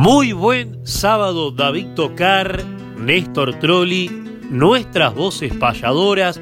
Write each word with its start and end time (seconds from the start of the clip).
Muy 0.00 0.32
buen 0.32 0.86
sábado, 0.86 1.50
David 1.50 1.88
Tocar, 1.96 2.62
Néstor 3.00 3.58
Trolli, 3.58 4.08
nuestras 4.48 5.12
voces 5.12 5.52
payadoras. 5.52 6.40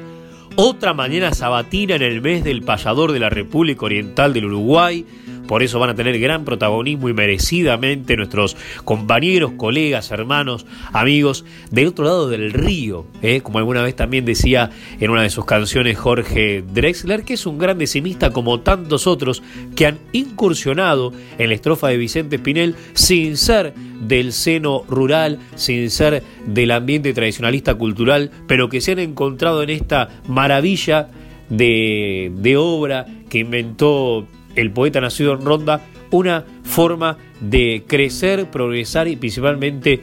Otra 0.55 0.93
mañana 0.93 1.33
sabatina 1.33 1.95
en 1.95 2.03
el 2.03 2.21
mes 2.21 2.43
del 2.43 2.61
payador 2.61 3.13
de 3.13 3.19
la 3.19 3.31
República 3.31 3.87
Oriental 3.87 4.31
del 4.35 4.45
Uruguay. 4.45 5.07
Por 5.47 5.63
eso 5.63 5.79
van 5.79 5.89
a 5.89 5.95
tener 5.95 6.19
gran 6.19 6.45
protagonismo 6.45 7.09
y 7.09 7.13
merecidamente 7.13 8.15
nuestros 8.17 8.57
compañeros, 8.83 9.53
colegas, 9.57 10.11
hermanos, 10.11 10.65
amigos 10.91 11.45
del 11.71 11.87
otro 11.87 12.05
lado 12.05 12.29
del 12.29 12.51
río. 12.53 13.05
¿eh? 13.21 13.41
Como 13.41 13.59
alguna 13.59 13.81
vez 13.81 13.95
también 13.95 14.25
decía 14.25 14.69
en 14.99 15.09
una 15.09 15.23
de 15.23 15.29
sus 15.29 15.45
canciones 15.45 15.97
Jorge 15.97 16.63
Drexler, 16.73 17.23
que 17.23 17.33
es 17.33 17.45
un 17.45 17.57
gran 17.57 17.77
decimista 17.77 18.31
como 18.31 18.59
tantos 18.59 19.07
otros 19.07 19.41
que 19.75 19.85
han 19.85 19.99
incursionado 20.11 21.13
en 21.37 21.49
la 21.49 21.55
estrofa 21.55 21.87
de 21.87 21.97
Vicente 21.97 22.35
Espinel 22.35 22.75
sin 22.93 23.37
ser 23.37 23.73
del 24.01 24.33
seno 24.33 24.83
rural, 24.87 25.39
sin 25.55 25.89
ser 25.89 26.23
del 26.45 26.71
ambiente 26.71 27.13
tradicionalista 27.13 27.75
cultural, 27.75 28.31
pero 28.47 28.69
que 28.69 28.81
se 28.81 28.91
han 28.91 28.99
encontrado 28.99 29.63
en 29.63 29.69
esta 29.69 30.09
maravilla 30.27 31.09
de, 31.49 32.31
de 32.35 32.57
obra 32.57 33.05
que 33.29 33.39
inventó 33.39 34.27
el 34.57 34.71
poeta 34.71 34.99
nacido 34.99 35.33
en 35.33 35.45
Ronda, 35.45 35.81
una 36.11 36.45
forma 36.63 37.17
de 37.39 37.83
crecer, 37.87 38.49
progresar 38.49 39.07
y 39.07 39.15
principalmente 39.15 40.01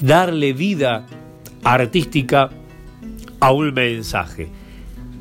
darle 0.00 0.52
vida 0.52 1.06
artística 1.64 2.50
a 3.40 3.52
un 3.52 3.72
mensaje. 3.72 4.48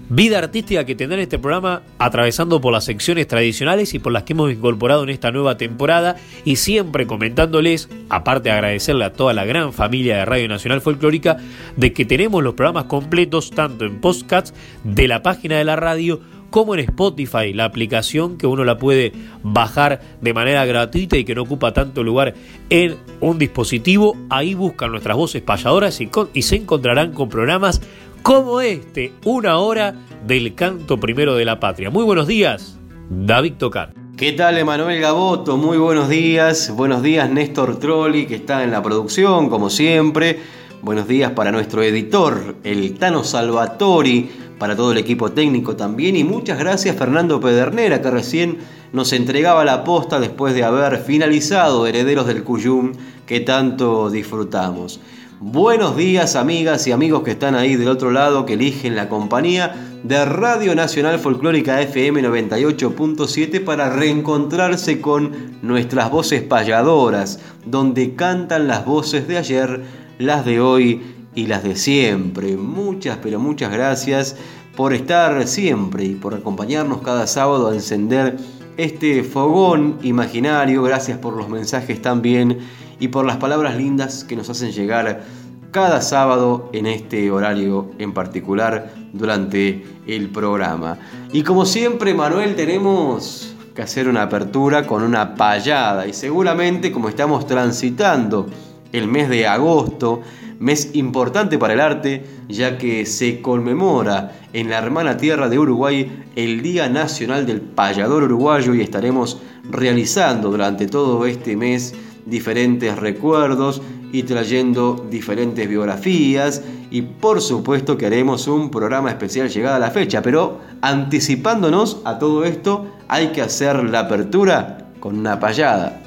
Vida 0.07 0.37
artística 0.37 0.85
que 0.85 0.93
tendrá 0.93 1.17
en 1.17 1.23
este 1.23 1.39
programa 1.39 1.81
atravesando 1.97 2.61
por 2.61 2.71
las 2.71 2.85
secciones 2.85 3.27
tradicionales 3.27 3.95
y 3.95 3.99
por 3.99 4.11
las 4.11 4.21
que 4.21 4.33
hemos 4.33 4.51
incorporado 4.51 5.01
en 5.01 5.09
esta 5.09 5.31
nueva 5.31 5.57
temporada 5.57 6.15
y 6.43 6.57
siempre 6.57 7.07
comentándoles, 7.07 7.89
aparte 8.09 8.49
de 8.49 8.51
agradecerle 8.51 9.05
a 9.05 9.13
toda 9.13 9.33
la 9.33 9.45
gran 9.45 9.73
familia 9.73 10.17
de 10.17 10.25
Radio 10.25 10.47
Nacional 10.47 10.81
Folclórica, 10.81 11.37
de 11.75 11.91
que 11.91 12.05
tenemos 12.05 12.43
los 12.43 12.53
programas 12.53 12.83
completos 12.83 13.49
tanto 13.49 13.85
en 13.85 13.99
podcasts 13.99 14.53
de 14.83 15.07
la 15.07 15.23
página 15.23 15.57
de 15.57 15.63
la 15.63 15.75
radio 15.75 16.21
como 16.49 16.73
en 16.75 16.81
Spotify, 16.81 17.53
la 17.53 17.65
aplicación 17.65 18.37
que 18.37 18.47
uno 18.47 18.63
la 18.63 18.77
puede 18.77 19.11
bajar 19.43 20.01
de 20.21 20.33
manera 20.33 20.65
gratuita 20.65 21.17
y 21.17 21.25
que 21.25 21.35
no 21.35 21.43
ocupa 21.43 21.73
tanto 21.73 22.03
lugar 22.03 22.33
en 22.69 22.95
un 23.21 23.37
dispositivo. 23.37 24.15
Ahí 24.29 24.53
buscan 24.53 24.91
nuestras 24.91 25.17
voces 25.17 25.41
payadoras 25.41 25.99
y, 26.01 26.41
se 26.41 26.55
encontrarán 26.55 27.11
con 27.11 27.29
programas 27.29 27.81
como 28.21 28.61
este, 28.61 29.13
una 29.25 29.57
hora 29.57 29.95
del 30.25 30.55
canto 30.55 30.99
primero 30.99 31.35
de 31.35 31.45
la 31.45 31.59
patria. 31.59 31.89
Muy 31.89 32.03
buenos 32.03 32.27
días, 32.27 32.77
David 33.09 33.53
Tocar. 33.53 33.93
¿Qué 34.17 34.31
tal, 34.31 34.57
Emanuel 34.57 35.01
Gaboto? 35.01 35.57
Muy 35.57 35.77
buenos 35.77 36.07
días. 36.07 36.71
Buenos 36.73 37.03
días, 37.03 37.29
Néstor 37.29 37.79
Trolli, 37.79 38.25
que 38.27 38.35
está 38.35 38.63
en 38.63 38.71
la 38.71 38.81
producción, 38.81 39.49
como 39.49 39.69
siempre. 39.69 40.39
Buenos 40.81 41.07
días 41.07 41.31
para 41.31 41.51
nuestro 41.51 41.81
editor, 41.81 42.57
el 42.63 42.97
Tano 42.99 43.23
Salvatori, 43.23 44.29
para 44.57 44.75
todo 44.75 44.91
el 44.91 44.97
equipo 44.97 45.31
técnico 45.31 45.75
también. 45.75 46.15
Y 46.15 46.23
muchas 46.23 46.57
gracias, 46.59 46.95
Fernando 46.95 47.39
Pedernera, 47.39 48.01
que 48.01 48.11
recién 48.11 48.57
nos 48.93 49.13
entregaba 49.13 49.65
la 49.65 49.83
posta 49.83 50.19
después 50.19 50.53
de 50.53 50.63
haber 50.63 50.99
finalizado 50.99 51.87
Herederos 51.87 52.27
del 52.27 52.43
Cuyum, 52.43 52.93
que 53.25 53.41
tanto 53.41 54.09
disfrutamos. 54.09 54.99
Buenos 55.41 55.97
días 55.97 56.37
amigas 56.37 56.87
y 56.87 56.93
amigos 56.93 57.23
que 57.23 57.31
están 57.31 57.55
ahí 57.55 57.75
del 57.75 57.89
otro 57.89 58.09
lado, 58.09 58.45
que 58.45 58.53
eligen 58.53 58.95
la 58.95 59.09
compañía 59.09 59.75
de 60.01 60.23
Radio 60.23 60.73
Nacional 60.75 61.19
Folclórica 61.19 61.81
FM 61.81 62.23
98.7 62.23 63.61
para 63.63 63.89
reencontrarse 63.89 65.01
con 65.01 65.57
nuestras 65.61 66.09
voces 66.09 66.41
payadoras, 66.41 67.39
donde 67.65 68.15
cantan 68.15 68.67
las 68.67 68.85
voces 68.85 69.27
de 69.27 69.37
ayer, 69.37 69.83
las 70.19 70.45
de 70.45 70.61
hoy 70.61 71.14
y 71.35 71.47
las 71.47 71.63
de 71.63 71.75
siempre. 71.75 72.57
Muchas, 72.57 73.19
pero 73.21 73.39
muchas 73.39 73.71
gracias 73.71 74.35
por 74.75 74.93
estar 74.93 75.47
siempre 75.47 76.05
y 76.05 76.15
por 76.15 76.33
acompañarnos 76.33 77.01
cada 77.01 77.27
sábado 77.27 77.69
a 77.69 77.73
encender 77.73 78.37
este 78.77 79.23
fogón 79.23 79.97
imaginario. 80.01 80.83
Gracias 80.83 81.17
por 81.17 81.35
los 81.35 81.49
mensajes 81.49 82.01
también 82.01 82.59
y 82.99 83.09
por 83.09 83.25
las 83.25 83.37
palabras 83.37 83.75
lindas 83.77 84.23
que 84.23 84.35
nos 84.35 84.49
hacen 84.49 84.71
llegar 84.71 85.23
cada 85.71 86.01
sábado 86.01 86.69
en 86.71 86.85
este 86.85 87.29
horario 87.31 87.91
en 87.99 88.13
particular 88.13 88.93
durante 89.11 89.85
el 90.07 90.29
programa. 90.29 90.97
Y 91.33 91.43
como 91.43 91.65
siempre, 91.65 92.13
Manuel, 92.13 92.55
tenemos 92.55 93.53
que 93.75 93.81
hacer 93.81 94.07
una 94.07 94.23
apertura 94.23 94.87
con 94.87 95.03
una 95.03 95.35
payada 95.35 96.07
y 96.07 96.13
seguramente 96.13 96.93
como 96.93 97.09
estamos 97.09 97.45
transitando 97.45 98.47
el 98.93 99.07
mes 99.09 99.27
de 99.27 99.47
agosto, 99.47 100.21
mes 100.59 100.91
importante 100.93 101.57
para 101.57 101.73
el 101.73 101.79
arte, 101.79 102.25
ya 102.47 102.77
que 102.77 103.05
se 103.05 103.41
conmemora 103.41 104.39
en 104.53 104.69
la 104.69 104.77
hermana 104.77 105.17
tierra 105.17 105.49
de 105.49 105.59
Uruguay 105.59 106.23
el 106.35 106.61
Día 106.61 106.89
Nacional 106.89 107.45
del 107.45 107.61
Payador 107.61 108.23
Uruguayo 108.23 108.73
y 108.73 108.81
estaremos 108.81 109.41
realizando 109.69 110.51
durante 110.51 110.87
todo 110.87 111.25
este 111.25 111.55
mes 111.55 111.93
diferentes 112.25 112.97
recuerdos 112.97 113.81
y 114.11 114.23
trayendo 114.23 115.05
diferentes 115.09 115.67
biografías 115.67 116.63
y 116.89 117.01
por 117.01 117.41
supuesto 117.41 117.97
que 117.97 118.05
haremos 118.05 118.47
un 118.47 118.71
programa 118.71 119.09
especial 119.09 119.49
llegada 119.49 119.75
a 119.75 119.79
la 119.79 119.91
fecha, 119.91 120.21
pero 120.21 120.61
anticipándonos 120.81 122.01
a 122.05 122.17
todo 122.19 122.45
esto 122.45 122.87
hay 123.07 123.27
que 123.29 123.41
hacer 123.41 123.83
la 123.83 124.01
apertura 124.01 124.89
con 124.99 125.19
una 125.19 125.39
payada. 125.39 126.01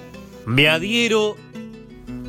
Me 0.47 0.69
adhiero 0.69 1.37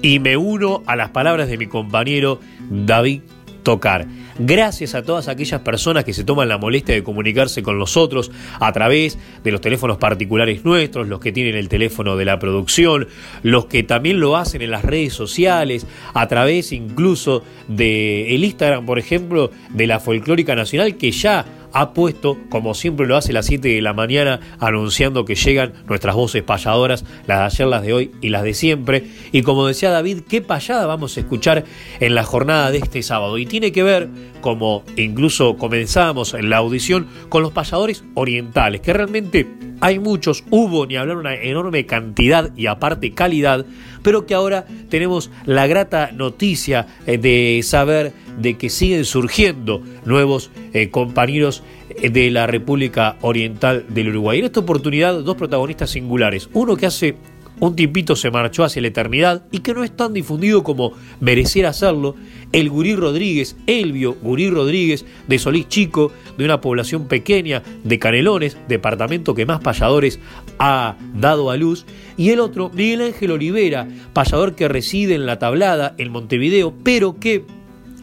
y 0.02 0.20
me 0.20 0.38
uno 0.38 0.84
a 0.86 0.96
las 0.96 1.10
palabras 1.10 1.48
de 1.50 1.58
mi 1.58 1.68
compañero 1.68 2.40
David 2.70 3.22
Tocar. 3.64 4.08
Gracias 4.42 4.96
a 4.96 5.04
todas 5.04 5.28
aquellas 5.28 5.60
personas 5.62 6.06
que 6.06 6.14
se 6.14 6.24
toman 6.24 6.48
la 6.48 6.58
molestia 6.58 6.96
de 6.96 7.04
comunicarse 7.04 7.62
con 7.62 7.78
nosotros 7.78 8.32
a 8.62 8.72
través 8.72 9.20
de 9.44 9.52
los 9.52 9.60
teléfonos 9.60 9.98
particulares 9.98 10.64
nuestros, 10.64 11.10
los 11.10 11.20
que 11.20 11.34
tienen 11.34 11.56
el 11.56 11.68
teléfono 11.68 12.16
de 12.16 12.24
la 12.24 12.40
producción, 12.40 13.10
los 13.44 13.66
que 13.66 13.84
también 13.84 14.22
lo 14.22 14.38
hacen 14.38 14.62
en 14.62 14.72
las 14.72 14.86
redes 14.86 15.12
sociales, 15.14 15.86
a 16.14 16.28
través 16.30 16.72
incluso 16.72 17.44
de 17.68 18.34
el 18.34 18.46
Instagram, 18.46 18.86
por 18.86 18.98
ejemplo, 18.98 19.52
de 19.72 19.88
la 19.88 20.00
Folclórica 20.00 20.56
Nacional, 20.56 20.96
que 20.96 21.12
ya 21.12 21.46
ha 21.74 21.94
puesto, 21.94 22.38
como 22.50 22.74
siempre 22.74 23.08
lo 23.08 23.16
hace 23.16 23.34
las 23.34 23.46
7 23.46 23.68
de 23.68 23.82
la 23.82 23.94
mañana, 23.94 24.40
anunciando 24.60 25.26
que 25.26 25.36
llegan 25.36 25.74
nuestras 25.88 26.16
voces 26.16 26.44
payadoras, 26.44 27.06
las 27.28 27.40
de 27.40 27.46
ayer, 27.46 27.68
las 27.68 27.82
de 27.84 27.94
hoy 27.94 28.12
y 28.22 28.30
las 28.30 28.44
de 28.44 28.54
siempre. 28.54 29.04
Y 29.32 29.42
como 29.42 29.68
decía 29.68 29.90
David, 29.90 30.22
¿qué 30.28 30.42
payada 30.42 30.86
vamos 30.86 31.18
a 31.18 31.20
escuchar 31.20 31.66
en 32.00 32.16
la 32.16 32.24
jornada 32.24 32.72
de 32.72 32.80
este 32.80 33.04
sábado? 33.04 33.38
Y 33.38 33.46
tiene 33.46 33.72
que 33.72 33.84
ver, 33.84 34.10
como 34.42 34.84
incluso 34.96 35.58
comenzábamos 35.58 36.34
en 36.34 36.50
la 36.50 36.58
audición, 36.58 37.08
con 37.30 37.44
los 37.44 37.52
payadores 37.52 38.04
orientales, 38.16 38.82
que 38.82 38.94
realmente 38.94 39.48
hay 39.82 40.00
muchos, 40.00 40.44
hubo 40.50 40.86
ni 40.86 40.96
hablar 40.96 41.18
una 41.18 41.36
enorme 41.36 41.86
cantidad 41.86 42.52
y 42.56 42.68
aparte 42.68 43.14
calidad, 43.14 43.66
pero 44.04 44.26
que 44.26 44.34
ahora 44.34 44.66
tenemos 44.90 45.32
la 45.46 45.68
grata 45.68 46.12
noticia 46.12 46.88
eh, 47.06 47.18
de 47.18 47.62
saber 47.64 48.14
de 48.40 48.58
que 48.58 48.70
siguen 48.70 49.06
surgiendo 49.06 49.82
nuevos 50.06 50.52
eh, 50.74 50.90
compañeros 50.90 51.64
eh, 51.90 52.10
de 52.10 52.32
la 52.32 52.48
República 52.48 53.18
Oriental 53.22 53.86
del 53.90 54.10
Uruguay. 54.10 54.40
En 54.40 54.46
esta 54.46 54.60
oportunidad, 54.60 55.20
dos 55.22 55.36
protagonistas 55.36 55.90
singulares. 55.90 56.50
Uno 56.54 56.76
que 56.76 56.86
hace 56.86 57.16
un 57.60 57.76
tipito 57.76 58.16
se 58.16 58.32
marchó 58.32 58.64
hacia 58.64 58.82
la 58.82 58.88
eternidad 58.88 59.44
y 59.52 59.60
que 59.60 59.74
no 59.74 59.84
es 59.84 59.96
tan 59.96 60.14
difundido 60.14 60.64
como 60.64 60.94
mereciera 61.20 61.70
hacerlo, 61.70 62.16
el 62.52 62.70
Gurí 62.70 62.96
Rodríguez, 62.96 63.56
Elvio 63.68 64.16
Gurí 64.22 64.50
Rodríguez, 64.50 65.06
de 65.28 65.40
Solís 65.40 65.68
Chico, 65.68 66.12
de 66.38 66.46
una 66.46 66.62
población 66.62 67.08
pequeña 67.08 67.64
de 67.84 68.00
Canelones, 68.00 68.58
departamento 68.68 69.36
que 69.36 69.46
más 69.46 69.60
payadores 69.60 70.20
ha 70.58 70.98
dado 71.14 71.52
a 71.52 71.58
luz, 71.58 71.86
y 72.18 72.30
el 72.30 72.40
otro, 72.40 72.70
Miguel 72.74 73.02
Ángel 73.02 73.32
Olivera, 73.32 73.88
payador 74.14 74.56
que 74.56 74.68
reside 74.68 75.16
en 75.16 75.26
La 75.26 75.40
Tablada, 75.40 75.96
en 75.98 76.12
Montevideo, 76.12 76.74
pero 76.84 77.20
que 77.20 77.46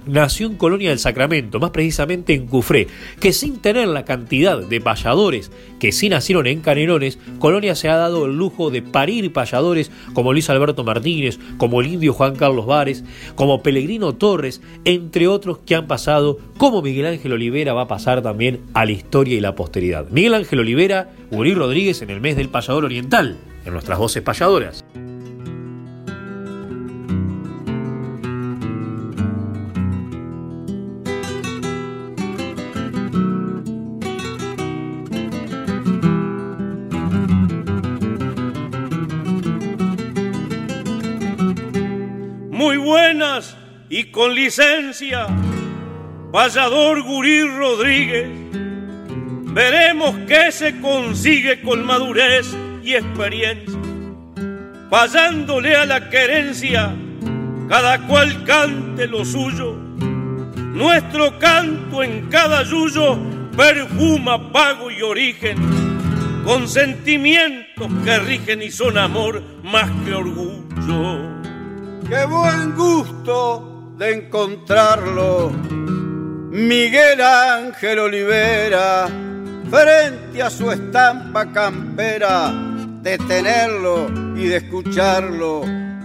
nació 0.06 0.46
en 0.46 0.56
Colonia 0.56 0.90
del 0.90 0.98
Sacramento, 0.98 1.60
más 1.60 1.70
precisamente 1.70 2.34
en 2.34 2.46
Cufré, 2.46 2.86
que 3.20 3.32
sin 3.32 3.58
tener 3.58 3.88
la 3.88 4.04
cantidad 4.04 4.58
de 4.58 4.80
payadores 4.80 5.50
que 5.78 5.92
sí 5.92 6.08
nacieron 6.08 6.46
en 6.46 6.60
Canelones, 6.60 7.18
Colonia 7.38 7.74
se 7.74 7.88
ha 7.88 7.96
dado 7.96 8.26
el 8.26 8.36
lujo 8.36 8.70
de 8.70 8.82
parir 8.82 9.32
payadores 9.32 9.90
como 10.14 10.32
Luis 10.32 10.48
Alberto 10.48 10.84
Martínez, 10.84 11.38
como 11.58 11.80
el 11.80 11.88
indio 11.88 12.12
Juan 12.12 12.36
Carlos 12.36 12.66
Vares, 12.66 13.04
como 13.34 13.62
Pellegrino 13.62 14.14
Torres, 14.14 14.62
entre 14.84 15.28
otros 15.28 15.58
que 15.58 15.74
han 15.74 15.86
pasado, 15.86 16.38
como 16.56 16.82
Miguel 16.82 17.06
Ángel 17.06 17.32
Olivera 17.32 17.74
va 17.74 17.82
a 17.82 17.88
pasar 17.88 18.22
también 18.22 18.60
a 18.74 18.84
la 18.84 18.92
historia 18.92 19.36
y 19.36 19.40
la 19.40 19.54
posteridad. 19.54 20.08
Miguel 20.10 20.34
Ángel 20.34 20.60
Olivera, 20.60 21.10
Uri 21.30 21.54
Rodríguez 21.54 22.02
en 22.02 22.10
el 22.10 22.20
mes 22.20 22.36
del 22.36 22.48
payador 22.48 22.84
oriental, 22.84 23.36
en 23.64 23.72
nuestras 23.72 23.98
voces 23.98 24.22
payadoras. 24.22 24.84
Con 44.26 44.34
licencia, 44.34 45.28
payador 46.32 47.00
Gurí 47.02 47.42
Rodríguez, 47.42 48.28
veremos 49.54 50.16
qué 50.26 50.50
se 50.50 50.80
consigue 50.80 51.60
con 51.60 51.86
madurez 51.86 52.52
y 52.82 52.94
experiencia, 52.94 53.78
payándole 54.90 55.76
a 55.76 55.86
la 55.86 56.10
querencia, 56.10 56.92
cada 57.68 58.04
cual 58.08 58.42
cante 58.42 59.06
lo 59.06 59.24
suyo, 59.24 59.74
nuestro 59.74 61.38
canto 61.38 62.02
en 62.02 62.26
cada 62.26 62.64
yuyo 62.64 63.16
perfuma 63.56 64.50
pago 64.50 64.90
y 64.90 65.02
origen, 65.02 65.56
con 66.44 66.66
sentimientos 66.66 67.86
que 68.04 68.18
rigen 68.18 68.62
y 68.62 68.72
son 68.72 68.98
amor 68.98 69.40
más 69.62 69.88
que 70.04 70.14
orgullo. 70.14 71.30
Qué 72.08 72.24
buen 72.26 72.74
gusto 72.74 73.75
de 73.96 74.12
encontrarlo. 74.12 75.50
Miguel 76.50 77.20
Ángel 77.20 77.98
Olivera, 77.98 79.08
frente 79.70 80.42
a 80.42 80.50
su 80.50 80.70
estampa 80.70 81.52
campera, 81.52 82.52
de 83.02 83.18
tenerlo 83.18 84.08
y 84.36 84.46
de 84.46 84.56
escucharlo, 84.56 85.62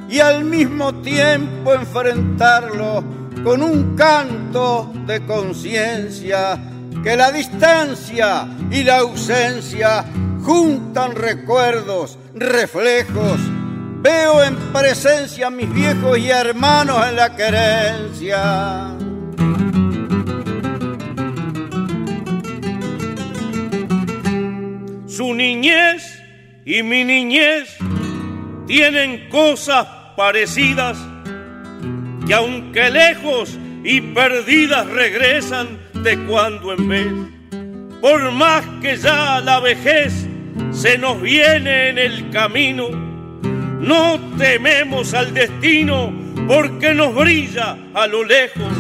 y 0.10 0.20
al 0.20 0.44
mismo 0.44 0.94
tiempo 1.02 1.74
enfrentarlo 1.74 3.04
con 3.44 3.62
un 3.62 3.96
canto 3.96 4.92
de 5.06 5.26
conciencia, 5.26 6.60
que 7.04 7.16
la 7.16 7.32
distancia 7.32 8.48
y 8.70 8.84
la 8.84 9.00
ausencia 9.00 10.06
juntan 10.44 11.16
recuerdos, 11.16 12.18
reflejos, 12.36 13.40
Veo 14.02 14.44
en 14.44 14.56
presencia 14.74 15.48
a 15.48 15.50
mis 15.52 15.72
viejos 15.72 16.18
y 16.18 16.32
hermanos 16.32 17.08
en 17.08 17.16
la 17.16 17.36
querencia. 17.36 18.98
Su 25.06 25.36
niñez 25.36 26.20
y 26.66 26.82
mi 26.82 27.04
niñez 27.04 27.78
tienen 28.66 29.30
cosas 29.30 29.86
parecidas 30.18 30.98
que 32.26 32.34
aunque 32.34 32.90
lejos 32.90 33.56
y 33.84 34.02
perdidas 34.02 34.88
regresan 34.88 35.80
de 35.94 36.18
cuando 36.26 36.74
en 36.74 36.90
vez. 36.90 37.14
Por 38.02 38.32
más 38.32 38.66
que 38.82 38.98
ya 38.98 39.40
la 39.42 39.60
vejez 39.60 40.28
se 40.72 40.98
nos 40.98 41.22
viene 41.22 41.90
en 41.90 42.00
el 42.00 42.32
camino, 42.32 43.11
no 43.82 44.20
tememos 44.38 45.14
al 45.16 45.34
destino 45.34 46.14
porque 46.48 46.94
nos 46.94 47.16
brilla 47.16 47.78
a 47.94 48.06
lo 48.06 48.24
lejos 48.24 48.72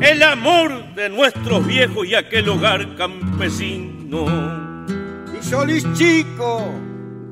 el 0.00 0.22
amor 0.22 0.94
de 0.94 1.08
nuestros 1.08 1.66
viejos 1.66 2.06
y 2.06 2.14
aquel 2.14 2.48
hogar 2.48 2.96
campesino. 2.96 4.86
Y 5.38 5.44
Solís 5.44 5.84
chico, 5.94 6.64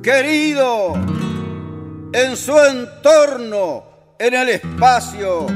querido, 0.03 0.95
en 2.13 2.37
su 2.37 2.59
entorno, 2.59 3.85
en 4.19 4.35
el 4.35 4.49
espacio, 4.51 5.47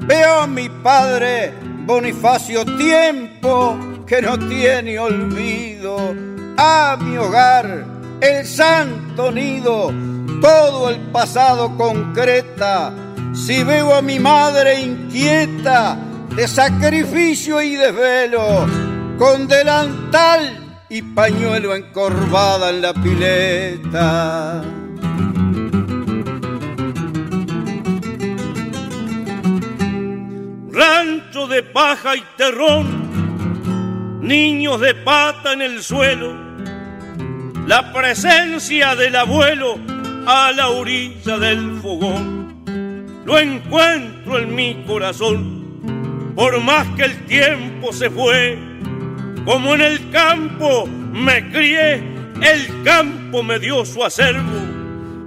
veo 0.00 0.40
a 0.40 0.46
mi 0.46 0.68
padre 0.68 1.52
Bonifacio 1.86 2.64
tiempo 2.64 3.78
que 4.06 4.22
no 4.22 4.38
tiene 4.38 4.98
olvido, 4.98 6.14
a 6.56 6.96
mi 6.98 7.16
hogar, 7.16 7.84
el 8.20 8.46
santo 8.46 9.30
nido 9.30 9.92
todo 10.40 10.90
el 10.90 11.00
pasado 11.12 11.76
concreta. 11.76 12.92
Si 13.32 13.64
veo 13.64 13.94
a 13.94 14.02
mi 14.02 14.18
madre 14.18 14.80
inquieta 14.80 15.98
de 16.36 16.46
sacrificio 16.48 17.62
y 17.62 17.76
desvelo, 17.76 18.66
con 19.18 19.46
delantal 19.46 20.82
y 20.88 21.02
pañuelo 21.02 21.74
encorvada 21.74 22.70
en 22.70 22.82
la 22.82 22.92
pileta. 22.94 24.62
Rancho 30.70 31.46
de 31.46 31.62
paja 31.62 32.16
y 32.16 32.22
terrón, 32.36 34.20
niños 34.20 34.80
de 34.80 34.94
pata 34.94 35.52
en 35.52 35.62
el 35.62 35.82
suelo, 35.82 36.34
la 37.66 37.92
presencia 37.92 38.94
del 38.94 39.16
abuelo 39.16 39.93
a 40.26 40.52
la 40.52 40.68
orilla 40.68 41.38
del 41.38 41.78
fogón. 41.80 42.64
Lo 43.24 43.38
encuentro 43.38 44.38
en 44.38 44.54
mi 44.54 44.84
corazón, 44.86 46.32
por 46.34 46.60
más 46.60 46.86
que 46.96 47.04
el 47.04 47.26
tiempo 47.26 47.92
se 47.92 48.10
fue. 48.10 48.58
Como 49.44 49.74
en 49.74 49.80
el 49.82 50.10
campo 50.10 50.86
me 50.86 51.50
crié, 51.50 52.02
el 52.42 52.82
campo 52.82 53.42
me 53.42 53.58
dio 53.58 53.84
su 53.84 54.02
acervo 54.02 54.60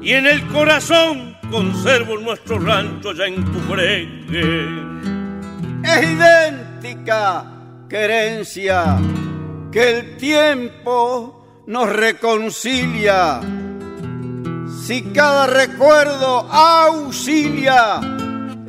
y 0.02 0.14
en 0.14 0.26
el 0.26 0.46
corazón 0.48 1.38
conservo 1.52 2.18
nuestro 2.18 2.60
rancho 2.60 3.14
ya 3.14 3.26
en 3.26 3.46
tu 3.46 3.76
Es 5.84 6.04
idéntica 6.04 7.46
querencia 7.88 8.98
que 9.72 10.00
el 10.00 10.18
tiempo 10.18 11.64
nos 11.68 11.90
reconcilia 11.90 13.42
si 14.88 15.02
cada 15.02 15.48
recuerdo 15.48 16.48
auxilia 16.50 18.00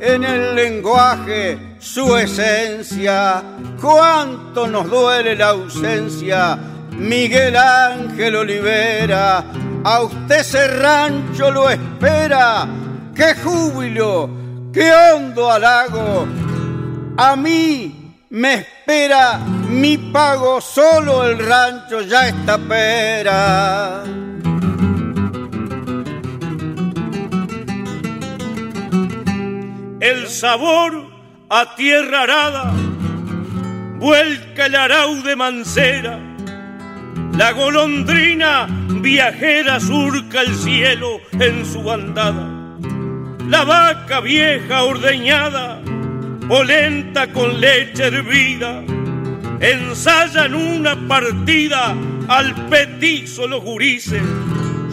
en 0.01 0.21
el 0.25 0.53
lenguaje 0.53 1.77
su 1.79 2.17
esencia, 2.17 3.41
cuánto 3.79 4.67
nos 4.67 4.89
duele 4.89 5.33
la 5.37 5.51
ausencia, 5.51 6.59
Miguel 6.91 7.55
Ángel 7.55 8.35
Olivera, 8.35 9.45
a 9.85 10.01
usted 10.01 10.41
ese 10.41 10.67
rancho 10.67 11.51
lo 11.51 11.69
espera, 11.69 12.67
qué 13.15 13.33
júbilo, 13.35 14.29
qué 14.73 14.91
hondo 14.91 15.49
halago, 15.49 16.27
a 17.15 17.37
mí 17.37 18.13
me 18.31 18.55
espera 18.55 19.37
mi 19.69 19.97
pago, 19.97 20.59
solo 20.59 21.23
el 21.23 21.39
rancho 21.39 22.01
ya 22.01 22.27
está 22.27 22.57
pera. 22.57 24.18
El 29.99 30.27
sabor 30.27 31.07
a 31.49 31.75
tierra 31.75 32.21
arada, 32.21 32.71
vuelca 33.97 34.67
el 34.67 34.75
arau 34.75 35.21
de 35.23 35.35
mancera, 35.35 36.19
la 37.37 37.51
golondrina 37.51 38.67
viajera 39.01 39.79
surca 39.79 40.41
el 40.41 40.55
cielo 40.55 41.19
en 41.33 41.65
su 41.65 41.83
bandada, 41.83 42.47
la 43.45 43.63
vaca 43.65 44.21
vieja 44.21 44.83
ordeñada, 44.83 45.81
polenta 46.47 47.31
con 47.33 47.59
leche 47.59 48.03
hervida, 48.03 48.81
ensayan 49.59 50.53
una 50.53 50.95
partida 51.07 51.93
al 52.29 52.55
petizo 52.67 53.47
los 53.47 53.61
gurises, 53.63 54.23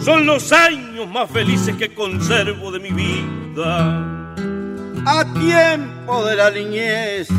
son 0.03 0.25
los 0.25 0.51
años 0.51 1.07
más 1.07 1.31
felices 1.31 1.77
que 1.77 1.93
conservo 1.93 2.71
de 2.71 2.79
mi 2.79 2.91
vida. 2.91 4.16
A 5.09 5.23
tiempo 5.23 6.25
de 6.25 6.35
la 6.35 6.51
niñez 6.51 7.29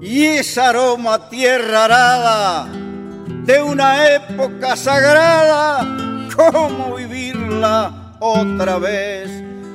y 0.00 0.24
ese 0.24 0.60
aroma 0.60 1.28
tierra 1.28 1.84
arada 1.84 2.66
de 2.66 3.62
una 3.62 4.08
época 4.08 4.74
sagrada, 4.74 5.86
¿cómo 6.34 6.96
vivirla 6.96 8.16
otra 8.18 8.78
vez? 8.78 9.30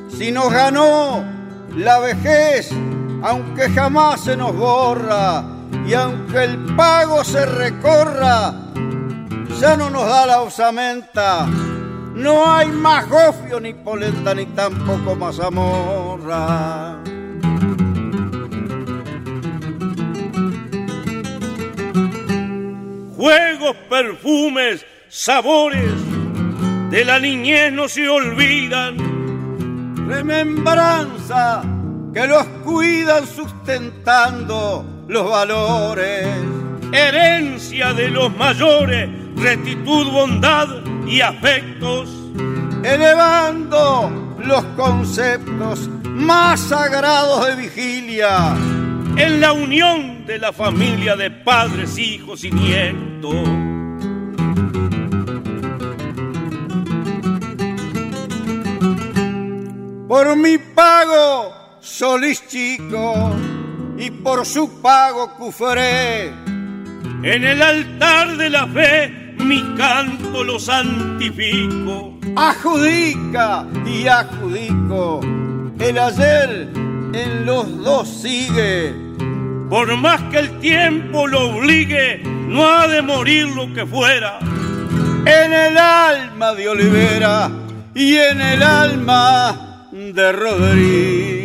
Si 0.10 0.30
nos 0.30 0.52
ganó 0.52 1.24
la 1.74 2.00
vejez, 2.00 2.70
aunque 3.24 3.70
jamás 3.70 4.26
se 4.26 4.36
nos 4.36 4.54
borra, 4.54 5.46
y 5.88 5.94
aunque 5.94 6.44
el 6.44 6.76
pago 6.76 7.24
se 7.24 7.46
recorra, 7.46 8.54
ya 9.58 9.78
no 9.78 9.90
nos 9.90 10.06
da 10.06 10.26
la 10.26 10.42
osamenta. 10.42 11.48
No 12.18 12.52
hay 12.52 12.68
más 12.70 13.08
gofio 13.08 13.60
ni 13.60 13.76
polenta 13.76 14.34
ni 14.34 14.48
tampoco 14.48 15.16
mazamorra. 15.16 16.98
Juegos, 23.16 23.76
perfumes, 23.88 24.84
sabores 25.10 25.94
de 26.90 27.06
la 27.06 27.20
niñez 27.20 27.72
no 27.72 27.88
se 27.88 28.10
olvidan. 28.10 28.98
Remembranza 30.08 31.62
que 32.14 32.26
los 32.26 32.46
cuidan 32.64 33.28
sustentando 33.28 35.06
los 35.08 35.30
valores. 35.30 36.28
Herencia 36.91 37.94
de 37.94 38.10
los 38.10 38.36
mayores, 38.36 39.10
rectitud, 39.36 40.12
bondad 40.12 40.67
y 41.06 41.22
afectos. 41.22 42.10
Elevando 42.84 44.36
los 44.44 44.63
conceptos 44.75 45.89
más 46.03 46.60
sagrados 46.60 47.48
de 47.48 47.56
vigilia. 47.56 48.56
En 49.17 49.41
la 49.41 49.51
unión 49.51 50.25
de 50.25 50.39
la 50.39 50.53
familia 50.53 51.15
de 51.15 51.32
padres, 51.32 51.98
hijos 51.98 52.44
y 52.44 52.51
nietos. 52.51 53.48
Por 60.08 60.36
mi 60.38 60.58
pago, 60.58 61.53
Solís 61.82 62.48
Chico, 62.48 63.32
y 63.98 64.10
por 64.12 64.46
su 64.46 64.82
pago, 64.82 65.34
Cufré. 65.38 66.47
En 67.24 67.44
el 67.44 67.62
altar 67.62 68.38
de 68.38 68.50
la 68.50 68.68
fe, 68.68 69.34
mi 69.40 69.62
canto 69.76 70.44
lo 70.44 70.60
santifico. 70.60 72.20
Adjudica 72.36 73.66
y 73.86 74.08
adjudico, 74.08 75.22
el 75.80 75.98
ayer 75.98 76.70
en 77.14 77.46
los 77.46 77.84
dos 77.84 78.08
sigue. 78.08 78.94
Por 79.70 79.98
más 79.98 80.22
que 80.32 80.40
el 80.40 80.60
tiempo 80.60 81.28
lo 81.28 81.56
obligue, 81.56 82.22
no 82.24 82.68
ha 82.68 82.88
de 82.88 83.02
morir 83.02 83.48
lo 83.48 83.74
que 83.74 83.86
fuera. 83.86 84.40
En 85.26 85.54
el 85.54 85.78
alma 85.78 86.54
de 86.54 86.70
Olivera 86.70 87.50
y 87.96 88.16
en 88.16 88.40
el 88.40 88.62
alma 88.62 89.88
de 89.92 90.32
Rodríguez. 90.32 91.37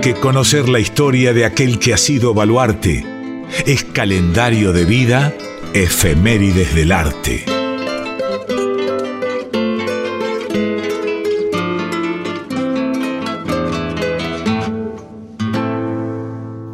Que 0.00 0.14
conocer 0.14 0.68
la 0.68 0.80
historia 0.80 1.34
de 1.34 1.44
aquel 1.44 1.78
que 1.78 1.92
ha 1.92 1.98
sido 1.98 2.32
baluarte. 2.32 3.04
Es 3.66 3.84
calendario 3.84 4.72
de 4.72 4.86
vida, 4.86 5.34
efemérides 5.74 6.74
del 6.74 6.92
arte. 6.92 7.44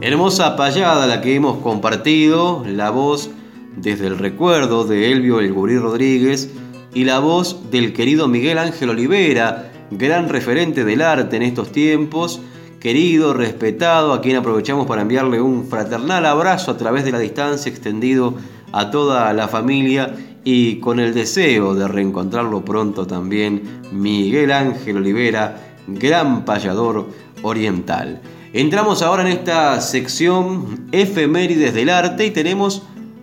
Hermosa 0.00 0.56
payada 0.56 1.06
la 1.06 1.20
que 1.20 1.34
hemos 1.34 1.58
compartido, 1.58 2.64
la 2.64 2.90
voz 2.90 3.30
desde 3.76 4.06
el 4.06 4.18
recuerdo 4.18 4.84
de 4.84 5.10
Elvio 5.10 5.40
El 5.40 5.52
Gurí 5.52 5.78
Rodríguez 5.78 6.50
y 6.94 7.04
la 7.04 7.18
voz 7.18 7.70
del 7.72 7.92
querido 7.92 8.28
Miguel 8.28 8.58
Ángel 8.58 8.90
Olivera, 8.90 9.72
gran 9.90 10.28
referente 10.28 10.84
del 10.84 11.02
arte 11.02 11.36
en 11.36 11.42
estos 11.42 11.72
tiempos, 11.72 12.40
querido, 12.80 13.34
respetado, 13.34 14.12
a 14.12 14.20
quien 14.20 14.36
aprovechamos 14.36 14.86
para 14.86 15.02
enviarle 15.02 15.40
un 15.40 15.66
fraternal 15.66 16.26
abrazo 16.26 16.70
a 16.70 16.76
través 16.76 17.04
de 17.04 17.12
la 17.12 17.18
distancia 17.18 17.70
extendido 17.70 18.34
a 18.72 18.90
toda 18.90 19.32
la 19.32 19.48
familia 19.48 20.14
y 20.44 20.76
con 20.76 21.00
el 21.00 21.12
deseo 21.12 21.74
de 21.74 21.88
reencontrarlo 21.88 22.64
pronto 22.64 23.06
también, 23.06 23.80
Miguel 23.92 24.52
Ángel 24.52 24.98
Olivera, 24.98 25.56
gran 25.88 26.44
payador 26.44 27.06
oriental. 27.42 28.20
Entramos 28.52 29.02
ahora 29.02 29.22
en 29.22 29.28
esta 29.28 29.80
sección 29.80 30.88
efemérides 30.92 31.74
del 31.74 31.90
arte 31.90 32.26
y 32.26 32.30
tenemos 32.30 32.82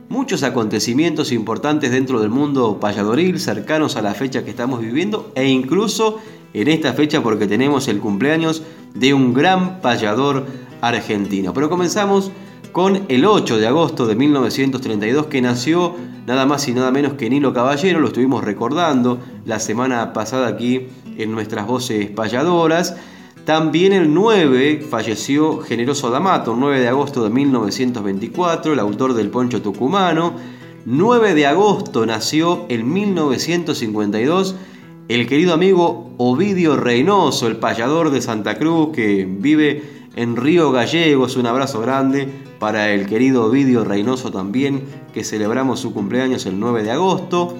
muchos 0.10 0.43
acontecimientos 0.43 1.31
importantes 1.31 1.91
dentro 1.91 2.19
del 2.19 2.29
mundo 2.29 2.79
payadoril 2.79 3.39
cercanos 3.39 3.95
a 3.95 4.01
la 4.01 4.13
fecha 4.13 4.43
que 4.43 4.51
estamos 4.51 4.79
viviendo 4.79 5.31
e 5.33 5.48
incluso 5.48 6.19
en 6.53 6.67
esta 6.67 6.93
fecha 6.93 7.24
porque 7.24 7.48
tenemos 7.48 7.88
el 7.88 8.00
cumpleaños 8.00 8.62
de 8.93 9.13
un 9.13 9.33
gran 9.33 9.81
payador 9.81 10.45
argentino. 10.81 11.53
Pero 11.53 11.69
comenzamos 11.69 12.31
con 12.71 13.05
el 13.07 13.25
8 13.25 13.57
de 13.57 13.67
agosto 13.67 14.07
de 14.07 14.15
1932 14.15 15.27
que 15.27 15.41
nació 15.41 15.95
nada 16.25 16.45
más 16.45 16.67
y 16.67 16.73
nada 16.73 16.91
menos 16.91 17.13
que 17.13 17.29
Nilo 17.29 17.53
Caballero, 17.53 18.00
lo 18.00 18.07
estuvimos 18.07 18.43
recordando 18.43 19.19
la 19.45 19.59
semana 19.59 20.13
pasada 20.13 20.47
aquí 20.47 20.88
en 21.17 21.31
nuestras 21.31 21.67
voces 21.67 22.09
payadoras. 22.09 22.95
También 23.45 23.91
el 23.93 24.13
9 24.13 24.88
falleció 24.89 25.59
Generoso 25.59 26.09
D'Amato, 26.09 26.55
9 26.57 26.79
de 26.79 26.88
agosto 26.88 27.23
de 27.23 27.29
1924, 27.29 28.73
el 28.73 28.79
autor 28.79 29.13
del 29.13 29.29
Poncho 29.29 29.62
Tucumano. 29.62 30.33
9 30.85 31.33
de 31.33 31.45
agosto 31.45 32.05
nació 32.05 32.65
en 32.69 32.91
1952 32.91 34.55
el 35.10 35.27
querido 35.27 35.53
amigo 35.53 36.13
Ovidio 36.17 36.77
Reynoso, 36.77 37.48
el 37.48 37.57
payador 37.57 38.10
de 38.10 38.22
Santa 38.22 38.57
Cruz 38.57 38.89
que 38.93 39.25
vive 39.29 39.83
en 40.15 40.36
Río 40.36 40.72
Gallegos. 40.72 41.36
Un 41.36 41.45
abrazo 41.45 41.81
grande 41.81 42.27
para 42.60 42.91
el 42.91 43.05
querido 43.05 43.45
Ovidio 43.45 43.83
Reynoso 43.83 44.31
también, 44.31 44.83
que 45.13 45.24
celebramos 45.24 45.81
su 45.81 45.93
cumpleaños 45.93 46.45
el 46.45 46.60
9 46.60 46.83
de 46.83 46.91
agosto. 46.91 47.55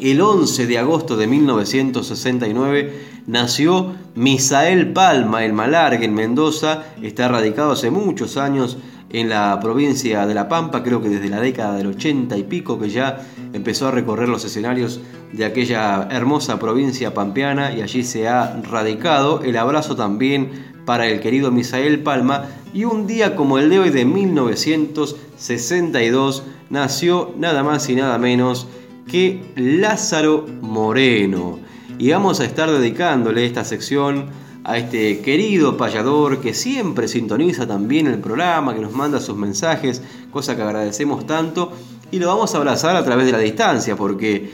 El 0.00 0.20
11 0.20 0.66
de 0.66 0.78
agosto 0.78 1.16
de 1.16 1.28
1969 1.28 2.92
nació 3.28 3.94
Misael 4.16 4.92
Palma, 4.92 5.44
el 5.44 5.52
Malargue 5.52 6.04
en 6.04 6.14
Mendoza. 6.14 6.82
Está 7.00 7.28
radicado 7.28 7.72
hace 7.72 7.90
muchos 7.90 8.36
años 8.36 8.78
en 9.10 9.28
la 9.28 9.60
provincia 9.60 10.26
de 10.26 10.34
La 10.34 10.48
Pampa, 10.48 10.82
creo 10.82 11.00
que 11.00 11.08
desde 11.08 11.28
la 11.28 11.40
década 11.40 11.76
del 11.76 11.86
80 11.86 12.36
y 12.36 12.42
pico 12.42 12.80
que 12.80 12.90
ya 12.90 13.24
empezó 13.52 13.86
a 13.86 13.92
recorrer 13.92 14.28
los 14.28 14.44
escenarios 14.44 15.00
de 15.36 15.44
aquella 15.44 16.06
hermosa 16.10 16.58
provincia 16.60 17.12
pampeana 17.12 17.72
y 17.72 17.82
allí 17.82 18.04
se 18.04 18.28
ha 18.28 18.62
radicado. 18.62 19.42
El 19.42 19.56
abrazo 19.56 19.96
también 19.96 20.72
para 20.84 21.08
el 21.08 21.18
querido 21.20 21.50
Misael 21.50 21.98
Palma 22.00 22.44
y 22.72 22.84
un 22.84 23.08
día 23.08 23.34
como 23.34 23.58
el 23.58 23.70
de 23.70 23.80
hoy 23.80 23.90
de 23.90 24.04
1962 24.04 26.44
nació 26.70 27.34
nada 27.36 27.64
más 27.64 27.88
y 27.88 27.96
nada 27.96 28.18
menos 28.18 28.68
que 29.08 29.42
Lázaro 29.56 30.46
Moreno. 30.60 31.58
Y 31.98 32.10
vamos 32.10 32.38
a 32.40 32.44
estar 32.44 32.70
dedicándole 32.70 33.46
esta 33.46 33.64
sección 33.64 34.26
a 34.64 34.78
este 34.78 35.20
querido 35.20 35.76
payador 35.76 36.40
que 36.40 36.54
siempre 36.54 37.08
sintoniza 37.08 37.66
también 37.66 38.06
el 38.06 38.18
programa, 38.18 38.74
que 38.74 38.80
nos 38.80 38.92
manda 38.92 39.20
sus 39.20 39.36
mensajes, 39.36 40.02
cosa 40.30 40.56
que 40.56 40.62
agradecemos 40.62 41.26
tanto. 41.26 41.72
Y 42.10 42.18
lo 42.18 42.28
vamos 42.28 42.54
a 42.54 42.58
abrazar 42.58 42.96
a 42.96 43.04
través 43.04 43.26
de 43.26 43.32
la 43.32 43.38
distancia, 43.38 43.96
porque 43.96 44.50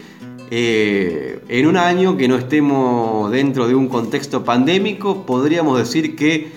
eh, 0.51 1.41
en 1.49 1.67
un 1.67 1.77
año 1.77 2.17
que 2.17 2.27
no 2.27 2.37
estemos 2.37 3.31
dentro 3.31 3.69
de 3.69 3.75
un 3.75 3.89
contexto 3.89 4.45
pandémico, 4.45 5.25
podríamos 5.25 5.79
decir 5.79 6.17
que 6.17 6.49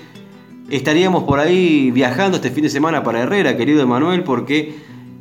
estaríamos 0.70 1.26
por 1.26 1.40
ahí 1.40 1.92
viajando 1.92 2.38
este 2.38 2.50
fin 2.50 2.64
de 2.64 2.70
semana 2.70 3.04
para 3.04 3.22
Herrera, 3.22 3.56
querido 3.56 3.82
Emanuel, 3.84 4.24
porque 4.24 4.76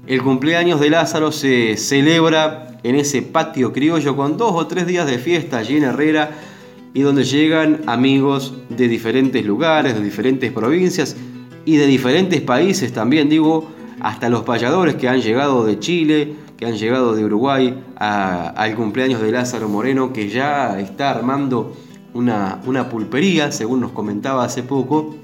el 0.06 0.22
cumpleaños 0.22 0.80
de 0.80 0.90
Lázaro 0.90 1.32
se 1.32 1.76
celebra 1.76 2.78
en 2.82 2.96
ese 2.96 3.20
patio 3.20 3.72
criollo 3.72 4.16
con 4.16 4.36
dos 4.36 4.52
o 4.54 4.66
tres 4.66 4.86
días 4.86 5.06
de 5.06 5.18
fiesta 5.18 5.58
allí 5.58 5.76
en 5.76 5.84
Herrera 5.84 6.30
y 6.94 7.02
donde 7.02 7.24
llegan 7.24 7.82
amigos 7.86 8.54
de 8.70 8.88
diferentes 8.88 9.44
lugares, 9.44 9.94
de 9.94 10.02
diferentes 10.02 10.50
provincias 10.50 11.16
y 11.64 11.76
de 11.76 11.86
diferentes 11.86 12.40
países 12.40 12.92
también, 12.92 13.28
digo, 13.28 13.70
hasta 14.02 14.28
los 14.28 14.42
payadores 14.42 14.96
que 14.96 15.08
han 15.08 15.20
llegado 15.20 15.64
de 15.64 15.78
Chile, 15.78 16.34
que 16.56 16.66
han 16.66 16.76
llegado 16.76 17.14
de 17.14 17.24
Uruguay 17.24 17.84
al 17.96 18.74
cumpleaños 18.74 19.22
de 19.22 19.30
Lázaro 19.30 19.68
Moreno, 19.68 20.12
que 20.12 20.28
ya 20.28 20.80
está 20.80 21.10
armando 21.10 21.72
una, 22.12 22.60
una 22.66 22.88
pulpería, 22.88 23.52
según 23.52 23.80
nos 23.80 23.92
comentaba 23.92 24.44
hace 24.44 24.64
poco, 24.64 25.14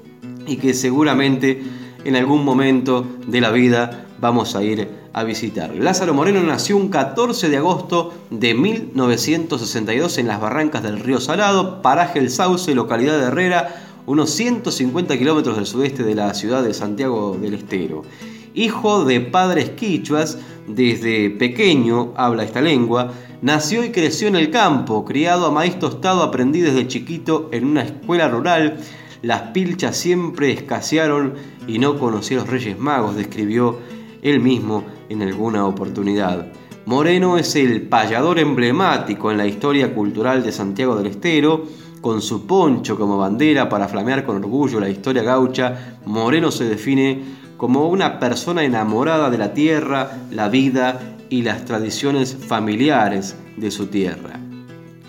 y 0.47 0.55
que 0.55 0.73
seguramente 0.73 1.61
en 2.05 2.15
algún 2.15 2.45
momento 2.45 3.05
de 3.27 3.41
la 3.41 3.51
vida 3.51 4.05
vamos 4.21 4.55
a 4.55 4.63
ir 4.63 4.87
a 5.11 5.25
visitar. 5.25 5.75
Lázaro 5.75 6.13
Moreno 6.13 6.41
nació 6.41 6.77
un 6.77 6.87
14 6.87 7.49
de 7.49 7.57
agosto 7.57 8.13
de 8.29 8.53
1962 8.53 10.19
en 10.19 10.27
las 10.27 10.39
barrancas 10.39 10.83
del 10.83 11.01
río 11.01 11.19
Salado, 11.19 11.81
paraje 11.81 12.19
El 12.19 12.29
Sauce, 12.29 12.73
localidad 12.73 13.19
de 13.19 13.25
Herrera, 13.25 13.75
unos 14.05 14.29
150 14.29 15.17
kilómetros 15.17 15.57
del 15.57 15.65
sudeste 15.65 16.03
de 16.03 16.15
la 16.15 16.33
ciudad 16.33 16.63
de 16.63 16.73
Santiago 16.73 17.37
del 17.39 17.55
Estero. 17.55 18.03
Hijo 18.53 19.05
de 19.05 19.21
padres 19.21 19.71
quichuas, 19.71 20.39
desde 20.67 21.29
pequeño 21.29 22.13
habla 22.15 22.43
esta 22.43 22.61
lengua, 22.61 23.11
nació 23.41 23.83
y 23.83 23.89
creció 23.89 24.27
en 24.27 24.35
el 24.35 24.49
campo, 24.49 25.05
criado 25.05 25.45
a 25.45 25.51
maíz 25.51 25.77
tostado, 25.79 26.23
aprendí 26.23 26.61
desde 26.61 26.87
chiquito 26.87 27.49
en 27.51 27.65
una 27.65 27.83
escuela 27.83 28.27
rural. 28.27 28.77
Las 29.21 29.41
pilchas 29.51 29.97
siempre 29.97 30.51
escasearon 30.51 31.33
y 31.67 31.79
no 31.79 31.99
conocí 31.99 32.35
a 32.35 32.37
los 32.37 32.49
Reyes 32.49 32.79
Magos, 32.79 33.15
describió 33.15 33.77
él 34.21 34.39
mismo 34.39 34.83
en 35.09 35.21
alguna 35.21 35.65
oportunidad. 35.65 36.47
Moreno 36.85 37.37
es 37.37 37.55
el 37.55 37.83
payador 37.83 38.39
emblemático 38.39 39.31
en 39.31 39.37
la 39.37 39.45
historia 39.45 39.93
cultural 39.93 40.43
de 40.43 40.51
Santiago 40.51 40.95
del 40.95 41.07
Estero, 41.07 41.65
con 42.01 42.21
su 42.21 42.47
poncho 42.47 42.97
como 42.97 43.17
bandera 43.17 43.67
para 43.69 43.87
flamear 43.87 44.25
con 44.25 44.37
orgullo 44.37 44.79
la 44.79 44.89
historia 44.89 45.21
gaucha, 45.21 45.97
Moreno 46.05 46.49
se 46.49 46.63
define 46.63 47.38
como 47.59 47.89
una 47.89 48.21
persona 48.21 48.63
enamorada 48.63 49.29
de 49.29 49.37
la 49.37 49.53
tierra, 49.53 50.17
la 50.31 50.47
vida 50.47 51.17
y 51.29 51.41
las 51.41 51.65
tradiciones 51.65 52.33
familiares 52.33 53.35
de 53.57 53.69
su 53.69 53.87
tierra. 53.87 54.39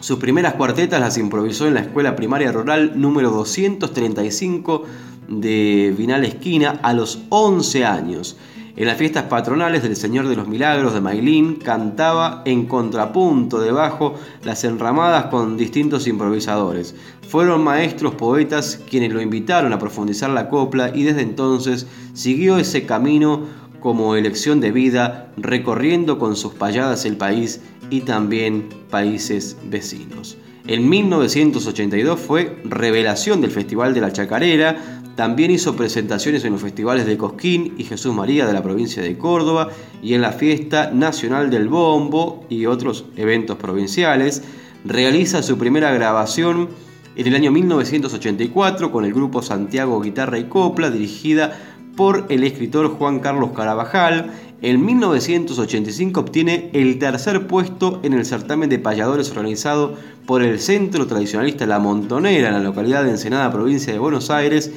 Sus 0.01 0.19
primeras 0.19 0.55
cuartetas 0.55 1.01
las 1.01 1.17
improvisó 1.17 1.69
en 1.69 1.75
la 1.75 1.81
Escuela 1.81 2.17
Primaria 2.17 2.51
Rural 2.51 3.01
número 3.01 3.31
235 3.31 4.83
de 5.29 5.95
Vinal 5.97 6.25
Esquina 6.25 6.81
a 6.83 6.93
los 6.93 7.23
11 7.29 7.85
años 7.85 8.37
en 8.81 8.87
las 8.87 8.97
fiestas 8.97 9.25
patronales 9.25 9.83
del 9.83 9.95
Señor 9.95 10.27
de 10.27 10.37
los 10.37 10.49
Milagros 10.49 10.95
de 10.95 11.03
Mailín 11.03 11.57
cantaba 11.57 12.41
en 12.47 12.65
contrapunto 12.65 13.61
debajo 13.61 14.15
las 14.43 14.65
enramadas 14.65 15.27
con 15.27 15.59
distintos 15.59 16.07
improvisadores. 16.07 16.95
Fueron 17.29 17.63
maestros 17.63 18.15
poetas 18.15 18.81
quienes 18.89 19.13
lo 19.13 19.21
invitaron 19.21 19.75
a 19.75 19.79
profundizar 19.79 20.31
la 20.31 20.49
copla 20.49 20.93
y 20.95 21.03
desde 21.03 21.21
entonces 21.21 21.87
siguió 22.15 22.57
ese 22.57 22.87
camino 22.87 23.43
como 23.81 24.15
elección 24.15 24.61
de 24.61 24.71
vida, 24.73 25.33
recorriendo 25.37 26.19
con 26.19 26.37
sus 26.37 26.55
payadas 26.55 27.05
el 27.05 27.17
país 27.17 27.61
y 27.91 28.03
también 28.03 28.69
países 28.91 29.57
vecinos. 29.65 30.37
En 30.67 30.89
1982 30.89 32.21
fue 32.21 32.61
revelación 32.65 33.41
del 33.41 33.51
Festival 33.51 33.95
de 33.95 34.01
la 34.03 34.13
Chacarera, 34.13 35.01
también 35.17 35.51
hizo 35.51 35.77
presentaciones 35.77 36.45
en 36.45 36.53
los 36.53 36.63
festivales 36.63 37.05
de 37.05 37.19
Cosquín 37.19 37.75
y 37.77 37.85
Jesús 37.85 38.15
María 38.15 38.47
de 38.47 38.53
la 38.53 38.63
provincia 38.63 39.03
de 39.03 39.19
Córdoba 39.19 39.69
y 40.03 40.15
en 40.15 40.23
la 40.23 40.33
Fiesta 40.33 40.91
Nacional 40.93 41.51
del 41.51 41.69
Bombo 41.69 42.47
y 42.49 42.67
otros 42.67 43.05
eventos 43.17 43.59
provinciales. 43.59 44.43
Realiza 44.85 45.43
su 45.43 45.59
primera 45.59 45.93
grabación 45.93 46.71
en 47.17 47.27
el 47.27 47.35
año 47.35 47.51
1984 47.51 48.91
con 48.91 49.05
el 49.05 49.13
grupo 49.13 49.43
Santiago 49.43 50.01
Guitarra 50.01 50.39
y 50.39 50.45
Copla, 50.45 50.91
dirigida 50.91 51.70
por 52.01 52.25
el 52.31 52.45
escritor 52.45 52.89
Juan 52.97 53.21
Carlos 53.21 53.51
Carabajal. 53.55 54.33
En 54.63 54.83
1985 54.87 56.21
obtiene 56.21 56.71
el 56.73 56.99
tercer 56.99 57.47
puesto 57.47 58.01
en 58.03 58.15
el 58.15 58.25
certamen 58.25 58.71
de 58.71 58.79
payadores 58.79 59.29
organizado 59.29 59.99
por 60.25 60.43
el 60.43 60.61
Centro 60.61 61.07
Tradicionalista 61.07 61.67
La 61.67 61.79
Montonera 61.79 62.49
en 62.49 62.55
la 62.55 62.61
localidad 62.61 63.05
de 63.05 63.11
Ensenada, 63.11 63.53
provincia 63.53 63.93
de 63.93 63.99
Buenos 63.99 64.31
Aires 64.31 64.73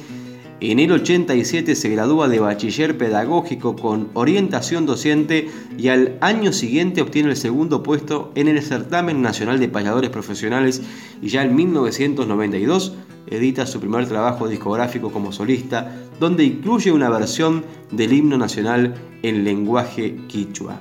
en 0.60 0.78
el 0.78 0.92
87 0.92 1.74
se 1.74 1.88
gradúa 1.88 2.28
de 2.28 2.40
bachiller 2.40 2.96
pedagógico 2.96 3.74
con 3.74 4.08
orientación 4.14 4.86
docente 4.86 5.48
y 5.76 5.88
al 5.88 6.16
año 6.20 6.52
siguiente 6.52 7.02
obtiene 7.02 7.30
el 7.30 7.36
segundo 7.36 7.82
puesto 7.82 8.32
en 8.34 8.48
el 8.48 8.62
certamen 8.62 9.20
nacional 9.20 9.58
de 9.58 9.68
payadores 9.68 10.10
profesionales 10.10 10.82
y 11.20 11.28
ya 11.28 11.42
en 11.42 11.56
1992 11.56 12.94
edita 13.26 13.66
su 13.66 13.80
primer 13.80 14.06
trabajo 14.06 14.48
discográfico 14.48 15.10
como 15.10 15.32
solista 15.32 15.92
donde 16.20 16.44
incluye 16.44 16.92
una 16.92 17.10
versión 17.10 17.64
del 17.90 18.12
himno 18.12 18.38
nacional 18.38 18.94
en 19.22 19.44
lenguaje 19.44 20.16
quichua. 20.28 20.80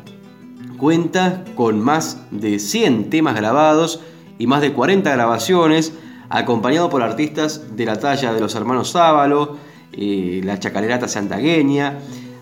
Cuenta 0.78 1.44
con 1.56 1.80
más 1.80 2.26
de 2.32 2.60
100 2.60 3.10
temas 3.10 3.36
grabados 3.36 4.02
y 4.38 4.48
más 4.48 4.62
de 4.62 4.74
40 4.74 5.12
grabaciones 5.12 5.94
acompañado 6.30 6.90
por 6.90 7.02
artistas 7.02 7.76
de 7.76 7.86
la 7.86 8.00
talla 8.00 8.34
de 8.34 8.42
los 8.42 8.56
hermanos 8.56 8.92
Sábalo, 8.92 9.58
eh, 9.92 10.42
la 10.44 10.60
Chacalerata 10.60 11.08
Santagueña, 11.08 12.00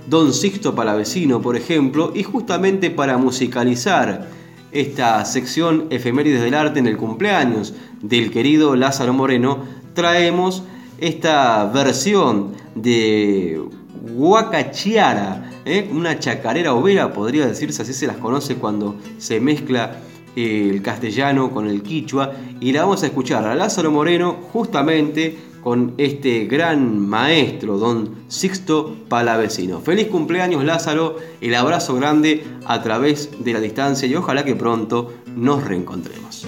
Don 0.08 0.34
Sixto 0.34 0.74
Palavecino, 0.74 1.42
por 1.42 1.56
ejemplo, 1.56 2.12
y 2.16 2.24
justamente 2.24 2.90
para 2.90 3.18
musicalizar 3.18 4.30
esta 4.72 5.24
sección 5.26 5.88
efemérides 5.90 6.42
del 6.42 6.54
arte 6.54 6.80
en 6.80 6.88
el 6.88 6.98
cumpleaños 6.98 7.74
del 8.02 8.32
querido 8.32 8.76
Lázaro 8.76 9.14
Moreno, 9.14 9.66
traemos 9.94 10.64
esta 10.98 11.66
versión 11.66 12.54
de 12.76 13.62
Huacachiara, 14.14 15.52
¿eh? 15.66 15.90
una 15.92 16.20
chacarera 16.20 16.74
overa, 16.74 17.14
podría 17.14 17.46
decirse, 17.46 17.82
así 17.82 17.94
se 17.94 18.08
las 18.08 18.18
conoce 18.18 18.56
cuando 18.56 18.96
se 19.18 19.40
mezcla 19.40 19.98
el 20.36 20.82
castellano 20.82 21.52
con 21.52 21.68
el 21.68 21.84
quichua 21.84 22.32
y 22.62 22.72
la 22.72 22.82
vamos 22.82 23.04
a 23.04 23.08
escuchar 23.08 23.46
a 23.46 23.56
Lázaro 23.56 23.92
Moreno 23.92 24.38
justamente 24.54 25.38
con 25.62 25.94
este 25.98 26.46
gran 26.46 27.00
maestro, 27.00 27.78
don 27.78 28.24
Sixto 28.28 28.96
Palavecino. 29.08 29.80
Feliz 29.80 30.08
cumpleaños 30.08 30.64
Lázaro, 30.64 31.18
el 31.40 31.56
abrazo 31.56 31.96
grande 31.96 32.44
a 32.66 32.82
través 32.82 33.44
de 33.44 33.54
la 33.54 33.60
distancia 33.60 34.08
y 34.08 34.16
ojalá 34.16 34.44
que 34.44 34.56
pronto 34.56 35.14
nos 35.36 35.64
reencontremos. 35.64 36.48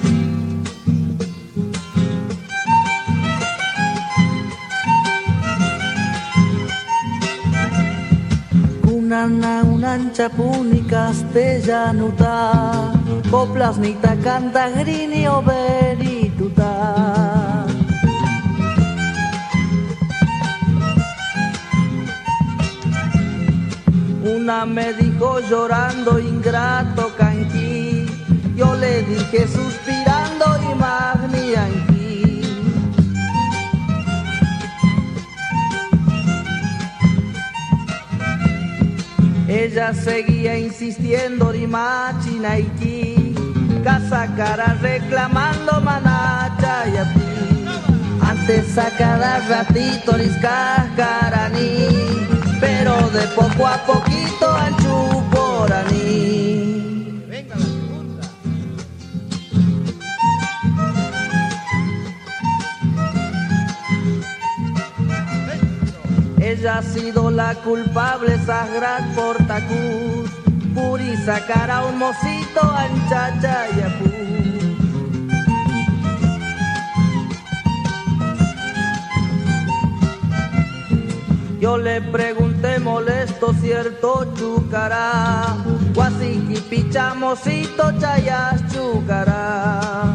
Unancha 9.83 10.29
puni 10.29 10.81
castellanuta 10.81 12.93
Coplas 13.29 13.77
nita 13.77 14.15
canta 14.23 14.69
grini 14.69 15.27
oberituta 15.27 16.71
Me 24.65 24.93
dijo 24.93 25.39
llorando 25.41 26.17
ingrato 26.19 27.11
canqui 27.17 28.05
Yo 28.55 28.73
le 28.75 29.03
dije 29.03 29.45
suspirando 29.45 30.45
y 30.71 30.75
magni 30.75 31.53
Ella 39.47 39.93
seguía 39.93 40.57
insistiendo 40.57 41.51
Rimachi 41.51 42.39
Naiki, 42.39 43.35
casa 43.83 44.27
cara 44.35 44.77
reclamando 44.81 45.79
manacha 45.79 46.87
y 46.91 46.97
a 46.97 47.03
ti. 47.13 47.65
Antes 48.21 48.77
a 48.77 48.89
cada 48.97 49.39
ratito 49.47 50.13
carani, 50.95 51.87
pero 52.59 53.09
de 53.09 53.27
poco 53.35 53.67
a 53.67 53.77
poquito 53.85 54.32
Ella 66.39 66.77
ha 66.77 66.81
sido 66.81 67.31
la 67.31 67.55
culpable, 67.55 68.37
Sagrat 68.45 69.15
Portacus, 69.15 70.29
Puri 70.75 71.15
sacar 71.25 71.71
a 71.71 71.85
un 71.85 71.97
mocito 71.97 72.61
anchacha 72.61 73.67
y 73.75 73.81
apú. 73.81 74.42
Yo 81.63 81.77
le 81.77 82.01
pregunté 82.01 82.77
molesto 82.77 83.53
cierto 83.61 84.25
chucará, 84.35 85.55
guasiqui 85.93 86.59
pichamosito 86.69 87.89
chayas 88.01 88.61
chucará. 88.69 90.13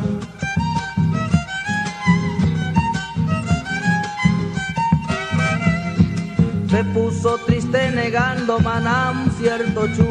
Se 6.68 6.84
puso 6.92 7.38
triste 7.46 7.92
negando 7.92 8.61
Manam 8.61 9.30
cierto 9.38 9.87
chu. 9.96 10.06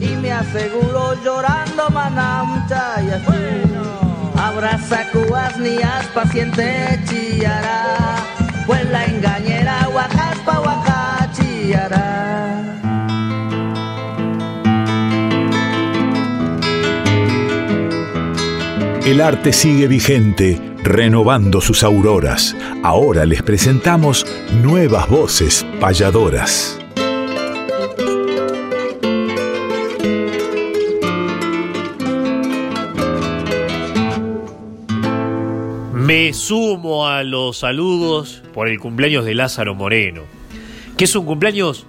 Y 0.00 0.16
me 0.16 0.32
aseguró 0.32 1.12
llorando 1.22 1.90
Manam 1.90 2.66
chaya 2.66 3.20
Abraza 4.34 5.10
cubas 5.12 5.58
nias 5.58 6.06
paciente 6.14 6.98
chillará, 7.06 8.17
pues 8.68 8.84
la 8.90 9.06
engañera. 9.06 9.88
El 19.08 19.22
arte 19.22 19.54
sigue 19.54 19.88
vigente, 19.88 20.60
renovando 20.84 21.62
sus 21.62 21.82
auroras. 21.82 22.54
Ahora 22.82 23.24
les 23.24 23.42
presentamos 23.42 24.26
nuevas 24.62 25.08
voces 25.08 25.64
payadoras. 25.80 26.78
Me 35.94 36.34
sumo 36.34 37.06
a 37.08 37.22
los 37.22 37.56
saludos 37.56 38.42
por 38.58 38.68
el 38.68 38.80
cumpleaños 38.80 39.24
de 39.24 39.36
Lázaro 39.36 39.76
Moreno, 39.76 40.22
que 40.96 41.04
es 41.04 41.14
un 41.14 41.24
cumpleaños 41.24 41.86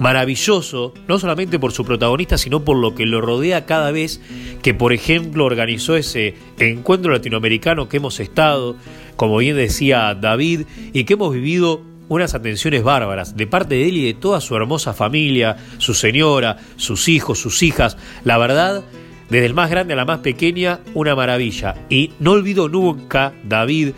maravilloso, 0.00 0.92
no 1.06 1.20
solamente 1.20 1.60
por 1.60 1.70
su 1.70 1.84
protagonista, 1.84 2.36
sino 2.36 2.64
por 2.64 2.76
lo 2.76 2.96
que 2.96 3.06
lo 3.06 3.20
rodea 3.20 3.66
cada 3.66 3.92
vez 3.92 4.20
que, 4.60 4.74
por 4.74 4.92
ejemplo, 4.92 5.44
organizó 5.44 5.94
ese 5.94 6.34
encuentro 6.58 7.12
latinoamericano 7.12 7.88
que 7.88 7.98
hemos 7.98 8.18
estado, 8.18 8.74
como 9.14 9.36
bien 9.36 9.54
decía 9.54 10.12
David, 10.20 10.62
y 10.92 11.04
que 11.04 11.12
hemos 11.12 11.32
vivido 11.32 11.82
unas 12.08 12.34
atenciones 12.34 12.82
bárbaras 12.82 13.36
de 13.36 13.46
parte 13.46 13.76
de 13.76 13.88
él 13.88 13.96
y 13.98 14.04
de 14.06 14.14
toda 14.14 14.40
su 14.40 14.56
hermosa 14.56 14.94
familia, 14.94 15.56
su 15.78 15.94
señora, 15.94 16.56
sus 16.74 17.08
hijos, 17.08 17.38
sus 17.38 17.62
hijas. 17.62 17.96
La 18.24 18.38
verdad, 18.38 18.82
desde 19.30 19.46
el 19.46 19.54
más 19.54 19.70
grande 19.70 19.92
a 19.92 19.96
la 19.96 20.04
más 20.04 20.20
pequeña, 20.20 20.80
una 20.94 21.14
maravilla. 21.14 21.74
Y 21.90 22.12
no 22.20 22.32
olvido 22.32 22.68
nunca, 22.68 23.32
David, 23.44 23.90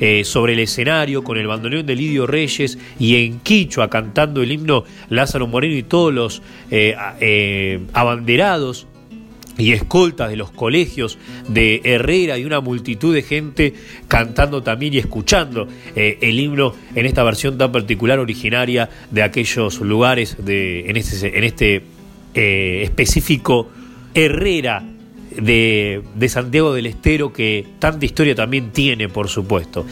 eh, 0.00 0.24
sobre 0.24 0.52
el 0.52 0.60
escenario 0.60 1.24
con 1.24 1.38
el 1.38 1.46
bandoneón 1.46 1.84
de 1.84 1.96
Lidio 1.96 2.26
Reyes 2.26 2.78
y 2.98 3.16
en 3.16 3.40
Quichua 3.40 3.90
cantando 3.90 4.42
el 4.42 4.52
himno 4.52 4.84
Lázaro 5.08 5.48
Moreno 5.48 5.74
y 5.74 5.82
todos 5.82 6.14
los 6.14 6.42
eh, 6.70 6.94
eh, 7.20 7.80
abanderados 7.92 8.86
y 9.56 9.72
escoltas 9.72 10.30
de 10.30 10.36
los 10.36 10.52
colegios 10.52 11.18
de 11.48 11.80
Herrera 11.82 12.38
y 12.38 12.44
una 12.44 12.60
multitud 12.60 13.12
de 13.12 13.22
gente 13.22 13.74
cantando 14.06 14.62
también 14.62 14.94
y 14.94 14.98
escuchando 14.98 15.66
el 15.96 16.38
himno 16.38 16.76
en 16.94 17.06
esta 17.06 17.24
versión 17.24 17.58
tan 17.58 17.72
particular 17.72 18.20
originaria 18.20 18.88
de 19.10 19.24
aquellos 19.24 19.80
lugares 19.80 20.36
de, 20.38 20.88
en 20.88 20.96
este, 20.96 21.36
en 21.36 21.42
este 21.42 21.82
específico 22.84 23.68
Herrera 24.14 24.82
de, 25.36 26.02
de, 26.14 26.28
Santiago 26.28 26.72
del 26.72 26.86
Estero, 26.86 27.32
que 27.32 27.66
tanta 27.78 28.04
historia 28.04 28.34
también 28.34 28.70
tiene, 28.70 29.08
por 29.08 29.28
supuesto. 29.28 29.86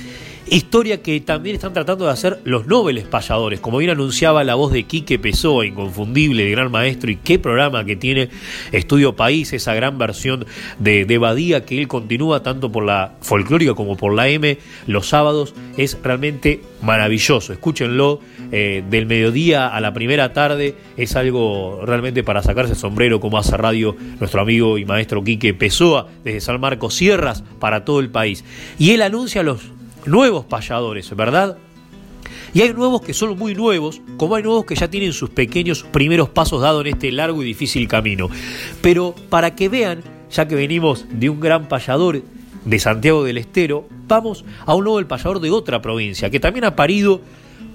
Historia 0.48 1.02
que 1.02 1.20
también 1.20 1.56
están 1.56 1.72
tratando 1.72 2.04
de 2.04 2.12
hacer 2.12 2.38
los 2.44 2.68
nobles 2.68 3.04
payadores, 3.04 3.58
como 3.58 3.78
bien 3.78 3.90
anunciaba 3.90 4.44
la 4.44 4.54
voz 4.54 4.70
de 4.72 4.84
Quique 4.84 5.18
Pessoa, 5.18 5.66
inconfundible, 5.66 6.44
de 6.44 6.50
gran 6.52 6.70
maestro, 6.70 7.10
y 7.10 7.16
qué 7.16 7.40
programa 7.40 7.84
que 7.84 7.96
tiene 7.96 8.28
Estudio 8.70 9.16
País, 9.16 9.52
esa 9.52 9.74
gran 9.74 9.98
versión 9.98 10.46
de, 10.78 11.04
de 11.04 11.18
Badía 11.18 11.64
que 11.64 11.76
él 11.80 11.88
continúa 11.88 12.44
tanto 12.44 12.70
por 12.70 12.84
la 12.84 13.16
folclórica 13.22 13.74
como 13.74 13.96
por 13.96 14.14
la 14.14 14.28
M 14.28 14.56
los 14.86 15.08
sábados, 15.08 15.52
es 15.76 15.98
realmente 16.00 16.60
maravilloso. 16.80 17.52
Escúchenlo 17.52 18.20
eh, 18.52 18.84
del 18.88 19.06
mediodía 19.06 19.66
a 19.66 19.80
la 19.80 19.92
primera 19.92 20.32
tarde, 20.32 20.76
es 20.96 21.16
algo 21.16 21.80
realmente 21.84 22.22
para 22.22 22.44
sacarse 22.44 22.74
el 22.74 22.78
sombrero, 22.78 23.18
como 23.18 23.38
hace 23.38 23.56
radio 23.56 23.96
nuestro 24.20 24.42
amigo 24.42 24.78
y 24.78 24.84
maestro 24.84 25.24
Quique 25.24 25.54
Pessoa, 25.54 26.06
desde 26.22 26.40
San 26.40 26.60
Marcos 26.60 26.94
Sierras 26.94 27.42
para 27.58 27.84
todo 27.84 27.98
el 27.98 28.10
país. 28.10 28.44
Y 28.78 28.92
él 28.92 29.02
anuncia 29.02 29.42
los 29.42 29.75
nuevos 30.06 30.44
payadores, 30.44 31.14
¿verdad? 31.14 31.58
Y 32.54 32.62
hay 32.62 32.72
nuevos 32.72 33.02
que 33.02 33.12
son 33.12 33.36
muy 33.38 33.54
nuevos, 33.54 34.00
como 34.16 34.34
hay 34.34 34.42
nuevos 34.42 34.64
que 34.64 34.74
ya 34.74 34.88
tienen 34.88 35.12
sus 35.12 35.30
pequeños 35.30 35.84
primeros 35.84 36.30
pasos 36.30 36.62
dados 36.62 36.80
en 36.86 36.94
este 36.94 37.12
largo 37.12 37.42
y 37.42 37.46
difícil 37.46 37.86
camino. 37.86 38.28
Pero 38.80 39.14
para 39.28 39.54
que 39.54 39.68
vean, 39.68 40.02
ya 40.30 40.48
que 40.48 40.54
venimos 40.54 41.04
de 41.10 41.28
un 41.28 41.40
gran 41.40 41.68
payador 41.68 42.22
de 42.64 42.78
Santiago 42.78 43.24
del 43.24 43.38
Estero, 43.38 43.86
vamos 44.08 44.44
a 44.64 44.74
un 44.74 44.84
nuevo 44.84 45.06
payador 45.06 45.40
de 45.40 45.50
otra 45.50 45.82
provincia, 45.82 46.30
que 46.30 46.40
también 46.40 46.64
ha 46.64 46.76
parido 46.76 47.20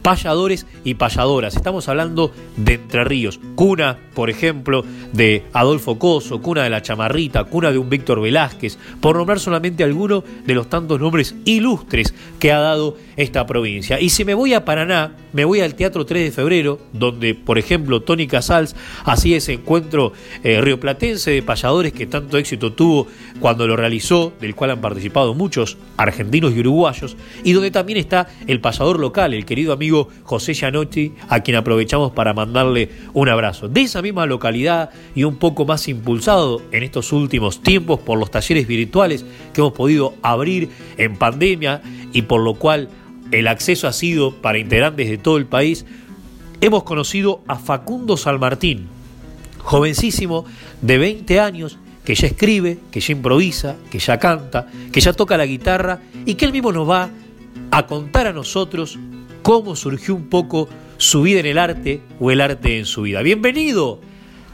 payadores 0.02 0.66
y 0.84 0.96
payadoras. 0.96 1.56
Estamos 1.56 1.88
hablando 1.88 2.32
de 2.58 2.74
Entre 2.74 3.04
Ríos, 3.04 3.40
cuna, 3.56 4.00
por 4.14 4.30
ejemplo, 4.30 4.84
de 5.14 5.44
Adolfo 5.54 5.98
Coso, 5.98 6.42
cuna 6.42 6.64
de 6.64 6.70
la 6.70 6.82
Chamarrita, 6.82 7.46
cuna 7.46 7.72
de 7.72 7.78
un 7.78 7.90
Víctor 7.90 8.22
Velázquez, 8.22 8.78
por 9.00 9.16
nombrar 9.16 9.40
solamente 9.40 9.84
alguno 9.84 10.24
de 10.46 10.54
los 10.54 10.70
tantos 10.70 11.00
nombres 11.00 11.36
ilustres 11.46 12.14
que 12.40 12.52
ha 12.52 12.60
dado 12.60 12.98
esta 13.16 13.46
provincia. 13.46 14.00
Y 14.00 14.10
si 14.10 14.26
me 14.26 14.34
voy 14.34 14.54
a 14.54 14.66
Paraná, 14.66 15.16
me 15.34 15.46
voy 15.46 15.62
al 15.62 15.76
Teatro 15.76 16.06
3 16.06 16.26
de 16.26 16.32
Febrero, 16.32 16.80
donde, 16.94 17.36
por 17.36 17.58
ejemplo, 17.58 18.02
Tony 18.02 18.28
Casals 18.28 18.76
hacía 19.06 19.38
ese 19.38 19.54
encuentro 19.54 20.14
eh, 20.44 20.60
rioplatense 20.62 21.32
de 21.32 21.44
payadores 21.44 21.94
que 21.94 22.06
tanto 22.06 22.38
éxito 22.38 22.74
tuvo 22.74 23.08
cuando 23.40 23.68
lo 23.68 23.76
realizó, 23.76 24.34
del 24.42 24.56
cual 24.56 24.72
han 24.72 24.82
participado 24.82 25.34
muchos 25.34 25.78
argentinos 25.98 26.54
y 26.54 26.60
uruguayos, 26.60 27.16
y 27.44 27.54
donde 27.54 27.72
también 27.72 28.00
está 28.00 28.28
el 28.48 28.60
payador 28.60 29.00
local, 29.00 29.34
el 29.34 29.46
querido 29.46 29.74
amigo 29.74 30.10
José 30.24 30.54
Gianotti, 30.54 31.14
a 31.30 31.42
quien 31.42 31.58
aprovechamos 31.58 32.12
para 32.12 32.34
mandarle 32.34 32.90
un 33.14 33.30
abrazo. 33.30 33.68
De 33.68 33.82
esa 33.82 34.01
misma 34.02 34.26
localidad 34.26 34.90
y 35.16 35.24
un 35.24 35.38
poco 35.38 35.66
más 35.66 35.88
impulsado 35.88 36.62
en 36.72 36.84
estos 36.84 37.12
últimos 37.12 37.62
tiempos 37.62 38.00
por 38.00 38.18
los 38.18 38.32
talleres 38.32 38.68
virtuales 38.68 39.26
que 39.54 39.62
hemos 39.62 39.74
podido 39.74 40.14
abrir 40.22 40.70
en 40.98 41.16
pandemia 41.16 41.82
y 42.14 42.24
por 42.24 42.42
lo 42.42 42.56
cual 42.56 42.90
el 43.32 43.48
acceso 43.48 43.88
ha 43.88 43.94
sido 43.94 44.36
para 44.36 44.60
integrantes 44.60 45.10
de 45.10 45.18
todo 45.18 45.38
el 45.38 45.46
país, 45.46 45.86
hemos 46.60 46.84
conocido 46.84 47.42
a 47.48 47.58
Facundo 47.58 48.18
Salmartín, 48.18 48.88
jovencísimo 49.60 50.46
de 50.82 50.98
20 50.98 51.40
años, 51.40 51.78
que 52.04 52.16
ya 52.16 52.28
escribe, 52.28 52.80
que 52.92 53.00
ya 53.00 53.14
improvisa, 53.14 53.78
que 53.90 54.00
ya 54.00 54.18
canta, 54.18 54.68
que 54.92 55.02
ya 55.02 55.14
toca 55.14 55.38
la 55.38 55.46
guitarra 55.46 56.02
y 56.26 56.36
que 56.36 56.46
él 56.46 56.52
mismo 56.52 56.72
nos 56.72 56.90
va 56.90 57.10
a 57.70 57.88
contar 57.88 58.28
a 58.28 58.34
nosotros 58.34 58.98
cómo 59.42 59.76
surgió 59.76 60.16
un 60.16 60.30
poco 60.30 60.68
su 61.02 61.24
vida 61.24 61.40
en 61.40 61.48
el 61.48 61.58
arte 61.58 62.00
o 62.20 62.30
el 62.30 62.42
arte 62.42 62.78
en 62.78 62.86
su 62.86 63.02
vida. 63.02 63.24
Bienvenido 63.24 64.00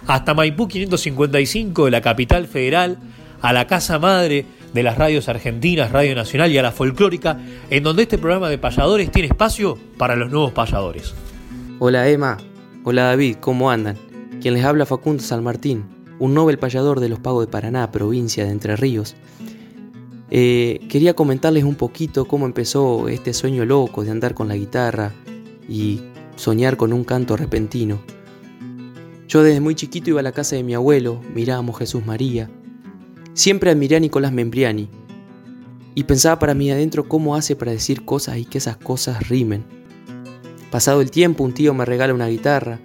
hasta 0.08 0.34
Maipú 0.34 0.70
555 0.70 1.84
de 1.86 1.92
la 1.92 2.00
capital 2.00 2.48
federal, 2.48 2.98
a 3.42 3.52
la 3.52 3.68
casa 3.68 4.00
madre 4.00 4.46
de 4.74 4.82
las 4.82 4.98
radios 4.98 5.28
argentinas, 5.28 5.92
Radio 5.92 6.16
Nacional 6.16 6.50
y 6.50 6.58
a 6.58 6.62
la 6.62 6.72
folclórica, 6.72 7.38
en 7.70 7.84
donde 7.84 8.04
este 8.04 8.18
programa 8.18 8.48
de 8.50 8.58
payadores 8.58 9.12
tiene 9.12 9.28
espacio 9.28 9.78
para 9.98 10.16
los 10.16 10.32
nuevos 10.32 10.54
payadores. 10.54 11.14
Hola 11.80 12.08
Emma, 12.08 12.38
hola 12.86 13.04
David, 13.04 13.36
¿cómo 13.42 13.70
andan? 13.70 13.98
Quien 14.42 14.54
les 14.54 14.64
habla 14.64 14.86
Facundo 14.86 15.22
San 15.22 15.44
Martín, 15.44 15.84
un 16.18 16.34
novel 16.34 16.60
payador 16.60 17.02
de 17.02 17.10
los 17.10 17.20
Pagos 17.20 17.46
de 17.46 17.52
Paraná, 17.52 17.92
provincia 17.92 18.46
de 18.46 18.52
Entre 18.52 18.78
Ríos. 18.78 19.18
Eh, 20.32 20.80
quería 20.88 21.14
comentarles 21.14 21.66
un 21.66 21.76
poquito 21.76 22.24
cómo 22.24 22.46
empezó 22.46 23.10
este 23.10 23.34
sueño 23.34 23.66
loco 23.66 24.06
de 24.06 24.12
andar 24.12 24.34
con 24.34 24.48
la 24.48 24.56
guitarra 24.56 25.12
y 25.68 26.00
soñar 26.38 26.78
con 26.78 26.94
un 26.94 27.04
canto 27.04 27.36
repentino. 27.36 28.00
Yo 29.28 29.44
desde 29.44 29.60
muy 29.60 29.76
chiquito 29.76 30.10
iba 30.10 30.22
a 30.22 30.24
la 30.24 30.32
casa 30.32 30.56
de 30.56 30.64
mi 30.64 30.74
abuelo, 30.74 31.22
mirábamos 31.36 31.78
Jesús 31.78 32.06
María, 32.06 32.50
Siempre 33.38 33.70
admiré 33.70 33.98
a 33.98 34.00
Nicolás 34.00 34.34
Membriani 34.34 34.90
y 35.94 36.06
pensaba 36.06 36.40
para 36.40 36.56
mí 36.56 36.72
adentro 36.72 37.08
cómo 37.08 37.36
hace 37.36 37.56
para 37.56 37.72
decir 37.72 38.04
cosas 38.04 38.40
y 38.40 38.46
que 38.46 38.58
esas 38.58 38.78
cosas 38.78 39.30
rimen. 39.30 39.64
Pasado 40.72 41.02
el 41.02 41.12
tiempo, 41.12 41.44
un 41.44 41.54
tío 41.54 41.76
me 41.76 41.86
regala 41.86 42.16
una 42.16 42.30
guitarra. 42.30 42.80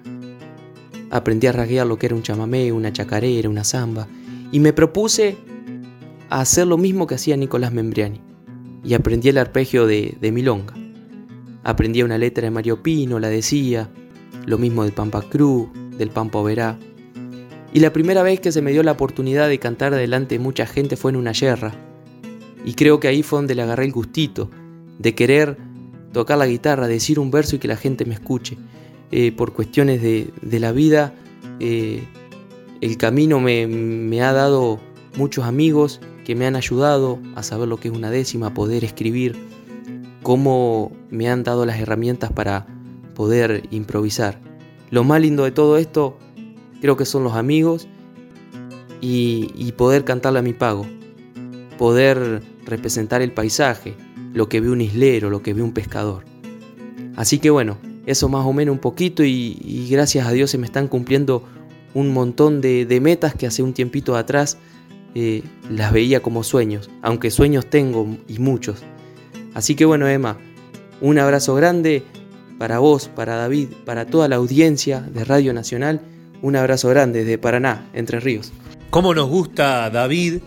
Aprendí 1.10 1.46
a 1.46 1.52
rasguear 1.52 1.86
lo 1.86 1.96
que 1.96 2.04
era 2.04 2.14
un 2.14 2.22
chamamé, 2.22 2.70
una 2.70 2.92
chacarera, 2.92 3.48
una 3.48 3.64
samba, 3.64 4.08
y 4.52 4.60
me 4.60 4.74
propuse 4.74 5.38
a 6.28 6.42
hacer 6.42 6.66
lo 6.66 6.76
mismo 6.76 7.06
que 7.06 7.14
hacía 7.14 7.34
Nicolás 7.38 7.72
Membriani. 7.72 8.20
Y 8.84 8.92
aprendí 8.92 9.30
el 9.30 9.38
arpegio 9.38 9.86
de, 9.86 10.18
de 10.20 10.32
Milonga. 10.32 10.74
Aprendí 11.64 12.02
una 12.02 12.18
letra 12.18 12.44
de 12.44 12.50
Mario 12.50 12.82
Pino, 12.82 13.18
la 13.18 13.28
decía, 13.28 13.88
lo 14.46 14.58
mismo 14.58 14.82
del 14.82 14.92
Pampa 14.92 15.22
Cruz, 15.22 15.68
del 15.96 16.10
Pampa 16.10 16.38
Oberá. 16.38 16.78
Y 17.72 17.80
la 17.80 17.92
primera 17.92 18.22
vez 18.22 18.40
que 18.40 18.52
se 18.52 18.62
me 18.62 18.72
dio 18.72 18.82
la 18.82 18.92
oportunidad 18.92 19.48
de 19.48 19.58
cantar 19.58 19.94
delante 19.94 20.34
de 20.36 20.38
mucha 20.40 20.66
gente 20.66 20.96
fue 20.96 21.12
en 21.12 21.16
una 21.16 21.32
yerra. 21.32 21.72
Y 22.64 22.74
creo 22.74 23.00
que 23.00 23.08
ahí 23.08 23.22
fue 23.22 23.38
donde 23.38 23.54
le 23.54 23.62
agarré 23.62 23.84
el 23.84 23.92
gustito, 23.92 24.50
de 24.98 25.14
querer 25.14 25.56
tocar 26.12 26.38
la 26.38 26.46
guitarra, 26.46 26.86
decir 26.86 27.18
un 27.18 27.30
verso 27.30 27.56
y 27.56 27.58
que 27.58 27.68
la 27.68 27.76
gente 27.76 28.04
me 28.04 28.14
escuche. 28.14 28.58
Eh, 29.10 29.32
por 29.32 29.52
cuestiones 29.52 30.02
de, 30.02 30.60
la 30.60 30.72
vida, 30.72 31.14
eh, 31.60 32.02
el 32.80 32.96
camino 32.96 33.40
me, 33.40 33.66
me 33.66 34.22
ha 34.22 34.32
dado 34.32 34.80
muchos 35.16 35.44
amigos 35.44 36.00
que 36.24 36.34
me 36.34 36.46
han 36.46 36.56
ayudado 36.56 37.18
a 37.34 37.42
saber 37.42 37.68
lo 37.68 37.78
que 37.78 37.88
es 37.88 37.94
una 37.94 38.10
décima, 38.10 38.48
a 38.48 38.54
poder 38.54 38.84
escribir, 38.84 39.36
cómo 40.22 40.92
me 41.10 41.28
han 41.28 41.42
dado 41.42 41.66
las 41.66 41.80
herramientas 41.80 42.32
para 42.32 42.66
poder 43.14 43.64
improvisar. 43.70 44.40
Lo 44.90 45.04
más 45.04 45.20
lindo 45.20 45.44
de 45.44 45.52
todo 45.52 45.78
esto 45.78 46.18
creo 46.80 46.96
que 46.96 47.04
son 47.04 47.24
los 47.24 47.34
amigos 47.34 47.88
y, 49.00 49.72
poder 49.76 50.04
cantarle 50.04 50.38
a 50.38 50.42
mi 50.42 50.52
pago, 50.52 50.86
poder 51.76 52.42
representar 52.64 53.20
el 53.20 53.32
paisaje, 53.32 53.94
lo 54.32 54.48
que 54.48 54.60
ve 54.60 54.70
un 54.70 54.80
islero, 54.80 55.28
lo 55.28 55.42
que 55.42 55.54
ve 55.54 55.62
un 55.62 55.72
pescador. 55.72 56.24
Así 57.16 57.38
que 57.38 57.50
bueno, 57.50 57.78
eso 58.06 58.28
más 58.28 58.46
o 58.46 58.52
menos 58.52 58.74
un 58.74 58.78
poquito 58.80 59.24
y, 59.24 59.88
gracias 59.90 60.26
a 60.26 60.32
Dios 60.32 60.50
se 60.50 60.58
me 60.58 60.66
están 60.66 60.88
cumpliendo 60.88 61.44
un 61.94 62.12
montón 62.12 62.60
de, 62.60 63.00
metas 63.02 63.34
que 63.34 63.46
hace 63.46 63.62
un 63.62 63.72
tiempito 63.72 64.16
atrás 64.16 64.58
eh, 65.14 65.42
las 65.68 65.92
veía 65.92 66.20
como 66.20 66.44
sueños, 66.44 66.90
aunque 67.02 67.30
sueños 67.30 67.66
tengo 67.66 68.06
y 68.28 68.38
muchos. 68.38 68.84
Así 69.54 69.74
que 69.74 69.84
bueno, 69.84 70.08
Emma, 70.08 70.38
un 71.00 71.18
abrazo 71.18 71.54
grande 71.54 72.02
para 72.58 72.78
vos, 72.78 73.08
para 73.08 73.36
David, 73.36 73.68
para 73.84 74.06
toda 74.06 74.28
la 74.28 74.36
audiencia 74.36 75.00
de 75.00 75.24
Radio 75.24 75.52
Nacional. 75.52 76.00
Un 76.42 76.56
abrazo 76.56 76.88
grande 76.88 77.24
desde 77.24 77.38
Paraná, 77.38 77.88
Entre 77.92 78.20
Ríos. 78.20 78.52
¿Cómo 78.90 79.14
nos 79.14 79.28
gusta, 79.28 79.90
David, 79.90 80.40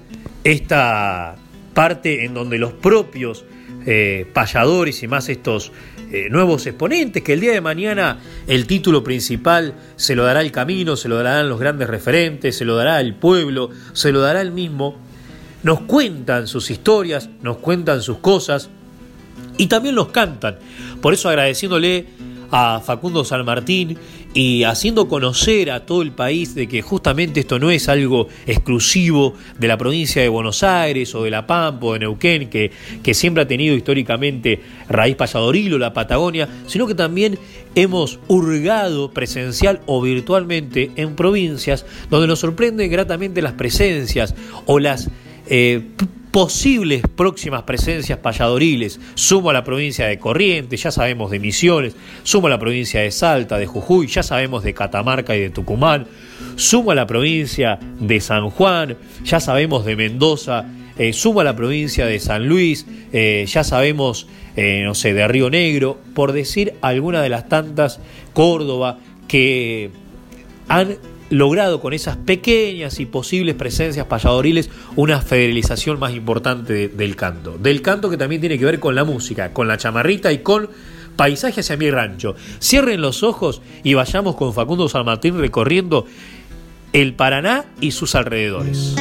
esta 0.44 1.36
parte 1.74 2.26
en 2.26 2.34
donde 2.34 2.58
los 2.58 2.74
propios 2.74 3.46
eh, 3.86 4.26
payadores 4.34 5.04
y 5.04 5.08
más 5.08 5.30
estos 5.30 5.72
eh, 6.12 6.28
nuevos 6.30 6.66
exponentes, 6.66 7.22
que 7.22 7.34
el 7.34 7.40
día 7.40 7.52
de 7.52 7.62
mañana 7.62 8.20
el 8.48 8.66
título 8.66 9.04
principal 9.04 9.74
se 9.96 10.16
lo 10.16 10.24
dará 10.24 10.42
el 10.42 10.52
camino, 10.52 10.96
se 10.96 11.10
lo 11.10 11.18
darán 11.18 11.50
los 11.50 11.60
grandes 11.60 11.90
referentes, 11.90 12.56
se 12.58 12.66
lo 12.66 12.76
dará 12.76 13.02
el 13.02 13.16
pueblo, 13.16 13.70
se 13.94 14.12
lo 14.12 14.22
dará 14.22 14.42
el 14.42 14.52
mismo, 14.52 14.98
nos 15.64 15.82
cuentan 15.82 16.48
sus 16.48 16.72
historias, 16.72 17.30
nos 17.42 17.58
cuentan 17.58 18.02
sus 18.02 18.20
cosas 18.20 18.70
y 19.58 19.68
también 19.68 19.96
los 19.96 20.10
cantan. 20.10 20.58
Por 21.02 21.14
eso 21.14 21.30
agradeciéndole 21.30 22.06
a 22.52 22.80
Facundo 22.80 23.24
San 23.26 23.44
Martín 23.46 23.98
y 24.34 24.64
haciendo 24.64 25.08
conocer 25.08 25.72
a 25.72 25.86
todo 25.86 26.02
el 26.02 26.12
país 26.12 26.56
de 26.56 26.68
que 26.68 26.82
justamente 26.82 27.40
esto 27.40 27.58
no 27.58 27.72
es 27.72 27.88
algo 27.88 28.28
exclusivo 28.46 29.34
de 29.58 29.68
la 29.68 29.78
provincia 29.78 30.22
de 30.22 30.28
Buenos 30.28 30.62
Aires 30.62 31.16
o 31.16 31.24
de 31.24 31.32
La 31.32 31.48
Pampa 31.48 31.86
o 31.86 31.94
de 31.94 32.00
Neuquén, 32.00 32.50
que, 32.50 32.70
que 33.02 33.14
siempre 33.14 33.44
ha 33.44 33.48
tenido 33.48 33.76
históricamente 33.76 34.62
raíz 34.90 35.16
payadoril 35.16 35.76
o 35.76 35.78
la 35.78 35.94
Patagonia, 35.94 36.50
sino 36.68 36.86
que 36.86 36.96
también 36.96 37.40
hemos 37.76 38.20
hurgado 38.28 39.12
presencial 39.12 39.80
o 39.86 40.02
virtualmente 40.02 40.92
en 40.98 41.16
provincias 41.16 41.86
donde 42.10 42.28
nos 42.28 42.40
sorprenden 42.40 42.92
gratamente 42.92 43.42
las 43.42 43.54
presencias 43.54 44.36
o 44.66 44.80
las 44.80 45.10
eh, 45.48 45.82
posibles 46.36 47.02
próximas 47.16 47.64
presencias 47.64 48.20
payadoriles. 48.20 49.00
Sumo 49.14 49.52
a 49.52 49.54
la 49.54 49.64
provincia 49.64 50.06
de 50.06 50.20
Corrientes, 50.20 50.84
ya 50.84 50.92
sabemos 50.92 51.32
de 51.32 51.40
Misiones, 51.40 51.96
sumo 52.24 52.48
a 52.48 52.50
la 52.50 52.60
provincia 52.60 53.00
de 53.00 53.10
Salta, 53.12 53.58
de 53.58 53.68
Jujuy, 53.68 54.08
ya 54.08 54.22
sabemos 54.22 54.62
de 54.62 54.74
Catamarca 54.74 55.34
y 55.34 55.40
de 55.40 55.50
Tucumán, 55.50 56.08
sumo 56.58 56.92
a 56.92 56.96
la 56.96 57.08
provincia 57.08 57.80
de 58.02 58.20
San 58.20 58.50
Juan, 58.50 58.98
ya 59.24 59.40
sabemos 59.40 59.86
de 59.86 59.96
Mendoza, 59.96 60.66
eh, 60.98 61.14
sumo 61.14 61.40
a 61.40 61.46
la 61.46 61.56
provincia 61.56 62.06
de 62.06 62.20
San 62.20 62.50
Luis, 62.50 62.86
eh, 63.14 63.46
ya 63.48 63.64
sabemos, 63.64 64.28
eh, 64.58 64.82
no 64.84 64.94
sé, 64.94 65.14
de 65.14 65.26
Río 65.30 65.50
Negro, 65.50 65.98
por 66.14 66.34
decir 66.34 66.74
alguna 66.82 67.22
de 67.22 67.30
las 67.30 67.48
tantas, 67.48 68.02
Córdoba, 68.34 69.00
que 69.30 69.90
han 70.68 70.98
logrado 71.38 71.82
con 71.82 71.94
esas 71.94 72.18
pequeñas 72.18 73.00
y 73.00 73.06
posibles 73.06 73.56
presencias 73.56 74.08
payadoriles 74.08 74.70
una 74.96 75.22
federalización 75.22 76.00
más 76.00 76.14
importante 76.14 76.88
del 76.88 77.16
canto. 77.16 77.58
Del 77.58 77.82
canto 77.82 78.10
que 78.10 78.18
también 78.18 78.42
tiene 78.42 78.58
que 78.58 78.66
ver 78.66 78.80
con 78.80 78.96
la 78.96 79.04
música, 79.04 79.52
con 79.52 79.68
la 79.68 79.78
chamarrita 79.78 80.32
y 80.32 80.40
con 80.40 80.70
paisaje 81.16 81.62
hacia 81.62 81.78
mi 81.78 81.92
rancho. 81.92 82.36
Cierren 82.62 83.02
los 83.02 83.24
ojos 83.24 83.62
y 83.84 83.94
vayamos 83.94 84.36
con 84.36 84.54
Facundo 84.54 84.88
San 84.88 85.06
Martín 85.06 85.38
recorriendo 85.38 86.06
el 86.94 87.14
Paraná 87.14 87.66
y 87.82 87.92
sus 87.92 88.16
alrededores. 88.16 88.96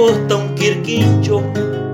Costa 0.00 0.36
un 0.36 0.54
quirquincho 0.54 1.42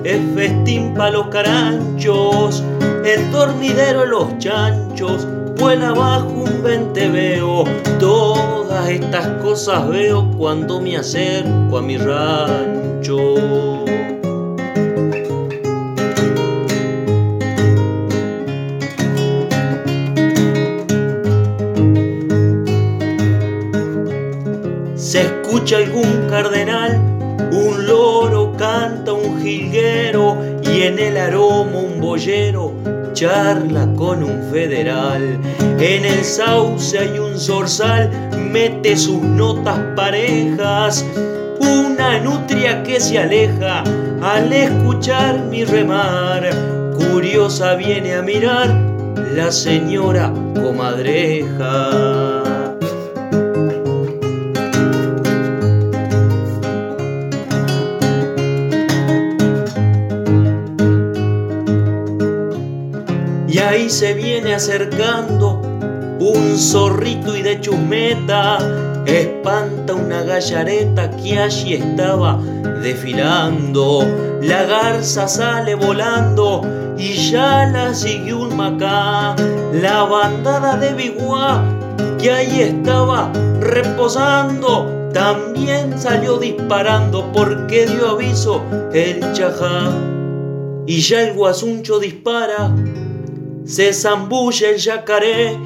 es 0.05 0.21
festín 0.37 0.95
pa' 0.95 1.11
los 1.11 1.27
caranchos. 1.27 2.62
El 3.05 3.33
dormidero 3.33 4.07
los 4.07 4.38
chanchos, 4.38 5.27
vuela 5.59 5.88
abajo 5.88 6.29
un 6.29 6.62
veo 6.62 7.64
Todas 7.99 8.88
estas 8.90 9.27
cosas 9.42 9.88
veo 9.88 10.31
cuando 10.38 10.81
me 10.81 10.97
acerco 10.97 11.79
a 11.79 11.83
mi 11.83 11.97
rancho. 11.99 13.35
algún 25.75 26.29
cardenal, 26.31 27.15
y 29.49 30.83
en 30.83 30.99
el 30.99 31.17
aroma 31.17 31.79
un 31.79 32.01
boyero 32.01 32.73
charla 33.13 33.89
con 33.95 34.25
un 34.25 34.51
federal. 34.51 35.39
En 35.79 36.05
el 36.05 36.25
sauce 36.25 36.99
hay 36.99 37.19
un 37.19 37.39
zorzal, 37.39 38.11
mete 38.51 38.97
sus 38.97 39.23
notas 39.23 39.79
parejas. 39.95 41.05
Una 41.61 42.19
nutria 42.19 42.83
que 42.83 42.99
se 42.99 43.21
aleja 43.21 43.85
al 44.21 44.53
escuchar 44.53 45.39
mi 45.45 45.65
remar. 45.65 46.51
Curiosa 46.97 47.77
viene 47.77 48.15
a 48.15 48.23
mirar 48.23 48.75
la 49.35 49.53
señora 49.53 50.33
comadreja. 50.55 52.26
Se 63.97 64.13
viene 64.13 64.55
acercando 64.55 65.63
un 66.21 66.59
zorrito 66.59 67.35
y 67.35 67.41
de 67.41 67.59
chusmeta 67.63 68.59
espanta 69.07 69.95
una 69.95 70.23
gallareta 70.23 71.11
que 71.13 71.39
allí 71.39 71.73
estaba 71.73 72.39
desfilando. 72.83 74.07
La 74.43 74.65
garza 74.65 75.27
sale 75.27 75.75
volando 75.77 76.61
y 76.99 77.15
ya 77.15 77.65
la 77.73 77.95
siguió 77.95 78.41
un 78.41 78.55
macá. 78.55 79.35
La 79.73 80.03
bandada 80.03 80.77
de 80.77 80.93
biguá 80.93 81.65
que 82.21 82.31
ahí 82.31 82.61
estaba 82.61 83.33
reposando 83.63 85.11
también 85.15 85.99
salió 85.99 86.37
disparando 86.37 87.33
porque 87.33 87.87
dio 87.87 88.11
aviso 88.11 88.63
el 88.93 89.33
chajá. 89.33 89.91
Y 90.87 91.01
ya 91.01 91.23
el 91.23 91.33
guasuncho 91.33 91.99
dispara 91.99 92.71
se 93.66 93.92
zambulle 93.92 94.70
el 94.70 94.76
yacaré, 94.76 95.59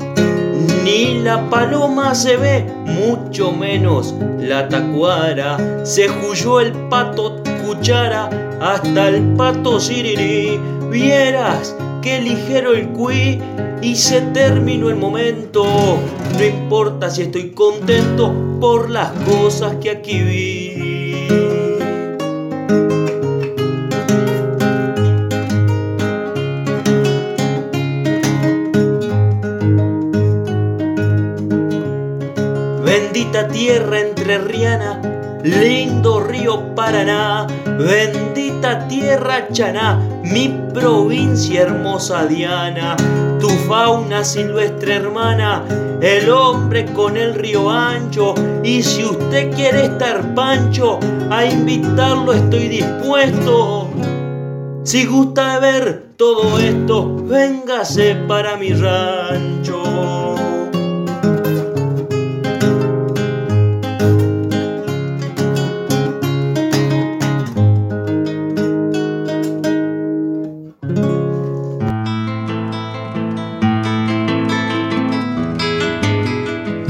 ni 0.84 1.18
la 1.18 1.50
paloma 1.50 2.14
se 2.14 2.36
ve, 2.36 2.64
mucho 2.86 3.52
menos 3.52 4.14
la 4.38 4.68
tacuara. 4.68 5.84
Se 5.84 6.08
huyó 6.10 6.60
el 6.60 6.72
pato 6.88 7.42
cuchara 7.66 8.30
hasta 8.60 9.08
el 9.08 9.22
pato 9.34 9.78
sirirí. 9.78 10.58
Vieras 10.90 11.76
qué 12.02 12.20
ligero 12.20 12.72
el 12.72 12.88
cuí 12.88 13.40
y 13.82 13.94
se 13.94 14.22
terminó 14.22 14.88
el 14.88 14.96
momento. 14.96 15.64
No 16.38 16.44
importa 16.44 17.10
si 17.10 17.22
estoy 17.22 17.50
contento 17.50 18.34
por 18.60 18.88
las 18.88 19.10
cosas 19.28 19.76
que 19.76 19.90
aquí 19.90 20.20
vi. 20.22 20.89
Entrerriana, 34.30 35.00
lindo 35.42 36.20
río 36.20 36.74
Paraná, 36.76 37.48
bendita 37.78 38.86
tierra 38.86 39.48
chaná, 39.50 39.98
mi 40.22 40.56
provincia 40.72 41.62
hermosa 41.62 42.26
Diana, 42.26 42.96
tu 43.40 43.48
fauna 43.66 44.22
silvestre 44.22 44.96
hermana, 44.96 45.64
el 46.00 46.30
hombre 46.30 46.86
con 46.92 47.16
el 47.16 47.34
río 47.34 47.68
ancho, 47.70 48.34
y 48.62 48.82
si 48.82 49.04
usted 49.04 49.52
quiere 49.52 49.86
estar 49.86 50.34
pancho, 50.34 51.00
a 51.30 51.44
invitarlo 51.44 52.32
estoy 52.32 52.68
dispuesto. 52.68 53.90
Si 54.84 55.06
gusta 55.06 55.58
ver 55.58 56.14
todo 56.16 56.58
esto, 56.58 57.16
véngase 57.26 58.14
para 58.28 58.56
mi 58.56 58.72
rancho. 58.72 60.19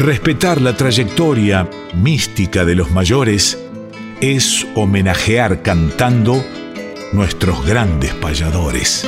Respetar 0.01 0.63
la 0.63 0.75
trayectoria 0.75 1.69
mística 1.95 2.65
de 2.65 2.75
los 2.75 2.91
mayores 2.91 3.59
es 4.23 4.67
homenajear 4.75 5.61
cantando 5.61 6.43
nuestros 7.13 7.67
grandes 7.67 8.15
payadores. 8.15 9.07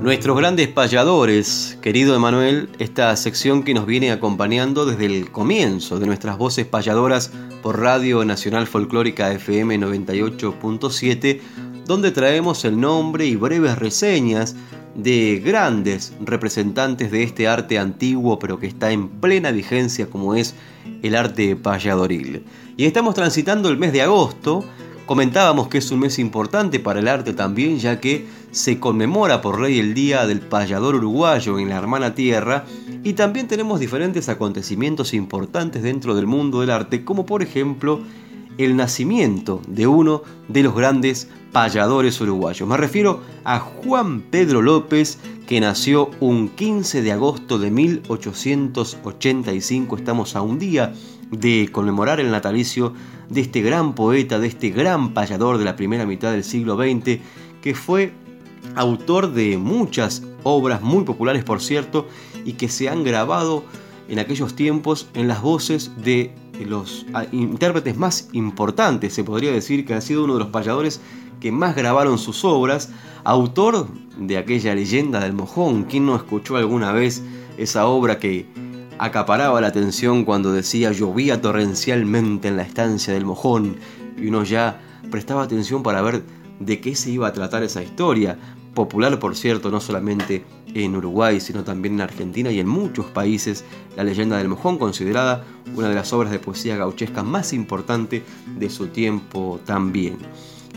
Nuestros 0.00 0.36
grandes 0.36 0.66
payadores, 0.66 1.78
querido 1.80 2.16
Emanuel, 2.16 2.68
esta 2.80 3.14
sección 3.16 3.62
que 3.62 3.74
nos 3.74 3.86
viene 3.86 4.10
acompañando 4.10 4.84
desde 4.86 5.06
el 5.06 5.30
comienzo 5.30 6.00
de 6.00 6.06
nuestras 6.06 6.36
voces 6.36 6.66
payadoras 6.66 7.30
por 7.62 7.80
Radio 7.80 8.24
Nacional 8.24 8.66
Folclórica 8.66 9.32
FM 9.32 9.78
98.7, 9.78 11.40
donde 11.86 12.10
traemos 12.10 12.64
el 12.64 12.80
nombre 12.80 13.26
y 13.26 13.36
breves 13.36 13.78
reseñas 13.78 14.54
de 14.94 15.42
grandes 15.44 16.12
representantes 16.20 17.10
de 17.10 17.22
este 17.22 17.48
arte 17.48 17.78
antiguo 17.78 18.38
pero 18.38 18.58
que 18.58 18.66
está 18.66 18.92
en 18.92 19.08
plena 19.08 19.50
vigencia 19.50 20.06
como 20.06 20.34
es 20.34 20.54
el 21.02 21.14
arte 21.16 21.56
payadoril. 21.56 22.44
Y 22.76 22.84
estamos 22.84 23.14
transitando 23.14 23.68
el 23.68 23.78
mes 23.78 23.92
de 23.92 24.02
agosto, 24.02 24.64
comentábamos 25.06 25.68
que 25.68 25.78
es 25.78 25.90
un 25.90 26.00
mes 26.00 26.18
importante 26.18 26.78
para 26.80 27.00
el 27.00 27.08
arte 27.08 27.32
también 27.32 27.78
ya 27.78 28.00
que 28.00 28.26
se 28.50 28.78
conmemora 28.78 29.40
por 29.40 29.60
ley 29.60 29.78
el 29.78 29.94
Día 29.94 30.26
del 30.26 30.40
Payador 30.40 30.96
Uruguayo 30.96 31.58
en 31.58 31.70
la 31.70 31.78
hermana 31.78 32.14
tierra 32.14 32.64
y 33.02 33.14
también 33.14 33.48
tenemos 33.48 33.80
diferentes 33.80 34.28
acontecimientos 34.28 35.14
importantes 35.14 35.82
dentro 35.82 36.14
del 36.14 36.26
mundo 36.26 36.60
del 36.60 36.70
arte 36.70 37.04
como 37.04 37.26
por 37.26 37.42
ejemplo 37.42 38.00
el 38.58 38.76
nacimiento 38.76 39.62
de 39.66 39.86
uno 39.86 40.22
de 40.48 40.62
los 40.62 40.74
grandes 40.74 41.30
payadores 41.52 42.20
uruguayos. 42.20 42.68
Me 42.68 42.76
refiero 42.76 43.20
a 43.44 43.60
Juan 43.60 44.20
Pedro 44.22 44.60
López, 44.62 45.18
que 45.46 45.60
nació 45.60 46.10
un 46.20 46.48
15 46.48 47.02
de 47.02 47.12
agosto 47.12 47.58
de 47.58 47.70
1885. 47.70 49.96
Estamos 49.96 50.34
a 50.34 50.40
un 50.42 50.58
día 50.58 50.92
de 51.30 51.68
conmemorar 51.72 52.20
el 52.20 52.30
natalicio 52.30 52.94
de 53.28 53.42
este 53.42 53.60
gran 53.62 53.94
poeta, 53.94 54.38
de 54.38 54.48
este 54.48 54.70
gran 54.70 55.14
payador 55.14 55.58
de 55.58 55.64
la 55.64 55.76
primera 55.76 56.06
mitad 56.06 56.32
del 56.32 56.44
siglo 56.44 56.76
XX, 56.76 57.20
que 57.60 57.74
fue 57.74 58.12
autor 58.76 59.32
de 59.32 59.58
muchas 59.58 60.22
obras 60.42 60.82
muy 60.82 61.04
populares, 61.04 61.44
por 61.44 61.60
cierto, 61.60 62.08
y 62.44 62.54
que 62.54 62.68
se 62.68 62.88
han 62.88 63.04
grabado 63.04 63.64
en 64.08 64.18
aquellos 64.18 64.54
tiempos 64.54 65.08
en 65.14 65.28
las 65.28 65.42
voces 65.42 65.92
de 66.02 66.34
los 66.64 67.06
ah, 67.14 67.24
intérpretes 67.32 67.96
más 67.96 68.28
importantes, 68.32 69.14
se 69.14 69.24
podría 69.24 69.52
decir 69.52 69.84
que 69.84 69.94
ha 69.94 70.00
sido 70.00 70.24
uno 70.24 70.34
de 70.34 70.40
los 70.40 70.48
payadores 70.48 71.00
que 71.40 71.50
más 71.50 71.74
grabaron 71.74 72.18
sus 72.18 72.44
obras, 72.44 72.90
autor 73.24 73.88
de 74.16 74.38
aquella 74.38 74.74
leyenda 74.74 75.20
del 75.20 75.32
mojón. 75.32 75.84
¿Quién 75.84 76.06
no 76.06 76.14
escuchó 76.14 76.56
alguna 76.56 76.92
vez 76.92 77.22
esa 77.56 77.86
obra 77.86 78.18
que 78.18 78.46
acaparaba 78.98 79.60
la 79.60 79.66
atención 79.66 80.24
cuando 80.24 80.52
decía 80.52 80.92
llovía 80.92 81.40
torrencialmente 81.40 82.48
en 82.48 82.56
la 82.56 82.62
estancia 82.62 83.12
del 83.12 83.24
mojón? 83.24 83.76
Y 84.16 84.28
uno 84.28 84.44
ya 84.44 84.80
prestaba 85.10 85.42
atención 85.42 85.82
para 85.82 86.00
ver 86.00 86.22
de 86.60 86.80
qué 86.80 86.94
se 86.94 87.10
iba 87.10 87.26
a 87.26 87.32
tratar 87.32 87.64
esa 87.64 87.82
historia. 87.82 88.38
Popular, 88.74 89.18
por 89.18 89.36
cierto, 89.36 89.70
no 89.70 89.80
solamente 89.80 90.44
en 90.74 90.96
Uruguay, 90.96 91.40
sino 91.40 91.62
también 91.62 91.94
en 91.94 92.00
Argentina 92.00 92.50
y 92.50 92.58
en 92.58 92.66
muchos 92.66 93.06
países, 93.06 93.64
la 93.96 94.04
leyenda 94.04 94.38
del 94.38 94.48
mojón, 94.48 94.78
considerada 94.78 95.44
una 95.76 95.88
de 95.88 95.94
las 95.94 96.12
obras 96.12 96.32
de 96.32 96.38
poesía 96.38 96.76
gauchesca 96.76 97.22
más 97.22 97.52
importante 97.52 98.22
de 98.58 98.70
su 98.70 98.88
tiempo 98.88 99.60
también. 99.66 100.16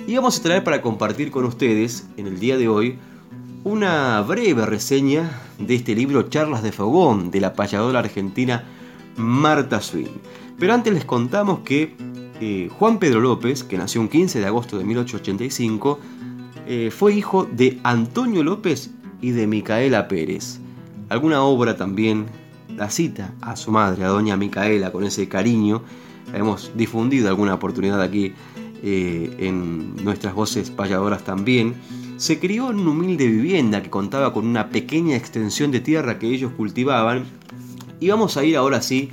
Y 0.08 0.15
vamos 0.15 0.38
a 0.38 0.43
traer 0.43 0.63
para 0.63 0.81
compartir 0.81 1.31
con 1.31 1.45
ustedes 1.45 2.08
en 2.17 2.27
el 2.27 2.39
día 2.39 2.58
de 2.58 2.67
hoy 2.67 2.97
una 3.63 4.21
breve 4.21 4.65
reseña 4.65 5.41
de 5.58 5.75
este 5.75 5.95
libro 5.95 6.23
Charlas 6.23 6.62
de 6.62 6.71
Fogón 6.71 7.31
de 7.31 7.39
la 7.39 7.53
payadora 7.53 7.99
argentina 7.99 8.65
Marta 9.15 9.81
Swin. 9.81 10.10
Pero 10.60 10.73
antes 10.73 10.93
les 10.93 11.05
contamos 11.05 11.60
que 11.60 11.95
eh, 12.39 12.69
Juan 12.77 12.99
Pedro 12.99 13.21
López, 13.21 13.63
que 13.63 13.77
nació 13.77 14.01
un 14.01 14.10
15 14.10 14.39
de 14.39 14.45
agosto 14.45 14.77
de 14.77 14.84
1885, 14.84 15.99
eh, 16.67 16.91
fue 16.91 17.13
hijo 17.13 17.45
de 17.45 17.80
Antonio 17.84 18.43
López 18.43 18.91
y 19.21 19.32
de 19.32 19.47
Micaela 19.47 20.08
Pérez. 20.08 20.60
Alguna 21.10 21.43
obra 21.43 21.78
también 21.78 22.25
la 22.75 22.89
cita 22.89 23.34
a 23.41 23.56
su 23.56 23.71
madre, 23.71 24.04
a 24.04 24.08
doña 24.08 24.38
Micaela, 24.38 24.91
con 24.91 25.04
ese 25.04 25.28
cariño. 25.28 25.84
hemos 26.34 26.71
difundido 26.75 27.30
alguna 27.30 27.54
oportunidad 27.54 28.01
aquí 28.01 28.34
eh, 28.84 29.36
en 29.39 29.95
nuestras 30.04 30.34
voces 30.34 30.69
payadoras 30.69 31.23
también, 31.23 31.75
se 32.17 32.39
crió 32.39 32.69
en 32.69 32.80
una 32.80 32.91
humilde 32.91 33.28
vivienda 33.28 33.82
que 33.82 33.89
contaba 33.89 34.34
con 34.34 34.45
una 34.45 34.69
pequeña 34.69 35.15
extensión 35.15 35.71
de 35.71 35.80
tierra 35.80 36.19
que 36.19 36.28
ellos 36.28 36.51
cultivaban. 36.56 37.25
Y 37.99 38.10
vamos 38.10 38.38
a 38.38 38.43
ir 38.43 38.58
ahora 38.58 38.82
sí 38.82 39.10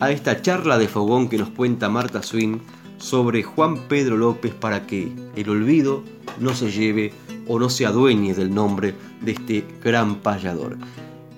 a 0.00 0.10
esta 0.10 0.42
charla 0.42 0.78
de 0.78 0.88
fogón 0.88 1.28
que 1.28 1.38
nos 1.38 1.50
cuenta 1.50 1.88
Marta 1.88 2.22
Swin 2.22 2.60
sobre 2.98 3.42
Juan 3.42 3.88
Pedro 3.88 4.16
López 4.16 4.54
para 4.54 4.86
que 4.86 5.12
el 5.36 5.48
olvido 5.48 6.02
no 6.40 6.54
se 6.54 6.70
lleve 6.70 7.12
o 7.46 7.58
no 7.58 7.70
se 7.70 7.86
adueñe 7.86 8.34
del 8.34 8.54
nombre 8.54 8.94
de 9.20 9.32
este 9.32 9.64
gran 9.82 10.16
payador. 10.16 10.76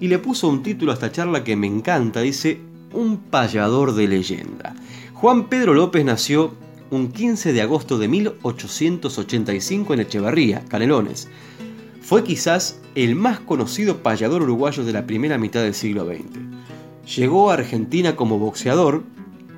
Y 0.00 0.08
le 0.08 0.18
puso 0.18 0.48
un 0.48 0.62
título 0.62 0.92
a 0.92 0.94
esta 0.94 1.12
charla 1.12 1.44
que 1.44 1.56
me 1.56 1.66
encanta, 1.66 2.20
dice 2.20 2.60
Un 2.92 3.18
payador 3.18 3.94
de 3.94 4.08
leyenda. 4.08 4.74
Juan 5.14 5.48
Pedro 5.48 5.74
López 5.74 6.04
nació 6.04 6.54
un 6.90 7.08
15 7.08 7.52
de 7.52 7.62
agosto 7.62 7.98
de 7.98 8.08
1885 8.08 9.94
en 9.94 10.00
Echevarría, 10.00 10.64
Canelones. 10.68 11.28
Fue 12.00 12.24
quizás 12.24 12.80
el 12.94 13.14
más 13.14 13.40
conocido 13.40 13.98
payador 13.98 14.42
uruguayo 14.42 14.84
de 14.84 14.92
la 14.92 15.06
primera 15.06 15.36
mitad 15.36 15.62
del 15.62 15.74
siglo 15.74 16.06
XX. 16.06 17.16
Llegó 17.16 17.50
a 17.50 17.54
Argentina 17.54 18.16
como 18.16 18.38
boxeador 18.38 19.02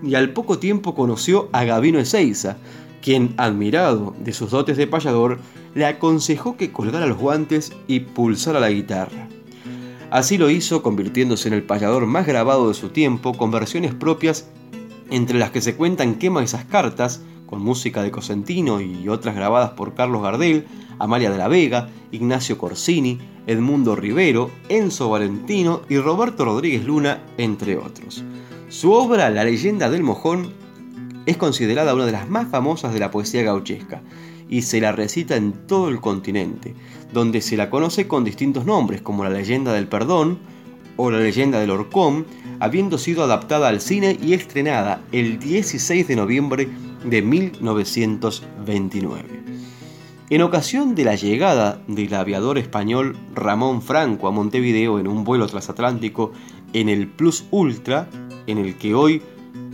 y 0.02 0.14
al 0.14 0.32
poco 0.32 0.58
tiempo 0.58 0.94
conoció 0.94 1.48
a 1.52 1.64
Gavino 1.64 1.98
Ezeiza, 1.98 2.56
quien, 3.02 3.34
admirado 3.36 4.14
de 4.18 4.32
sus 4.32 4.50
dotes 4.50 4.76
de 4.76 4.86
payador, 4.86 5.38
le 5.74 5.86
aconsejó 5.86 6.56
que 6.56 6.72
colgara 6.72 7.06
los 7.06 7.18
guantes 7.18 7.72
y 7.86 8.00
pulsara 8.00 8.60
la 8.60 8.70
guitarra. 8.70 9.28
Así 10.10 10.38
lo 10.38 10.50
hizo, 10.50 10.82
convirtiéndose 10.82 11.48
en 11.48 11.54
el 11.54 11.62
payador 11.62 12.06
más 12.06 12.26
grabado 12.26 12.68
de 12.68 12.74
su 12.74 12.88
tiempo, 12.88 13.32
con 13.32 13.50
versiones 13.50 13.94
propias 13.94 14.48
entre 15.10 15.38
las 15.38 15.50
que 15.50 15.60
se 15.60 15.76
cuentan 15.76 16.16
Quema 16.16 16.42
esas 16.42 16.64
cartas, 16.64 17.22
con 17.46 17.62
música 17.62 18.02
de 18.02 18.10
Cosentino 18.10 18.80
y 18.80 19.08
otras 19.08 19.34
grabadas 19.34 19.70
por 19.70 19.94
Carlos 19.94 20.22
Gardel, 20.22 20.66
Amalia 20.98 21.30
de 21.30 21.38
la 21.38 21.48
Vega, 21.48 21.88
Ignacio 22.12 22.58
Corsini, 22.58 23.18
Edmundo 23.46 23.96
Rivero, 23.96 24.50
Enzo 24.68 25.10
Valentino 25.10 25.82
y 25.88 25.98
Roberto 25.98 26.44
Rodríguez 26.44 26.84
Luna, 26.84 27.22
entre 27.38 27.76
otros. 27.76 28.24
Su 28.70 28.92
obra 28.92 29.28
La 29.30 29.42
leyenda 29.42 29.90
del 29.90 30.04
mojón 30.04 30.52
es 31.26 31.37
considerada 31.37 31.92
una 31.92 32.06
de 32.06 32.12
las 32.12 32.30
más 32.30 32.48
famosas 32.48 32.94
de 32.94 33.00
la 33.00 33.11
poesía 33.11 33.42
gauchesca 33.42 34.01
y 34.49 34.62
se 34.62 34.80
la 34.80 34.92
recita 34.92 35.34
en 35.34 35.66
todo 35.66 35.88
el 35.88 36.01
continente, 36.01 36.76
donde 37.12 37.40
se 37.40 37.57
la 37.57 37.68
conoce 37.68 38.07
con 38.07 38.22
distintos 38.22 38.64
nombres 38.64 39.03
como 39.03 39.24
la 39.24 39.30
leyenda 39.30 39.72
del 39.72 39.88
perdón 39.88 40.38
o 40.97 41.11
la 41.11 41.18
leyenda 41.18 41.59
del 41.59 41.70
horcón, 41.70 42.26
habiendo 42.61 42.97
sido 42.97 43.24
adaptada 43.24 43.66
al 43.66 43.80
cine 43.80 44.16
y 44.22 44.34
estrenada 44.34 45.03
el 45.11 45.40
16 45.40 46.07
de 46.07 46.14
noviembre 46.14 46.68
de 47.05 47.22
1929. 47.22 49.24
En 50.30 50.42
ocasión 50.42 50.94
de 50.94 51.05
la 51.05 51.16
llegada 51.16 51.82
del 51.88 52.14
aviador 52.14 52.57
español 52.57 53.16
Ramón 53.34 53.82
Franco 53.82 54.28
a 54.28 54.30
Montevideo 54.30 55.01
en 55.01 55.09
un 55.09 55.24
vuelo 55.24 55.49
transatlántico 55.49 56.30
en 56.72 56.88
el 56.88 57.09
Plus 57.09 57.47
Ultra, 57.51 58.09
en 58.47 58.59
el 58.59 58.76
que 58.76 58.95
hoy 58.95 59.22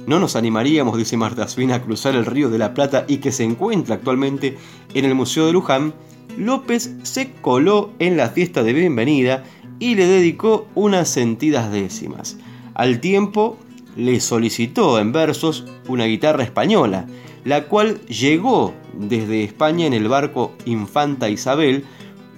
no 0.06 0.20
nos 0.20 0.36
animaríamos, 0.36 0.96
dice 0.96 1.16
Marta 1.16 1.48
Swin, 1.48 1.72
a 1.72 1.82
cruzar 1.82 2.14
el 2.14 2.26
río 2.26 2.48
de 2.48 2.58
la 2.58 2.74
Plata 2.74 3.04
y 3.08 3.18
que 3.18 3.32
se 3.32 3.44
encuentra 3.44 3.96
actualmente 3.96 4.56
en 4.94 5.04
el 5.04 5.14
Museo 5.14 5.46
de 5.46 5.52
Luján, 5.52 5.94
López 6.38 6.94
se 7.02 7.32
coló 7.32 7.92
en 7.98 8.16
la 8.16 8.28
fiesta 8.28 8.62
de 8.62 8.72
bienvenida 8.72 9.44
y 9.78 9.94
le 9.94 10.06
dedicó 10.06 10.68
unas 10.74 11.08
sentidas 11.08 11.72
décimas. 11.72 12.38
Al 12.74 13.00
tiempo 13.00 13.56
le 13.96 14.20
solicitó 14.20 14.98
en 14.98 15.12
versos 15.12 15.64
una 15.88 16.04
guitarra 16.04 16.44
española, 16.44 17.06
la 17.44 17.64
cual 17.64 18.00
llegó 18.06 18.74
desde 18.92 19.44
España 19.44 19.86
en 19.86 19.94
el 19.94 20.08
barco 20.08 20.52
Infanta 20.66 21.30
Isabel 21.30 21.84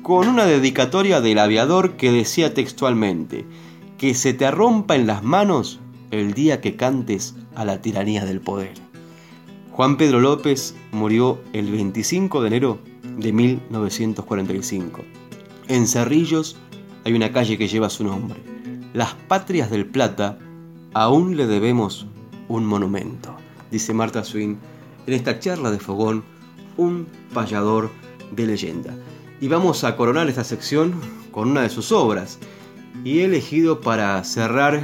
con 0.02 0.28
una 0.28 0.46
dedicatoria 0.46 1.20
del 1.20 1.38
aviador 1.38 1.96
que 1.96 2.12
decía 2.12 2.54
textualmente, 2.54 3.44
que 3.98 4.14
se 4.14 4.32
te 4.32 4.50
rompa 4.50 4.94
en 4.94 5.06
las 5.06 5.22
manos 5.22 5.80
el 6.10 6.32
día 6.34 6.60
que 6.60 6.76
cantes 6.76 7.34
a 7.54 7.64
la 7.64 7.80
tiranía 7.80 8.24
del 8.24 8.40
poder. 8.40 8.74
Juan 9.72 9.96
Pedro 9.96 10.20
López 10.20 10.74
murió 10.92 11.40
el 11.52 11.70
25 11.70 12.40
de 12.40 12.48
enero 12.48 12.78
de 13.16 13.32
1945. 13.32 15.04
En 15.68 15.86
Cerrillos 15.86 16.56
hay 17.04 17.12
una 17.12 17.32
calle 17.32 17.58
que 17.58 17.68
lleva 17.68 17.90
su 17.90 18.04
nombre. 18.04 18.40
Las 18.92 19.14
Patrias 19.14 19.70
del 19.70 19.86
Plata 19.86 20.38
aún 20.94 21.36
le 21.36 21.46
debemos 21.46 22.06
un 22.48 22.64
monumento, 22.64 23.36
dice 23.70 23.92
Marta 23.94 24.24
Swin 24.24 24.58
en 25.06 25.14
esta 25.14 25.38
charla 25.38 25.70
de 25.70 25.78
fogón, 25.78 26.24
un 26.76 27.06
payador 27.32 27.90
de 28.32 28.46
leyenda. 28.46 28.94
Y 29.40 29.48
vamos 29.48 29.84
a 29.84 29.96
coronar 29.96 30.28
esta 30.28 30.44
sección 30.44 30.94
con 31.30 31.50
una 31.50 31.62
de 31.62 31.70
sus 31.70 31.92
obras. 31.92 32.38
Y 33.04 33.20
he 33.20 33.24
elegido 33.24 33.80
para 33.80 34.22
cerrar 34.24 34.82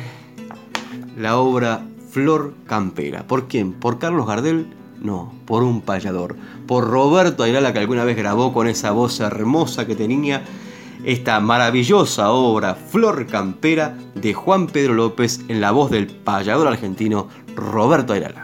la 1.16 1.38
obra 1.38 1.86
Flor 2.10 2.54
Campera. 2.66 3.26
¿Por 3.26 3.48
quién? 3.48 3.72
¿Por 3.72 3.98
Carlos 3.98 4.26
Gardel? 4.26 4.66
No, 5.00 5.32
por 5.46 5.62
un 5.62 5.80
payador. 5.82 6.36
Por 6.66 6.88
Roberto 6.88 7.42
Ayala 7.42 7.72
que 7.72 7.80
alguna 7.80 8.04
vez 8.04 8.16
grabó 8.16 8.52
con 8.52 8.68
esa 8.68 8.92
voz 8.92 9.20
hermosa 9.20 9.86
que 9.86 9.96
tenía 9.96 10.44
esta 11.04 11.40
maravillosa 11.40 12.30
obra 12.30 12.74
Flor 12.74 13.26
Campera 13.26 13.98
de 14.14 14.32
Juan 14.32 14.66
Pedro 14.68 14.94
López 14.94 15.40
en 15.48 15.60
la 15.60 15.72
voz 15.72 15.90
del 15.90 16.06
payador 16.06 16.68
argentino 16.68 17.28
Roberto 17.54 18.12
Ayala. 18.12 18.43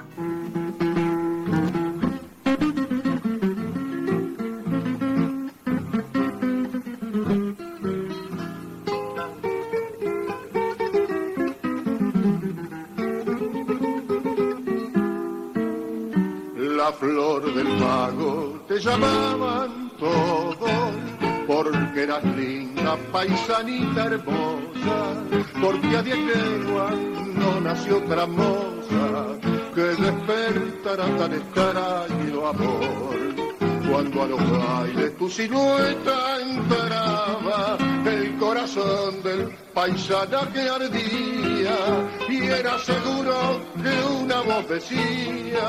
Linda, 22.25 22.97
paisanita 23.13 24.05
hermosa, 24.05 24.99
porque 25.61 25.97
a 25.97 26.03
diez 26.03 26.19
leguas 26.19 26.95
no 27.35 27.61
nació 27.61 27.99
otra 27.99 28.27
moza 28.27 29.39
que 29.75 29.83
despertara 29.83 31.17
tan 31.17 31.33
extraño 31.33 32.47
amor. 32.47 33.19
Cuando 33.91 34.23
a 34.23 34.27
los 34.27 34.51
bailes 34.51 35.17
tu 35.17 35.29
silueta 35.29 36.41
entraba, 36.41 37.77
el 38.07 38.37
corazón 38.37 39.23
del 39.23 39.57
paisana 39.75 40.49
que 40.53 40.61
ardía, 40.61 41.77
y 42.29 42.45
era 42.45 42.79
seguro 42.79 43.61
que 43.83 44.23
una 44.23 44.41
voz 44.43 44.69
decía, 44.69 45.69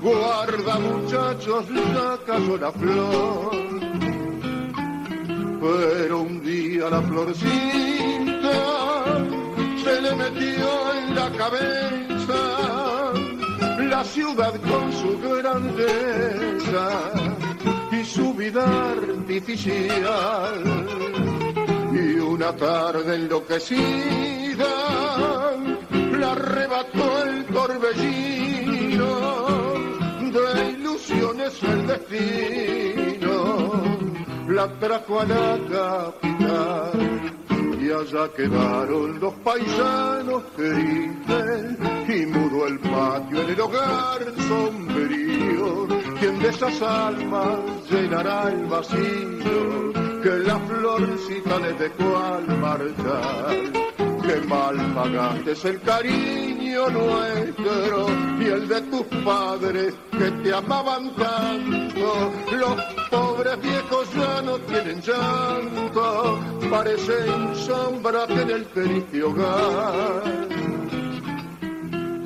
guarda 0.00 0.78
muchachos, 0.78 1.70
la 1.70 2.18
cayó 2.26 2.56
la 2.56 2.72
flor 2.72 3.89
pero 5.60 6.20
un 6.22 6.42
día 6.42 6.88
la 6.88 7.02
florcita 7.02 7.48
se 9.84 10.00
le 10.00 10.14
metió 10.16 10.94
en 10.94 11.14
la 11.14 11.30
cabeza 11.36 12.40
la 13.90 14.04
ciudad 14.04 14.54
con 14.54 14.92
su 14.92 15.18
grandeza 15.20 17.12
y 17.92 18.04
su 18.04 18.32
vida 18.34 18.64
artificial. 18.92 20.64
Y 21.92 22.18
una 22.18 22.56
tarde 22.56 23.16
enloquecida 23.16 24.64
la 26.18 26.32
arrebató 26.32 27.24
el 27.24 27.44
torbellino 27.46 29.10
de 30.32 30.70
ilusiones 30.70 31.62
el 31.62 31.86
destino 31.86 33.19
la 34.50 34.66
trajo 34.78 35.20
a 35.20 35.24
la 35.26 35.58
capital 35.70 36.98
y 37.80 37.90
allá 37.90 38.28
quedaron 38.36 39.20
los 39.20 39.34
paisanos 39.34 40.42
tristes 40.56 41.78
y 42.08 42.26
mudó 42.26 42.66
el 42.66 42.78
patio 42.80 43.42
en 43.42 43.50
el 43.50 43.60
hogar 43.60 44.18
sombrío. 44.48 45.88
Quien 46.18 46.38
de 46.40 46.48
esas 46.48 46.82
almas 46.82 47.58
llenará 47.90 48.50
el 48.50 48.66
vacío 48.66 49.92
que 50.22 50.30
la 50.46 50.58
florcita 50.58 51.58
le 51.60 51.72
dejó 51.74 52.18
al 52.18 52.58
marchar? 52.58 53.89
Que 54.30 54.40
mal 54.46 54.76
pagaste 54.94 55.52
es 55.52 55.64
el 55.64 55.80
cariño 55.80 56.90
nuestro 56.90 58.06
y 58.40 58.44
el 58.44 58.68
de 58.68 58.80
tus 58.82 59.06
padres 59.24 59.94
que 60.12 60.30
te 60.42 60.54
amaban 60.54 61.12
tanto. 61.16 62.32
Los 62.52 62.76
pobres 63.10 63.60
viejos 63.60 64.08
ya 64.14 64.42
no 64.42 64.58
tienen 64.58 65.00
llanto, 65.00 66.38
parecen 66.70 67.56
sombras 67.56 68.30
en 68.30 68.50
el 68.50 68.64
triste 68.66 69.22
hogar. 69.22 70.22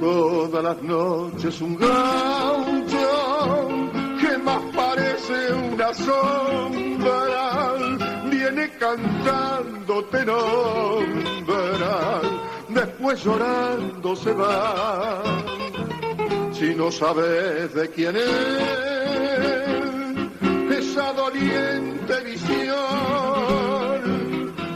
Todas 0.00 0.62
las 0.62 0.82
noches 0.82 1.60
un 1.62 1.76
gaucho 1.76 3.68
que 4.20 4.36
más 4.38 4.62
parece 4.74 5.54
una 5.54 5.94
sombra 5.94 7.93
viene 8.44 8.70
cantando 8.78 10.04
te 10.04 10.24
nombra, 10.24 12.20
después 12.68 13.24
llorando 13.24 14.14
se 14.16 14.32
va. 14.32 15.22
Si 16.52 16.74
no 16.74 16.90
sabes 16.90 17.72
de 17.74 17.88
quién 17.90 18.16
es 18.16 18.24
esa 20.78 21.12
doliente 21.14 22.20
visión, 22.24 22.74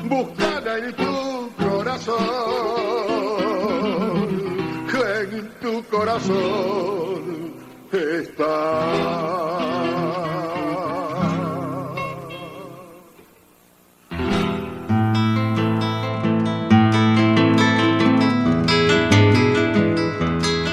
búscala 0.04 0.78
en 0.78 0.92
tu 0.96 1.50
corazón, 1.56 2.16
que 4.90 5.20
en 5.36 5.50
tu 5.60 5.84
corazón 5.84 7.52
está. 7.92 9.28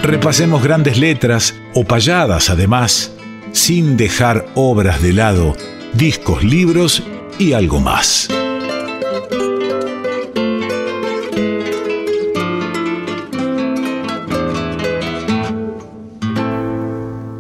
Repasemos 0.05 0.61
grandes 0.61 0.99
letras 0.99 1.59
o 1.73 1.83
payadas 1.83 2.51
además, 2.51 3.11
sin 3.53 3.97
dejar 3.97 4.45
obras 4.53 5.01
de 5.01 5.13
lado, 5.13 5.55
discos, 5.93 6.43
libros 6.43 7.01
y 7.39 7.53
algo 7.53 7.79
más. 7.79 8.29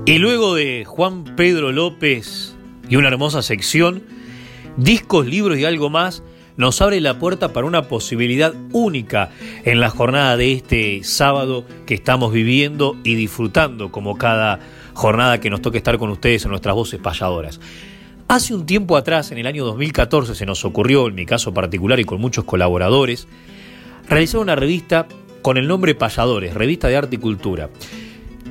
Y 0.07 0.17
luego 0.17 0.55
de 0.55 0.85
Juan 0.85 1.35
Pedro 1.35 1.71
López 1.71 2.55
y 2.89 2.95
una 2.95 3.09
hermosa 3.09 3.43
sección, 3.43 4.01
discos, 4.75 5.27
libros 5.27 5.59
y 5.59 5.65
algo 5.65 5.91
más, 5.91 6.23
nos 6.57 6.81
abre 6.81 7.01
la 7.01 7.19
puerta 7.19 7.53
para 7.53 7.67
una 7.67 7.83
posibilidad 7.87 8.53
única 8.71 9.31
en 9.63 9.79
la 9.79 9.89
jornada 9.89 10.37
de 10.37 10.53
este 10.53 11.03
sábado 11.03 11.65
que 11.85 11.95
estamos 11.95 12.31
viviendo 12.31 12.97
y 13.03 13.15
disfrutando 13.15 13.91
como 13.91 14.17
cada 14.17 14.59
jornada 14.93 15.39
que 15.39 15.49
nos 15.49 15.61
toque 15.61 15.77
estar 15.77 15.97
con 15.97 16.09
ustedes 16.09 16.45
en 16.45 16.51
nuestras 16.51 16.75
voces 16.75 16.99
payadoras. 16.99 17.59
Hace 18.27 18.55
un 18.55 18.65
tiempo 18.65 18.97
atrás, 18.97 19.31
en 19.31 19.37
el 19.37 19.45
año 19.45 19.65
2014, 19.65 20.33
se 20.33 20.45
nos 20.45 20.65
ocurrió, 20.65 21.07
en 21.07 21.15
mi 21.15 21.25
caso 21.25 21.53
particular 21.53 21.99
y 21.99 22.05
con 22.05 22.19
muchos 22.19 22.43
colaboradores, 22.45 23.27
realizar 24.09 24.41
una 24.41 24.55
revista 24.55 25.07
con 25.43 25.57
el 25.57 25.67
nombre 25.67 25.93
Payadores, 25.93 26.55
Revista 26.55 26.87
de 26.87 26.97
Arte 26.97 27.17
y 27.17 27.19
Cultura. 27.19 27.69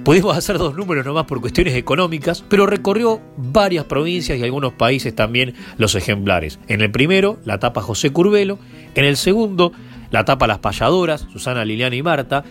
Pudimos 0.04 0.36
hacer 0.36 0.58
dos 0.58 0.74
números 0.74 1.06
nomás 1.06 1.24
por 1.24 1.40
cuestiones 1.40 1.74
económicas, 1.74 2.44
pero 2.46 2.66
recorrió 2.66 3.22
varias 3.38 3.86
provincias 3.86 4.38
y 4.38 4.42
algunos 4.42 4.74
países 4.74 5.14
también 5.14 5.54
los 5.78 5.94
ejemplares. 5.94 6.58
En 6.68 6.82
el 6.82 6.90
primero, 6.90 7.38
la 7.46 7.58
tapa 7.58 7.80
José 7.80 8.10
Curvelo. 8.10 8.58
En 8.94 9.06
el 9.06 9.16
segundo, 9.16 9.72
la 10.10 10.26
tapa 10.26 10.46
Las 10.46 10.58
Payadoras, 10.58 11.26
Susana, 11.32 11.64
Liliana 11.64 11.96
y 11.96 12.02
Marta. 12.02 12.44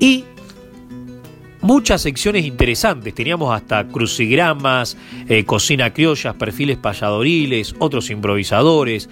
Y 0.00 0.24
muchas 1.60 2.00
secciones 2.00 2.46
interesantes. 2.46 3.14
Teníamos 3.14 3.54
hasta 3.54 3.86
crucigramas, 3.86 4.96
eh, 5.28 5.44
cocina 5.44 5.92
criollas, 5.92 6.36
perfiles 6.36 6.78
payadoriles, 6.78 7.74
otros 7.80 8.08
improvisadores, 8.08 9.10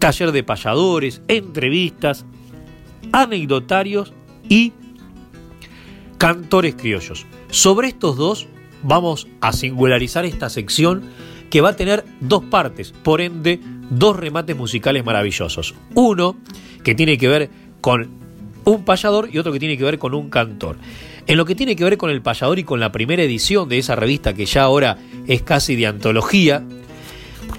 taller 0.00 0.32
de 0.32 0.42
payadores, 0.42 1.22
entrevistas, 1.28 2.26
anecdotarios 3.12 4.12
y 4.48 4.72
cantores 6.24 6.74
criollos. 6.74 7.26
Sobre 7.50 7.88
estos 7.88 8.16
dos 8.16 8.48
vamos 8.82 9.28
a 9.42 9.52
singularizar 9.52 10.24
esta 10.24 10.48
sección 10.48 11.02
que 11.50 11.60
va 11.60 11.68
a 11.68 11.76
tener 11.76 12.02
dos 12.22 12.42
partes, 12.44 12.92
por 12.92 13.20
ende, 13.20 13.60
dos 13.90 14.16
remates 14.16 14.56
musicales 14.56 15.04
maravillosos. 15.04 15.74
Uno 15.92 16.34
que 16.82 16.94
tiene 16.94 17.18
que 17.18 17.28
ver 17.28 17.50
con 17.82 18.08
un 18.64 18.86
payador 18.86 19.28
y 19.30 19.36
otro 19.36 19.52
que 19.52 19.58
tiene 19.58 19.76
que 19.76 19.84
ver 19.84 19.98
con 19.98 20.14
un 20.14 20.30
cantor. 20.30 20.78
En 21.26 21.36
lo 21.36 21.44
que 21.44 21.54
tiene 21.54 21.76
que 21.76 21.84
ver 21.84 21.98
con 21.98 22.08
el 22.08 22.22
payador 22.22 22.58
y 22.58 22.64
con 22.64 22.80
la 22.80 22.90
primera 22.90 23.22
edición 23.22 23.68
de 23.68 23.76
esa 23.76 23.94
revista 23.94 24.32
que 24.32 24.46
ya 24.46 24.62
ahora 24.62 24.96
es 25.26 25.42
casi 25.42 25.76
de 25.76 25.88
antología, 25.88 26.64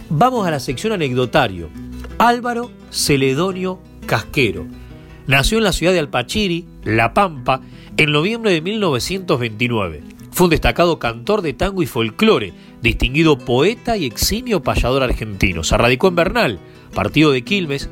vamos 0.10 0.48
a 0.48 0.50
la 0.50 0.60
sección 0.60 0.92
anecdotario. 0.92 1.70
Álvaro 2.18 2.72
Celedonio 2.90 3.80
Casquero. 4.08 4.66
Nació 5.28 5.58
en 5.58 5.64
la 5.64 5.74
ciudad 5.74 5.92
de 5.92 6.00
Alpachiri, 6.00 6.66
La 6.84 7.14
Pampa, 7.14 7.62
en 7.98 8.12
noviembre 8.12 8.52
de 8.52 8.62
1929. 8.62 10.04
Fue 10.32 10.46
un 10.46 10.52
destacado 10.52 11.00
cantor 11.00 11.42
de 11.42 11.54
tango 11.54 11.82
y 11.82 11.88
folclore, 11.88 12.54
distinguido 12.82 13.38
poeta 13.38 13.98
y 13.98 14.06
eximio 14.06 14.62
payador 14.62 15.02
argentino. 15.02 15.64
Se 15.64 15.78
radicó 15.78 16.10
en 16.10 16.16
Bernal, 16.16 16.60
partido 16.94 17.32
de 17.32 17.44
Quilmes, 17.44 17.90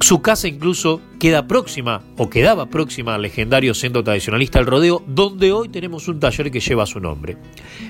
su 0.00 0.22
casa 0.22 0.48
incluso 0.48 1.00
queda 1.18 1.46
próxima 1.46 2.02
o 2.16 2.30
quedaba 2.30 2.66
próxima 2.66 3.14
al 3.14 3.22
legendario 3.22 3.74
centro 3.74 4.02
tradicionalista 4.02 4.58
El 4.58 4.66
Rodeo, 4.66 5.04
donde 5.06 5.52
hoy 5.52 5.68
tenemos 5.68 6.08
un 6.08 6.18
taller 6.18 6.50
que 6.50 6.60
lleva 6.60 6.86
su 6.86 7.00
nombre. 7.00 7.36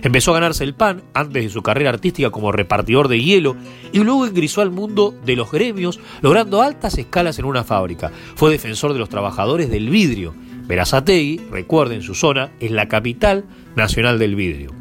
Empezó 0.02 0.32
a 0.32 0.34
ganarse 0.34 0.64
el 0.64 0.74
pan 0.74 1.02
antes 1.14 1.44
de 1.44 1.50
su 1.50 1.62
carrera 1.62 1.90
artística 1.90 2.30
como 2.30 2.50
repartidor 2.50 3.06
de 3.06 3.22
hielo 3.22 3.56
y 3.92 4.00
luego 4.00 4.26
ingresó 4.26 4.60
al 4.60 4.70
mundo 4.70 5.14
de 5.24 5.36
los 5.36 5.52
gremios, 5.52 6.00
logrando 6.20 6.62
altas 6.62 6.98
escalas 6.98 7.38
en 7.38 7.44
una 7.44 7.62
fábrica. 7.62 8.10
Fue 8.34 8.50
defensor 8.50 8.92
de 8.92 8.98
los 8.98 9.08
trabajadores 9.08 9.70
del 9.70 9.88
vidrio. 9.88 10.34
Verazategui, 10.66 11.40
recuerden 11.50 12.02
su 12.02 12.14
zona, 12.14 12.50
es 12.58 12.72
la 12.72 12.88
capital 12.88 13.44
nacional 13.76 14.18
del 14.18 14.34
vidrio. 14.34 14.72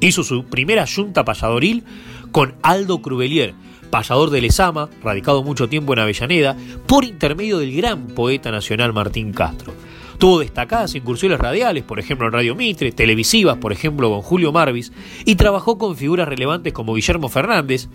Hizo 0.00 0.22
su 0.22 0.44
primera 0.44 0.86
junta 0.86 1.24
payadoril 1.24 1.82
con 2.30 2.54
Aldo 2.62 3.02
Crubelier, 3.02 3.54
payador 3.92 4.30
de 4.30 4.40
Lezama, 4.40 4.88
radicado 5.04 5.42
mucho 5.42 5.68
tiempo 5.68 5.92
en 5.92 5.98
Avellaneda, 5.98 6.56
por 6.86 7.04
intermedio 7.04 7.58
del 7.58 7.76
gran 7.76 8.06
poeta 8.06 8.50
nacional 8.50 8.94
Martín 8.94 9.34
Castro. 9.34 9.74
Tuvo 10.16 10.40
destacadas 10.40 10.94
incursiones 10.94 11.38
radiales, 11.38 11.84
por 11.84 12.00
ejemplo 12.00 12.26
en 12.26 12.32
Radio 12.32 12.54
Mitre, 12.54 12.90
televisivas, 12.90 13.58
por 13.58 13.70
ejemplo 13.70 14.08
con 14.08 14.22
Julio 14.22 14.50
Marvis, 14.50 14.92
y 15.26 15.34
trabajó 15.34 15.76
con 15.76 15.94
figuras 15.94 16.26
relevantes 16.26 16.72
como 16.72 16.94
Guillermo 16.94 17.28
Fernández, 17.28 17.90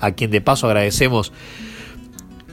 a 0.00 0.10
quien 0.12 0.30
de 0.30 0.42
paso 0.42 0.66
agradecemos 0.66 1.32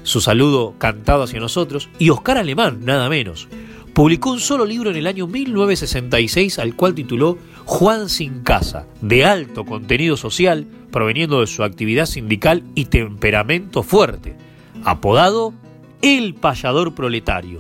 su 0.04 0.22
saludo 0.22 0.76
cantado 0.78 1.24
hacia 1.24 1.42
nosotros, 1.42 1.90
y 2.00 2.12
Oscar 2.12 2.38
Alemán, 2.38 2.80
nada 2.86 3.10
menos. 3.10 3.50
Publicó 3.96 4.32
un 4.32 4.42
solo 4.42 4.66
libro 4.66 4.90
en 4.90 4.98
el 4.98 5.08
año 5.08 5.26
1966 5.26 6.60
al 6.60 6.76
cual 6.76 6.94
tituló 6.96 7.38
Juan 7.64 8.10
sin 8.10 8.44
casa, 8.44 8.88
de 9.00 9.24
alto 9.24 9.64
contenido 9.64 10.18
social, 10.18 10.68
proveniendo 10.92 11.40
de 11.40 11.48
su 11.48 11.64
actividad 11.64 12.06
sindical 12.06 12.62
y 12.76 12.88
temperamento 12.88 13.84
fuerte, 13.84 14.36
apodado 14.84 15.54
El 16.02 16.34
Payador 16.34 16.94
Proletario. 16.94 17.60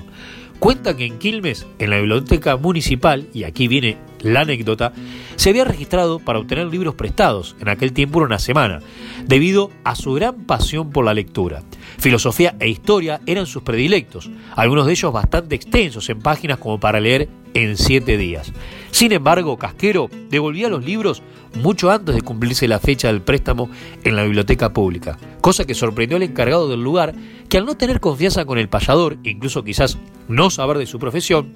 Cuenta 0.59 0.97
que 0.97 1.05
en 1.05 1.19
Quilmes, 1.19 1.65
en 1.79 1.91
la 1.91 1.99
biblioteca 1.99 2.57
municipal, 2.57 3.29
y 3.33 3.45
aquí 3.45 3.69
viene 3.69 3.97
la 4.25 4.41
anécdota, 4.41 4.91
se 5.35 5.49
había 5.49 5.65
registrado 5.65 6.19
para 6.19 6.39
obtener 6.39 6.67
libros 6.67 6.95
prestados, 6.95 7.55
en 7.59 7.69
aquel 7.69 7.93
tiempo 7.93 8.19
era 8.19 8.27
una 8.27 8.39
semana, 8.39 8.79
debido 9.25 9.71
a 9.83 9.95
su 9.95 10.13
gran 10.13 10.45
pasión 10.45 10.89
por 10.89 11.05
la 11.05 11.13
lectura. 11.13 11.63
Filosofía 11.97 12.55
e 12.59 12.67
historia 12.67 13.21
eran 13.25 13.45
sus 13.45 13.63
predilectos, 13.63 14.29
algunos 14.55 14.85
de 14.85 14.93
ellos 14.93 15.13
bastante 15.13 15.55
extensos 15.55 16.09
en 16.09 16.19
páginas 16.19 16.57
como 16.57 16.79
para 16.79 16.99
leer 16.99 17.29
en 17.53 17.77
siete 17.77 18.17
días. 18.17 18.51
Sin 18.91 19.11
embargo, 19.11 19.57
Casquero 19.57 20.09
devolvía 20.29 20.69
los 20.69 20.83
libros 20.83 21.21
mucho 21.55 21.91
antes 21.91 22.15
de 22.15 22.21
cumplirse 22.21 22.67
la 22.67 22.79
fecha 22.79 23.07
del 23.07 23.21
préstamo 23.21 23.69
en 24.03 24.15
la 24.15 24.23
biblioteca 24.23 24.73
pública, 24.73 25.17
cosa 25.39 25.65
que 25.65 25.73
sorprendió 25.73 26.17
al 26.17 26.23
encargado 26.23 26.67
del 26.67 26.83
lugar, 26.83 27.13
que 27.47 27.57
al 27.57 27.65
no 27.65 27.77
tener 27.77 27.99
confianza 27.99 28.45
con 28.45 28.57
el 28.57 28.69
payador, 28.69 29.17
incluso 29.23 29.63
quizás 29.63 29.97
no 30.27 30.49
saber 30.49 30.77
de 30.79 30.85
su 30.85 30.99
profesión, 30.99 31.53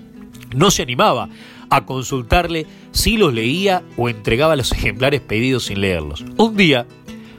no 0.55 0.71
se 0.71 0.83
animaba 0.83 1.29
a 1.69 1.85
consultarle 1.85 2.65
si 2.91 3.17
los 3.17 3.33
leía 3.33 3.83
o 3.97 4.09
entregaba 4.09 4.55
los 4.55 4.71
ejemplares 4.71 5.21
pedidos 5.21 5.65
sin 5.65 5.81
leerlos. 5.81 6.25
Un 6.37 6.55
día, 6.55 6.87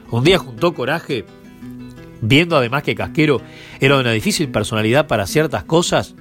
un 0.09 0.23
día 0.23 0.37
juntó 0.37 0.73
coraje, 0.73 1.25
viendo 2.21 2.55
además 2.57 2.83
que 2.83 2.95
Casquero 2.95 3.41
era 3.79 3.95
de 3.95 4.01
una 4.01 4.11
difícil 4.11 4.49
personalidad 4.49 5.07
para 5.07 5.27
ciertas 5.27 5.63
cosas, 5.63 6.15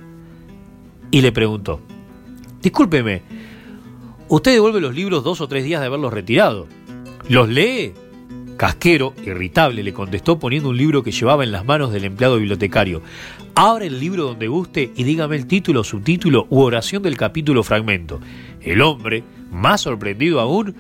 y 1.10 1.22
le 1.22 1.32
preguntó, 1.32 1.80
discúlpeme, 2.62 3.22
usted 4.28 4.52
devuelve 4.52 4.80
los 4.80 4.94
libros 4.94 5.24
dos 5.24 5.40
o 5.40 5.48
tres 5.48 5.64
días 5.64 5.80
de 5.80 5.86
haberlos 5.86 6.12
retirado. 6.12 6.68
¿Los 7.28 7.48
lee? 7.48 7.94
Casquero, 8.60 9.14
irritable, 9.24 9.82
le 9.82 9.94
contestó 9.94 10.38
poniendo 10.38 10.68
un 10.68 10.76
libro 10.76 11.02
que 11.02 11.12
llevaba 11.12 11.44
en 11.44 11.50
las 11.50 11.64
manos 11.64 11.94
del 11.94 12.04
empleado 12.04 12.36
bibliotecario. 12.36 13.00
Abre 13.54 13.86
el 13.86 13.98
libro 13.98 14.24
donde 14.24 14.48
guste 14.48 14.92
y 14.94 15.04
dígame 15.04 15.36
el 15.36 15.46
título, 15.46 15.82
subtítulo 15.82 16.46
u 16.50 16.60
oración 16.60 17.02
del 17.02 17.16
capítulo 17.16 17.62
fragmento. 17.62 18.20
El 18.60 18.82
hombre, 18.82 19.24
más 19.50 19.80
sorprendido 19.80 20.40
aún, 20.40 20.74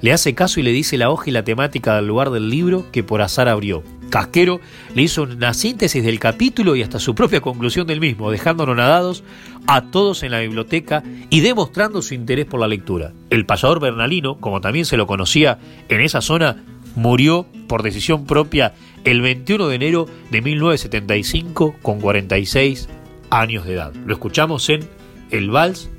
le 0.00 0.12
hace 0.12 0.34
caso 0.34 0.58
y 0.58 0.64
le 0.64 0.72
dice 0.72 0.98
la 0.98 1.10
hoja 1.10 1.30
y 1.30 1.32
la 1.32 1.44
temática 1.44 1.94
del 1.94 2.08
lugar 2.08 2.30
del 2.30 2.50
libro 2.50 2.90
que 2.90 3.04
por 3.04 3.22
azar 3.22 3.48
abrió. 3.48 3.84
Casquero 4.10 4.60
le 4.96 5.02
hizo 5.02 5.22
una 5.22 5.54
síntesis 5.54 6.02
del 6.02 6.18
capítulo 6.18 6.74
y 6.74 6.82
hasta 6.82 6.98
su 6.98 7.14
propia 7.14 7.40
conclusión 7.40 7.86
del 7.86 8.00
mismo, 8.00 8.32
dejándonos 8.32 8.76
nadados 8.76 9.22
a 9.68 9.82
todos 9.92 10.24
en 10.24 10.32
la 10.32 10.40
biblioteca 10.40 11.04
y 11.30 11.38
demostrando 11.38 12.02
su 12.02 12.14
interés 12.14 12.46
por 12.46 12.58
la 12.58 12.66
lectura. 12.66 13.12
El 13.30 13.46
payador 13.46 13.78
bernalino, 13.78 14.38
como 14.40 14.60
también 14.60 14.86
se 14.86 14.96
lo 14.96 15.06
conocía 15.06 15.60
en 15.88 16.00
esa 16.00 16.20
zona, 16.20 16.64
murió 16.94 17.46
por 17.68 17.82
decisión 17.82 18.26
propia 18.26 18.74
el 19.04 19.20
21 19.20 19.68
de 19.68 19.74
enero 19.74 20.06
de 20.30 20.42
1975 20.42 21.76
con 21.82 22.00
46 22.00 22.88
años 23.30 23.64
de 23.66 23.74
edad. 23.74 23.92
Lo 24.06 24.14
escuchamos 24.14 24.68
en 24.68 24.88
El 25.30 25.50
Vals 25.50 25.90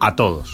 a 0.00 0.16
todos. 0.16 0.52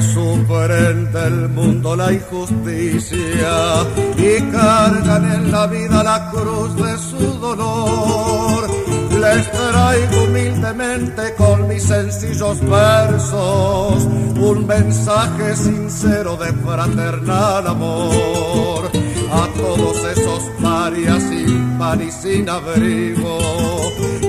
Sufren 0.00 1.12
del 1.12 1.48
mundo 1.48 1.96
la 1.96 2.12
injusticia 2.12 3.86
y 4.16 4.42
cargan 4.50 5.32
en 5.32 5.52
la 5.52 5.66
vida 5.66 6.02
la 6.02 6.30
cruz 6.30 6.76
de 6.76 6.98
su 6.98 7.38
dolor. 7.38 8.68
Les 9.20 9.50
traigo 9.50 10.24
humildemente 10.24 11.34
con 11.36 11.66
mis 11.66 11.82
sencillos 11.82 12.60
versos 12.60 14.04
un 14.40 14.66
mensaje 14.66 15.56
sincero 15.56 16.36
de 16.36 16.52
fraternal 16.52 17.66
amor 17.66 18.90
a 19.32 19.48
todos 19.56 19.96
esos 20.04 20.42
parias 20.62 21.22
sin 21.22 21.78
pan 21.78 22.00
y 22.00 22.10
sin 22.10 22.48
abrigo 22.48 23.67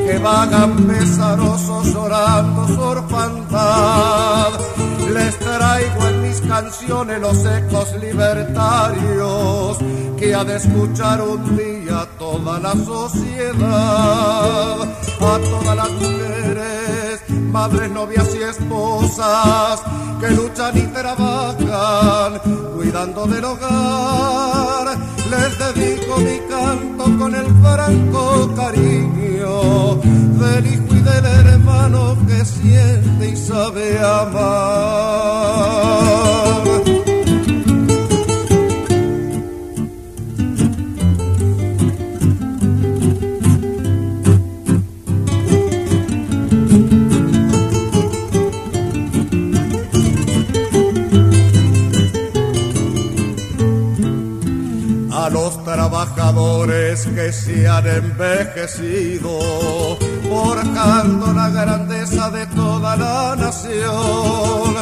que 0.09 0.17
vagan 0.17 0.75
pesarosos 0.87 1.93
llorando 1.93 2.67
su 2.67 2.81
orfandad. 2.81 4.51
Les 5.13 5.37
traigo 5.37 6.07
en 6.07 6.21
mis 6.23 6.41
canciones 6.41 7.19
los 7.21 7.45
ecos 7.45 7.95
libertarios 8.01 9.77
que 10.17 10.33
ha 10.33 10.43
de 10.43 10.55
escuchar 10.55 11.21
un 11.21 11.57
día 11.57 12.07
toda 12.17 12.59
la 12.59 12.73
sociedad, 12.73 13.57
a 14.81 15.39
todas 15.51 15.75
las 15.75 15.91
mujeres, 15.91 16.78
madres, 17.49 17.91
novias 17.91 18.33
y 18.35 18.43
esposas 18.43 19.81
que 20.19 20.29
luchan 20.31 20.77
y 20.77 20.81
trabajan 20.87 22.39
cuidando 22.75 23.25
del 23.25 23.45
hogar. 23.45 24.97
Les 25.29 25.59
dedico 25.59 26.17
mi 26.17 26.39
canto 26.49 27.03
con 27.17 27.35
el 27.35 27.45
franco 27.61 28.53
cariño 28.55 29.95
del 30.41 30.65
hijo 30.67 30.95
y 30.95 31.01
del 31.01 31.25
hermano 31.25 32.17
que 32.27 32.45
siente 32.45 33.29
y 33.29 33.35
sabe 33.35 33.99
amar. 33.99 35.29
Trabajadores 55.73 57.05
que 57.15 57.31
se 57.31 57.67
han 57.67 57.85
envejecido, 57.85 59.39
forjando 60.27 61.31
la 61.33 61.49
grandeza 61.49 62.29
de 62.31 62.45
toda 62.47 62.95
la 62.95 63.35
nación. 63.35 64.75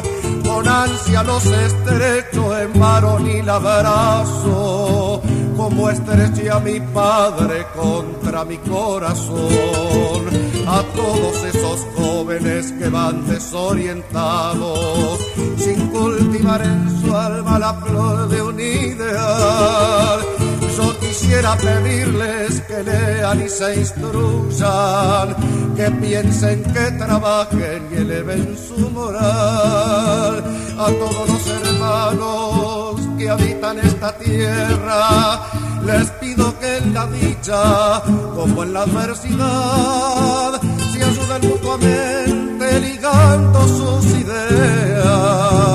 Con 0.46 0.68
ansia 0.68 1.24
los 1.24 1.46
estrecho 1.46 2.58
en 2.58 2.80
varón 2.80 3.28
y 3.28 3.40
abrazo, 3.50 5.22
como 5.58 5.90
estreché 5.90 6.50
mi 6.64 6.80
padre 6.80 7.66
contra 7.76 8.46
mi 8.46 8.58
corazón. 8.58 10.22
A 10.68 10.84
todos 10.96 11.44
esos 11.44 11.86
jóvenes 11.96 12.74
que 12.74 12.90
van 12.90 13.26
desorientados, 13.28 15.20
sin 15.58 15.88
cultivar 15.88 16.62
en 16.62 17.02
su 17.02 17.16
alma 17.16 17.60
la 17.60 17.74
flor 17.74 18.28
de 18.30 18.42
un 18.42 18.60
ideal. 18.60 20.47
Yo 20.76 21.00
quisiera 21.00 21.56
pedirles 21.56 22.62
que 22.62 22.84
lean 22.84 23.42
y 23.46 23.50
se 23.50 23.76
instruyan, 23.76 25.36
que 25.76 25.92
piensen, 25.92 26.64
que 26.64 26.92
trabajen 26.98 27.88
y 27.92 27.96
eleven 27.96 28.58
su 28.58 28.90
moral. 28.90 30.44
A 30.78 30.86
todos 31.02 31.30
los 31.30 31.48
hermanos 31.48 33.02
que 33.18 33.30
habitan 33.30 33.80
esta 33.80 34.18
tierra, 34.18 35.42
les 35.86 36.10
pido 36.22 36.58
que 36.60 36.78
en 36.78 36.94
la 36.94 37.08
dicha 37.08 38.04
como 38.36 38.64
en 38.64 38.74
la 38.74 38.82
adversidad 38.82 40.62
se 40.92 41.04
ayuden 41.04 41.50
mutuamente 41.50 42.80
ligando 42.80 43.68
sus 43.68 44.06
ideas 44.22 45.67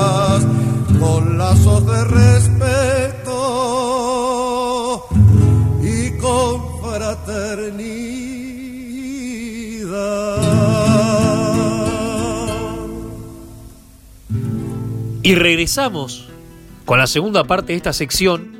Y 15.25 15.35
regresamos 15.35 16.27
con 16.83 16.99
la 16.99 17.07
segunda 17.07 17.45
parte 17.45 17.71
de 17.71 17.77
esta 17.77 17.93
sección, 17.93 18.57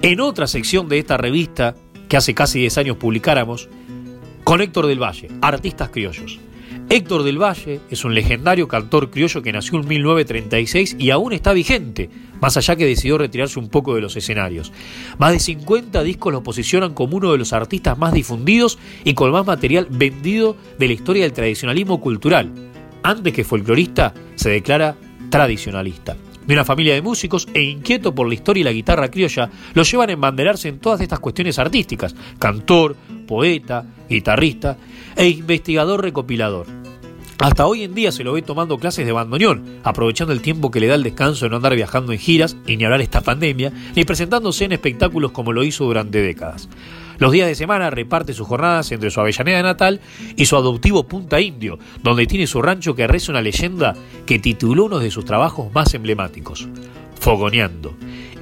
en 0.00 0.20
otra 0.20 0.46
sección 0.46 0.88
de 0.88 1.00
esta 1.00 1.16
revista 1.16 1.74
que 2.08 2.16
hace 2.16 2.34
casi 2.34 2.60
10 2.60 2.78
años 2.78 2.96
publicáramos, 2.98 3.68
con 4.44 4.60
Héctor 4.60 4.86
del 4.86 5.02
Valle, 5.02 5.28
Artistas 5.40 5.90
Criollos. 5.90 6.38
Héctor 6.88 7.24
del 7.24 7.42
Valle 7.42 7.80
es 7.90 8.04
un 8.04 8.14
legendario 8.14 8.68
cantor 8.68 9.10
criollo 9.10 9.42
que 9.42 9.50
nació 9.50 9.80
en 9.80 9.88
1936 9.88 10.96
y 11.00 11.10
aún 11.10 11.32
está 11.32 11.52
vigente, 11.52 12.08
más 12.40 12.56
allá 12.56 12.76
que 12.76 12.86
decidió 12.86 13.18
retirarse 13.18 13.58
un 13.58 13.68
poco 13.68 13.96
de 13.96 14.00
los 14.00 14.16
escenarios. 14.16 14.72
Más 15.18 15.32
de 15.32 15.40
50 15.40 16.04
discos 16.04 16.32
lo 16.32 16.44
posicionan 16.44 16.94
como 16.94 17.16
uno 17.16 17.32
de 17.32 17.38
los 17.38 17.52
artistas 17.52 17.98
más 17.98 18.12
difundidos 18.12 18.78
y 19.02 19.14
con 19.14 19.32
más 19.32 19.44
material 19.44 19.88
vendido 19.90 20.56
de 20.78 20.86
la 20.86 20.92
historia 20.92 21.24
del 21.24 21.32
tradicionalismo 21.32 22.00
cultural. 22.00 22.52
Antes 23.02 23.32
que 23.32 23.42
folclorista, 23.42 24.14
se 24.36 24.50
declara 24.50 24.96
tradicionalista. 25.30 26.16
De 26.46 26.54
una 26.54 26.64
familia 26.64 26.94
de 26.94 27.02
músicos 27.02 27.46
e 27.52 27.60
inquieto 27.62 28.14
por 28.14 28.26
la 28.26 28.34
historia 28.34 28.62
y 28.62 28.64
la 28.64 28.72
guitarra 28.72 29.10
criolla, 29.10 29.50
lo 29.74 29.82
llevan 29.82 30.08
a 30.08 30.12
embanderarse 30.14 30.68
en 30.68 30.78
todas 30.78 31.00
estas 31.00 31.20
cuestiones 31.20 31.58
artísticas, 31.58 32.14
cantor, 32.38 32.96
poeta, 33.26 33.84
guitarrista 34.08 34.78
e 35.14 35.28
investigador 35.28 36.02
recopilador. 36.02 36.66
Hasta 37.38 37.66
hoy 37.66 37.84
en 37.84 37.94
día 37.94 38.10
se 38.10 38.24
lo 38.24 38.32
ve 38.32 38.42
tomando 38.42 38.78
clases 38.78 39.06
de 39.06 39.12
bandoneón, 39.12 39.78
aprovechando 39.84 40.32
el 40.32 40.40
tiempo 40.40 40.72
que 40.72 40.80
le 40.80 40.88
da 40.88 40.96
el 40.96 41.04
descanso 41.04 41.44
de 41.44 41.50
no 41.50 41.56
andar 41.56 41.76
viajando 41.76 42.12
en 42.12 42.18
giras, 42.18 42.56
y 42.66 42.76
ni 42.76 42.84
hablar 42.84 43.00
esta 43.00 43.20
pandemia, 43.20 43.72
ni 43.94 44.04
presentándose 44.04 44.64
en 44.64 44.72
espectáculos 44.72 45.30
como 45.30 45.52
lo 45.52 45.62
hizo 45.62 45.84
durante 45.84 46.20
décadas. 46.20 46.68
Los 47.18 47.32
días 47.32 47.48
de 47.48 47.56
semana 47.56 47.90
reparte 47.90 48.32
sus 48.32 48.46
jornadas 48.46 48.92
entre 48.92 49.10
su 49.10 49.20
Avellaneda 49.20 49.62
natal 49.62 50.00
y 50.36 50.46
su 50.46 50.56
adoptivo 50.56 51.08
Punta 51.08 51.40
Indio, 51.40 51.78
donde 52.02 52.26
tiene 52.26 52.46
su 52.46 52.62
rancho 52.62 52.94
que 52.94 53.08
reza 53.08 53.32
una 53.32 53.42
leyenda 53.42 53.96
que 54.24 54.38
tituló 54.38 54.84
uno 54.84 55.00
de 55.00 55.10
sus 55.10 55.24
trabajos 55.24 55.72
más 55.72 55.92
emblemáticos, 55.94 56.68
Fogoneando. 57.20 57.94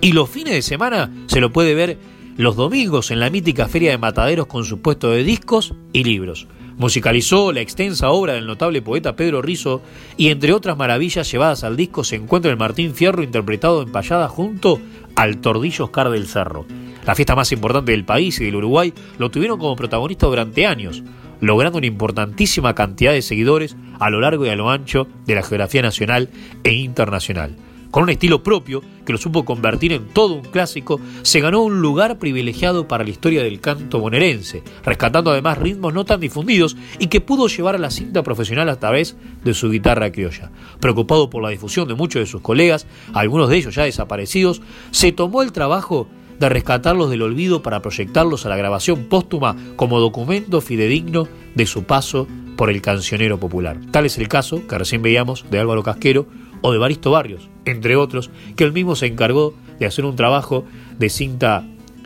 Y 0.02 0.12
los 0.12 0.28
fines 0.28 0.52
de 0.52 0.62
semana 0.62 1.10
se 1.26 1.40
lo 1.40 1.52
puede 1.52 1.74
ver 1.74 1.98
los 2.36 2.54
domingos 2.54 3.10
en 3.10 3.20
la 3.20 3.30
mítica 3.30 3.66
Feria 3.66 3.92
de 3.92 3.98
Mataderos 3.98 4.46
con 4.46 4.64
su 4.64 4.82
puesto 4.82 5.10
de 5.10 5.24
discos 5.24 5.74
y 5.94 6.04
libros. 6.04 6.46
Musicalizó 6.78 7.52
la 7.52 7.62
extensa 7.62 8.10
obra 8.10 8.34
del 8.34 8.46
notable 8.46 8.82
poeta 8.82 9.16
Pedro 9.16 9.40
Rizo 9.40 9.80
y 10.18 10.28
entre 10.28 10.52
otras 10.52 10.76
maravillas 10.76 11.30
llevadas 11.30 11.64
al 11.64 11.74
disco 11.74 12.04
se 12.04 12.16
encuentra 12.16 12.50
el 12.50 12.58
Martín 12.58 12.94
Fierro 12.94 13.22
interpretado 13.22 13.80
en 13.80 13.90
payada 13.90 14.28
junto 14.28 14.78
al 15.14 15.38
Tordillo 15.38 15.86
Oscar 15.86 16.10
del 16.10 16.26
Cerro. 16.26 16.66
La 17.06 17.14
fiesta 17.14 17.34
más 17.34 17.50
importante 17.52 17.92
del 17.92 18.04
país 18.04 18.38
y 18.40 18.44
del 18.44 18.56
Uruguay 18.56 18.92
lo 19.16 19.30
tuvieron 19.30 19.58
como 19.58 19.74
protagonista 19.74 20.26
durante 20.26 20.66
años, 20.66 21.02
logrando 21.40 21.78
una 21.78 21.86
importantísima 21.86 22.74
cantidad 22.74 23.12
de 23.12 23.22
seguidores 23.22 23.74
a 23.98 24.10
lo 24.10 24.20
largo 24.20 24.44
y 24.44 24.50
a 24.50 24.56
lo 24.56 24.68
ancho 24.68 25.06
de 25.24 25.34
la 25.34 25.42
geografía 25.42 25.80
nacional 25.80 26.28
e 26.62 26.74
internacional. 26.74 27.56
Con 27.97 28.03
un 28.03 28.11
estilo 28.11 28.42
propio 28.42 28.82
que 29.07 29.12
lo 29.14 29.18
supo 29.18 29.47
convertir 29.47 29.94
en 29.94 30.09
todo 30.09 30.34
un 30.34 30.42
clásico, 30.42 31.01
se 31.22 31.40
ganó 31.40 31.62
un 31.62 31.80
lugar 31.80 32.18
privilegiado 32.18 32.86
para 32.86 33.05
la 33.05 33.09
historia 33.09 33.42
del 33.42 33.59
canto 33.59 34.01
bonaerense, 34.01 34.62
rescatando 34.84 35.30
además 35.30 35.57
ritmos 35.57 35.94
no 35.94 36.05
tan 36.05 36.20
difundidos 36.20 36.76
y 36.99 37.07
que 37.07 37.22
pudo 37.22 37.49
llevar 37.49 37.74
a 37.74 37.78
la 37.78 37.90
cinta 37.90 38.22
profesional 38.22 38.68
a 38.68 38.78
través 38.78 39.16
de 39.42 39.55
su 39.55 39.70
guitarra 39.70 40.12
criolla. 40.12 40.51
Preocupado 40.78 41.30
por 41.30 41.42
la 41.42 41.49
difusión 41.49 41.88
de 41.88 41.94
muchos 41.94 42.20
de 42.20 42.26
sus 42.26 42.42
colegas, 42.42 42.86
algunos 43.14 43.49
de 43.49 43.57
ellos 43.57 43.74
ya 43.74 43.84
desaparecidos, 43.84 44.61
se 44.90 45.12
tomó 45.12 45.40
el 45.40 45.53
trabajo 45.53 46.07
de 46.38 46.51
rescatarlos 46.51 47.09
del 47.09 47.22
olvido 47.22 47.62
para 47.62 47.80
proyectarlos 47.80 48.44
a 48.44 48.51
la 48.51 48.59
grabación 48.59 49.05
póstuma 49.05 49.57
como 49.76 50.01
documento 50.01 50.61
fidedigno 50.61 51.28
de 51.55 51.64
su 51.64 51.84
paso 51.84 52.28
por 52.59 52.68
el 52.68 52.82
cancionero 52.82 53.40
popular. 53.40 53.78
Tal 53.90 54.05
es 54.05 54.18
el 54.18 54.28
caso 54.28 54.66
que 54.66 54.76
recién 54.76 55.01
veíamos 55.01 55.47
de 55.51 55.59
Álvaro 55.61 55.82
Casquero 55.82 56.26
o 56.61 56.72
de 56.72 56.78
Baristo 56.78 57.11
Barrios, 57.11 57.48
entre 57.64 57.96
otros, 57.96 58.30
que 58.57 58.64
él 58.64 58.72
mismo 58.72 58.96
se 58.96 59.07
encargó 59.07 59.54
de 59.78 59.86
hacer 59.86 60.04
un 60.04 60.16
trabajo 60.16 60.64
de 60.98 61.09
cinta 61.09 61.64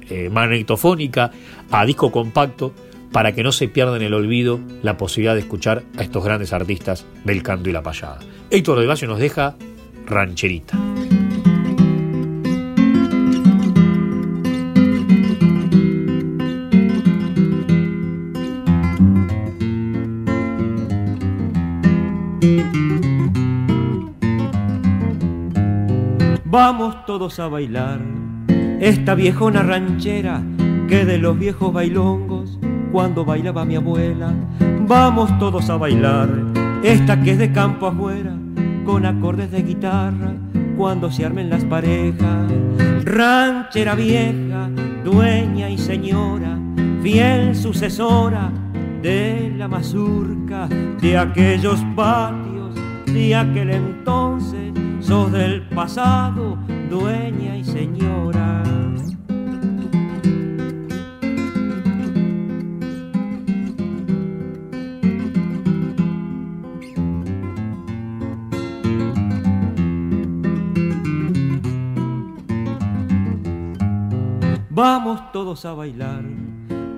eh, 0.08 0.28
magnetofónica 0.30 1.30
a 1.70 1.84
disco 1.86 2.10
compacto 2.10 2.72
para 3.12 3.32
que 3.32 3.42
no 3.42 3.52
se 3.52 3.68
pierda 3.68 3.96
en 3.96 4.02
el 4.02 4.14
olvido 4.14 4.60
la 4.82 4.96
posibilidad 4.96 5.34
de 5.34 5.40
escuchar 5.40 5.82
a 5.96 6.02
estos 6.02 6.24
grandes 6.24 6.52
artistas 6.52 7.06
del 7.24 7.42
canto 7.42 7.68
y 7.68 7.72
la 7.72 7.82
payada. 7.82 8.20
Héctor 8.50 8.80
de 8.80 8.86
Valle 8.86 9.06
nos 9.06 9.18
deja 9.18 9.56
Rancherita. 10.06 10.78
Vamos 26.50 27.06
todos 27.06 27.38
a 27.38 27.46
bailar 27.46 28.00
esta 28.80 29.14
viejona 29.14 29.62
ranchera 29.62 30.42
que 30.88 31.04
de 31.04 31.16
los 31.16 31.38
viejos 31.38 31.72
bailongos 31.72 32.58
cuando 32.90 33.24
bailaba 33.24 33.64
mi 33.64 33.76
abuela. 33.76 34.34
Vamos 34.80 35.38
todos 35.38 35.70
a 35.70 35.76
bailar 35.76 36.28
esta 36.82 37.22
que 37.22 37.30
es 37.30 37.38
de 37.38 37.52
campo 37.52 37.86
afuera 37.86 38.34
con 38.84 39.06
acordes 39.06 39.52
de 39.52 39.62
guitarra 39.62 40.32
cuando 40.76 41.12
se 41.12 41.24
armen 41.24 41.50
las 41.50 41.64
parejas. 41.64 42.50
Ranchera 43.04 43.94
vieja, 43.94 44.68
dueña 45.04 45.70
y 45.70 45.78
señora, 45.78 46.58
fiel 47.00 47.54
sucesora 47.54 48.50
de 49.02 49.54
la 49.56 49.68
mazurca 49.68 50.66
de 51.00 51.16
aquellos 51.16 51.80
patios 51.94 52.74
de 53.06 53.36
aquel 53.36 53.70
entonces 53.70 54.59
sos 55.10 55.32
del 55.32 55.62
pasado, 55.62 56.56
dueña 56.88 57.56
y 57.56 57.64
señora. 57.64 58.62
Vamos 74.70 75.32
todos 75.32 75.64
a 75.64 75.72
bailar 75.72 76.22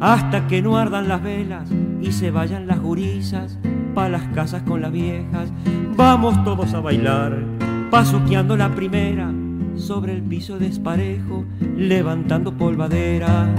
hasta 0.02 0.46
que 0.48 0.60
no 0.60 0.76
ardan 0.76 1.08
las 1.08 1.22
velas 1.22 1.70
y 2.02 2.12
se 2.12 2.30
vayan 2.30 2.66
las 2.66 2.78
gurisas 2.78 3.58
pa' 3.94 4.10
las 4.10 4.24
casas 4.34 4.64
con 4.64 4.82
las 4.82 4.92
viejas. 4.92 5.50
Vamos 5.96 6.44
todos 6.44 6.74
a 6.74 6.80
bailar 6.80 7.61
pasuqueando 7.92 8.56
la 8.56 8.74
primera 8.74 9.30
sobre 9.76 10.14
el 10.14 10.22
piso 10.22 10.58
desparejo, 10.58 11.44
levantando 11.76 12.56
polvadera. 12.56 13.54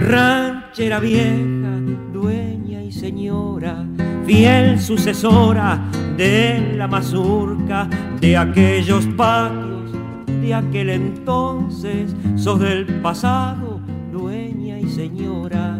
Ranchera 0.00 0.98
vieja, 0.98 1.70
dueña 2.12 2.82
y 2.82 2.90
señora, 2.90 3.86
fiel 4.26 4.80
sucesora 4.80 5.88
de 6.16 6.74
la 6.76 6.88
mazurca, 6.88 7.88
de 8.20 8.36
aquellos 8.36 9.06
patios, 9.16 9.92
de 10.40 10.52
aquel 10.52 10.90
entonces, 10.90 12.12
sos 12.34 12.58
del 12.58 12.86
pasado, 13.02 13.80
niña 14.12 14.80
y 14.80 14.88
señora, 14.88 15.78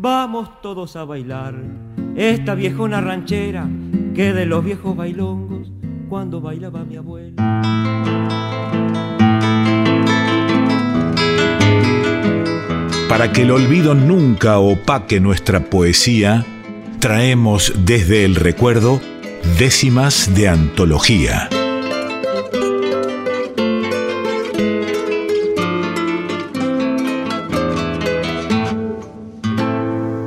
vamos 0.00 0.50
todos 0.62 0.96
a 0.96 1.04
bailar 1.04 1.54
esta 2.16 2.56
viejona 2.56 3.00
ranchera 3.00 3.68
que 4.16 4.32
de 4.32 4.46
los 4.46 4.64
viejos 4.64 4.96
bailongos 4.96 5.55
cuando 6.16 6.40
bailaba 6.40 6.82
mi 6.82 6.96
abuela. 6.96 7.34
Para 13.06 13.32
que 13.34 13.42
el 13.42 13.50
olvido 13.50 13.94
nunca 13.94 14.58
opaque 14.58 15.20
nuestra 15.20 15.68
poesía, 15.68 16.46
traemos 17.00 17.74
desde 17.84 18.24
el 18.24 18.34
recuerdo 18.34 18.98
décimas 19.58 20.34
de 20.34 20.48
antología. 20.48 21.50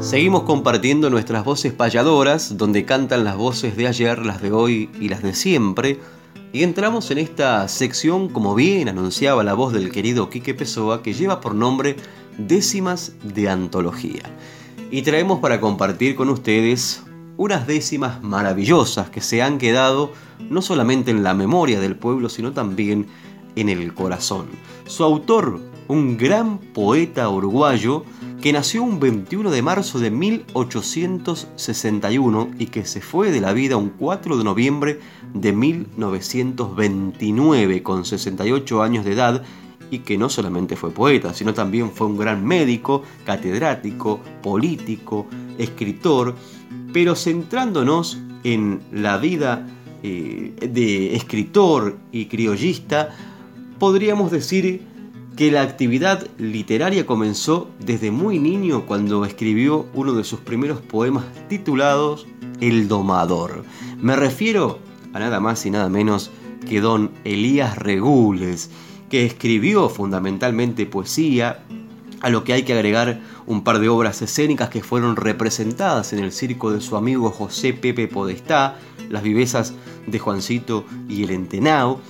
Seguimos 0.10 0.42
compartiendo 0.42 1.12
nuestras 1.12 1.46
voces 1.46 1.72
payadoras, 1.72 2.58
donde 2.58 2.84
cantan 2.84 3.24
las 3.24 3.38
voces 3.38 3.78
de 3.78 3.86
ayer, 3.86 4.26
las 4.26 4.42
de 4.42 4.52
hoy 4.52 4.90
y 5.00 5.08
las 5.08 5.22
de 5.22 5.36
siempre. 5.36 6.00
Y 6.52 6.64
entramos 6.64 7.12
en 7.12 7.20
esta 7.20 7.68
sección, 7.68 8.28
como 8.28 8.56
bien 8.56 8.90
anunciaba 8.90 9.44
la 9.44 9.54
voz 9.54 9.72
del 9.72 9.92
querido 9.92 10.32
Quique 10.32 10.56
Pessoa, 10.56 11.04
que 11.04 11.14
lleva 11.14 11.40
por 11.40 11.54
nombre 11.54 11.96
Décimas 12.40 13.14
de 13.22 13.50
Antología. 13.50 14.24
Y 14.90 15.04
traemos 15.04 15.42
para 15.42 15.62
compartir 15.62 16.16
con 16.16 16.30
ustedes 16.30 17.04
unas 17.38 17.68
décimas 17.68 18.24
maravillosas 18.24 19.12
que 19.12 19.22
se 19.22 19.44
han 19.44 19.60
quedado 19.60 20.12
no 20.40 20.64
solamente 20.64 21.12
en 21.12 21.22
la 21.22 21.36
memoria 21.36 21.80
del 21.80 21.96
pueblo, 21.96 22.30
sino 22.30 22.52
también 22.52 23.06
en 23.56 23.70
el 23.70 23.94
corazón. 23.94 24.48
Su 24.88 25.04
autor, 25.04 25.62
un 25.90 26.16
gran 26.18 26.58
poeta 26.60 27.28
uruguayo, 27.30 28.06
que 28.42 28.54
nació 28.54 28.84
un 28.84 29.00
21 29.00 29.50
de 29.50 29.64
marzo 29.64 30.00
de 30.00 30.12
1861 30.12 32.52
y 32.60 32.68
que 32.68 32.86
se 32.86 33.02
fue 33.02 33.32
de 33.32 33.42
la 33.42 33.54
vida 33.54 33.76
un 33.76 33.90
4 33.90 34.38
de 34.38 34.44
noviembre 34.44 35.00
de 35.34 35.52
1929 35.52 37.82
con 37.84 38.06
68 38.06 38.84
años 38.84 39.04
de 39.04 39.14
edad 39.14 39.42
y 39.90 39.98
que 40.00 40.20
no 40.20 40.30
solamente 40.30 40.76
fue 40.76 40.92
poeta, 40.92 41.34
sino 41.34 41.56
también 41.56 41.90
fue 41.92 42.06
un 42.06 42.18
gran 42.18 42.46
médico, 42.46 43.02
catedrático, 43.26 44.20
político, 44.44 45.26
escritor, 45.58 46.36
pero 46.94 47.16
centrándonos 47.16 48.20
en 48.44 48.82
la 48.92 49.18
vida 49.18 49.66
eh, 50.04 50.54
de 50.72 51.16
escritor 51.16 51.98
y 52.12 52.28
criollista, 52.28 53.10
podríamos 53.80 54.30
decir 54.30 54.99
que 55.40 55.52
la 55.52 55.62
actividad 55.62 56.28
literaria 56.38 57.06
comenzó 57.06 57.70
desde 57.80 58.12
muy 58.12 58.40
niño 58.40 58.86
cuando 58.86 59.24
escribió 59.24 59.86
uno 59.94 60.12
de 60.12 60.26
sus 60.26 60.42
primeros 60.42 60.82
poemas 60.82 61.24
titulados 61.48 62.28
El 62.60 62.90
Domador. 62.90 63.64
Me 64.02 64.18
refiero 64.18 64.80
a 65.14 65.20
nada 65.20 65.40
más 65.40 65.66
y 65.66 65.72
nada 65.72 65.88
menos 65.88 66.30
que 66.68 66.82
don 66.82 67.12
Elías 67.24 67.78
Regules, 67.78 68.70
que 69.10 69.26
escribió 69.26 69.88
fundamentalmente 69.88 70.86
poesía, 70.86 71.64
a 72.20 72.30
lo 72.30 72.44
que 72.44 72.52
hay 72.52 72.64
que 72.64 72.74
agregar 72.74 73.22
un 73.46 73.64
par 73.64 73.80
de 73.80 73.88
obras 73.88 74.22
escénicas 74.22 74.68
que 74.68 74.84
fueron 74.84 75.16
representadas 75.16 76.12
en 76.12 76.20
el 76.20 76.34
circo 76.34 76.70
de 76.74 76.82
su 76.82 76.98
amigo 76.98 77.32
José 77.32 77.72
Pepe 77.72 78.10
Podestá, 78.10 78.78
Las 79.10 79.24
vivezas 79.24 79.74
de 80.06 80.20
Juancito 80.20 80.84
y 81.08 81.24
el 81.24 81.30
Entenao, 81.30 82.02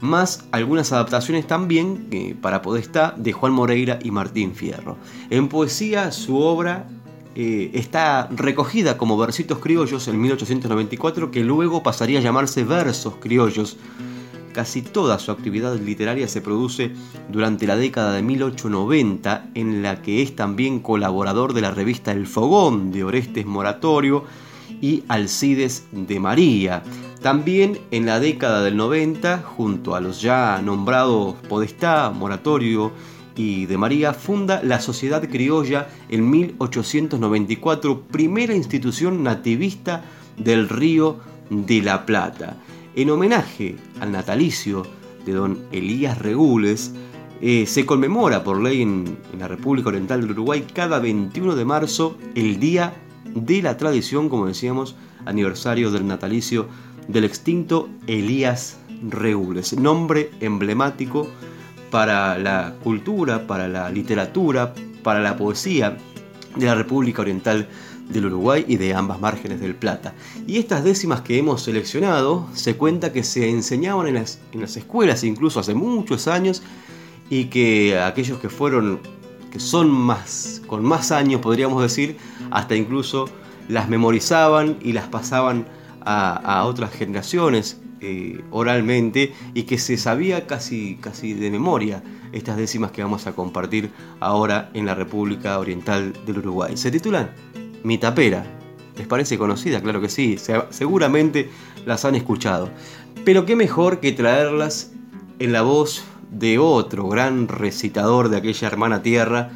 más 0.00 0.44
algunas 0.52 0.92
adaptaciones 0.92 1.46
también 1.46 2.38
para 2.40 2.62
Podestá 2.62 3.14
de 3.16 3.32
Juan 3.32 3.52
Moreira 3.52 3.98
y 4.02 4.10
Martín 4.10 4.54
Fierro. 4.54 4.96
En 5.30 5.48
poesía 5.48 6.12
su 6.12 6.38
obra 6.38 6.86
eh, 7.34 7.70
está 7.74 8.28
recogida 8.34 8.96
como 8.96 9.18
versitos 9.18 9.58
criollos 9.58 10.08
en 10.08 10.18
1894 10.20 11.30
que 11.30 11.44
luego 11.44 11.82
pasaría 11.82 12.18
a 12.18 12.22
llamarse 12.22 12.64
versos 12.64 13.16
criollos. 13.20 13.76
Casi 14.54 14.80
toda 14.80 15.18
su 15.18 15.30
actividad 15.30 15.78
literaria 15.78 16.28
se 16.28 16.40
produce 16.40 16.92
durante 17.30 17.66
la 17.66 17.76
década 17.76 18.14
de 18.14 18.22
1890 18.22 19.50
en 19.52 19.82
la 19.82 20.00
que 20.00 20.22
es 20.22 20.34
también 20.34 20.80
colaborador 20.80 21.52
de 21.52 21.60
la 21.60 21.72
revista 21.72 22.10
El 22.12 22.26
Fogón 22.26 22.90
de 22.90 23.04
Orestes 23.04 23.44
Moratorio 23.44 24.24
y 24.80 25.04
Alcides 25.08 25.86
de 25.92 26.18
María. 26.18 26.82
También 27.26 27.80
en 27.90 28.06
la 28.06 28.20
década 28.20 28.62
del 28.62 28.76
90, 28.76 29.38
junto 29.38 29.96
a 29.96 30.00
los 30.00 30.22
ya 30.22 30.62
nombrados 30.62 31.34
Podestá, 31.48 32.12
Moratorio 32.14 32.92
y 33.34 33.66
de 33.66 33.76
María, 33.76 34.14
funda 34.14 34.62
la 34.62 34.80
Sociedad 34.80 35.28
Criolla 35.28 35.88
en 36.08 36.30
1894, 36.30 38.02
primera 38.02 38.54
institución 38.54 39.24
nativista 39.24 40.04
del 40.36 40.68
Río 40.68 41.18
de 41.50 41.82
la 41.82 42.06
Plata. 42.06 42.58
En 42.94 43.10
homenaje 43.10 43.74
al 43.98 44.12
natalicio 44.12 44.86
de 45.24 45.32
don 45.32 45.58
Elías 45.72 46.18
Regules, 46.18 46.92
eh, 47.40 47.66
se 47.66 47.84
conmemora 47.84 48.44
por 48.44 48.62
ley 48.62 48.82
en, 48.82 49.18
en 49.32 49.40
la 49.40 49.48
República 49.48 49.88
Oriental 49.88 50.20
del 50.20 50.30
Uruguay 50.30 50.64
cada 50.72 51.00
21 51.00 51.56
de 51.56 51.64
marzo 51.64 52.16
el 52.36 52.60
Día 52.60 52.94
de 53.34 53.62
la 53.62 53.76
Tradición, 53.76 54.28
como 54.28 54.46
decíamos, 54.46 54.94
aniversario 55.24 55.90
del 55.90 56.06
natalicio 56.06 56.68
del 57.08 57.24
extinto 57.24 57.88
Elías 58.06 58.78
Regules, 59.08 59.78
nombre 59.78 60.30
emblemático 60.40 61.28
para 61.90 62.38
la 62.38 62.74
cultura, 62.82 63.46
para 63.46 63.68
la 63.68 63.90
literatura, 63.90 64.74
para 65.02 65.20
la 65.20 65.36
poesía 65.36 65.96
de 66.56 66.66
la 66.66 66.74
República 66.74 67.22
Oriental 67.22 67.68
del 68.08 68.26
Uruguay 68.26 68.64
y 68.66 68.76
de 68.76 68.94
ambas 68.94 69.20
márgenes 69.20 69.60
del 69.60 69.74
Plata. 69.74 70.14
Y 70.46 70.58
estas 70.58 70.84
décimas 70.84 71.20
que 71.22 71.38
hemos 71.38 71.62
seleccionado 71.62 72.48
se 72.54 72.76
cuenta 72.76 73.12
que 73.12 73.24
se 73.24 73.50
enseñaban 73.50 74.06
en 74.08 74.14
las, 74.14 74.38
en 74.52 74.60
las 74.60 74.76
escuelas 74.76 75.24
incluso 75.24 75.60
hace 75.60 75.74
muchos 75.74 76.28
años 76.28 76.62
y 77.30 77.46
que 77.46 77.98
aquellos 77.98 78.38
que 78.38 78.48
fueron, 78.48 79.00
que 79.50 79.60
son 79.60 79.90
más, 79.90 80.62
con 80.66 80.84
más 80.84 81.10
años 81.10 81.40
podríamos 81.40 81.82
decir, 81.82 82.16
hasta 82.50 82.76
incluso 82.76 83.28
las 83.68 83.88
memorizaban 83.88 84.76
y 84.80 84.92
las 84.92 85.08
pasaban 85.08 85.66
a, 86.06 86.64
otras 86.64 86.92
generaciones 86.92 87.80
eh, 88.00 88.40
oralmente 88.50 89.34
y 89.54 89.64
que 89.64 89.78
se 89.78 89.96
sabía 89.96 90.46
casi, 90.46 90.96
casi 91.00 91.34
de 91.34 91.50
memoria 91.50 92.02
estas 92.32 92.56
décimas 92.56 92.92
que 92.92 93.02
vamos 93.02 93.26
a 93.26 93.32
compartir 93.32 93.90
ahora 94.20 94.70
en 94.74 94.86
la 94.86 94.94
República 94.94 95.58
Oriental 95.58 96.12
del 96.24 96.38
Uruguay. 96.38 96.76
Se 96.76 96.90
titulan 96.90 97.30
Mi 97.82 97.98
tapera. 97.98 98.44
¿Les 98.96 99.06
parece 99.06 99.36
conocida? 99.36 99.82
Claro 99.82 100.00
que 100.00 100.08
sí, 100.08 100.36
seguramente 100.70 101.50
las 101.84 102.04
han 102.06 102.14
escuchado. 102.14 102.70
Pero 103.24 103.44
qué 103.44 103.54
mejor 103.54 104.00
que 104.00 104.12
traerlas 104.12 104.92
en 105.38 105.52
la 105.52 105.60
voz 105.62 106.02
de 106.30 106.58
otro 106.58 107.08
gran 107.08 107.48
recitador 107.48 108.30
de 108.30 108.38
aquella 108.38 108.68
hermana 108.68 109.02
tierra. 109.02 109.50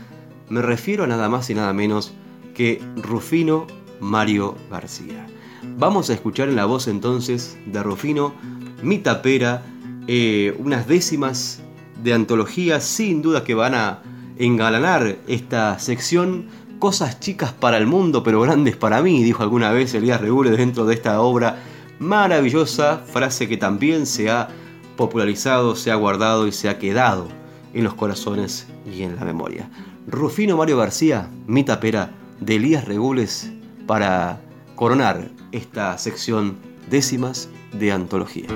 Me 0.51 0.61
refiero 0.61 1.05
a 1.05 1.07
nada 1.07 1.30
más 1.30 1.48
y 1.48 1.55
nada 1.55 1.72
menos 1.72 2.12
que 2.55 2.82
Rufino 2.96 3.66
Mario 3.98 4.57
García. 4.70 5.26
Vamos 5.62 6.08
a 6.08 6.14
escuchar 6.14 6.48
en 6.48 6.56
la 6.56 6.64
voz 6.64 6.88
entonces 6.88 7.58
de 7.66 7.82
Rufino 7.82 8.34
Mi 8.82 8.98
Tapera, 8.98 9.62
eh, 10.06 10.56
unas 10.58 10.86
décimas 10.88 11.61
de 12.02 12.14
antología 12.14 12.80
sin 12.80 13.20
duda 13.20 13.44
que 13.44 13.54
van 13.54 13.74
a 13.74 14.02
engalanar 14.38 15.18
esta 15.28 15.78
sección. 15.78 16.46
Cosas 16.78 17.20
chicas 17.20 17.52
para 17.52 17.76
el 17.76 17.86
mundo 17.86 18.22
pero 18.22 18.40
grandes 18.40 18.76
para 18.76 19.02
mí, 19.02 19.22
dijo 19.22 19.42
alguna 19.42 19.70
vez 19.70 19.92
Elías 19.92 20.20
Regules 20.20 20.56
dentro 20.56 20.86
de 20.86 20.94
esta 20.94 21.20
obra 21.20 21.58
maravillosa, 21.98 22.98
frase 22.98 23.46
que 23.46 23.58
también 23.58 24.06
se 24.06 24.30
ha 24.30 24.48
popularizado, 24.96 25.76
se 25.76 25.90
ha 25.90 25.94
guardado 25.96 26.46
y 26.46 26.52
se 26.52 26.70
ha 26.70 26.78
quedado 26.78 27.28
en 27.74 27.84
los 27.84 27.94
corazones 27.94 28.66
y 28.90 29.02
en 29.02 29.16
la 29.16 29.26
memoria. 29.26 29.68
Rufino 30.06 30.56
Mario 30.56 30.78
García, 30.78 31.28
Mi 31.46 31.64
Tapera, 31.64 32.12
de 32.40 32.56
Elías 32.56 32.86
Regules, 32.86 33.52
para 33.86 34.40
coronar 34.74 35.28
esta 35.53 35.96
sección 35.98 36.57
décimas 36.88 37.48
de 37.72 37.92
antología. 37.92 38.48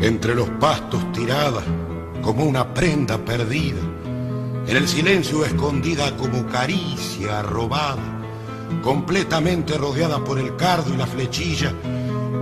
Entre 0.00 0.34
los 0.34 0.48
pastos 0.60 1.12
tirada 1.12 1.62
como 2.22 2.44
una 2.44 2.74
prenda 2.74 3.18
perdida, 3.18 3.80
en 4.66 4.76
el 4.76 4.88
silencio 4.88 5.44
escondida 5.44 6.16
como 6.16 6.46
caricia 6.46 7.42
robada 7.42 8.14
completamente 8.82 9.78
rodeada 9.78 10.22
por 10.22 10.38
el 10.38 10.56
cardo 10.56 10.92
y 10.92 10.96
la 10.96 11.06
flechilla, 11.06 11.72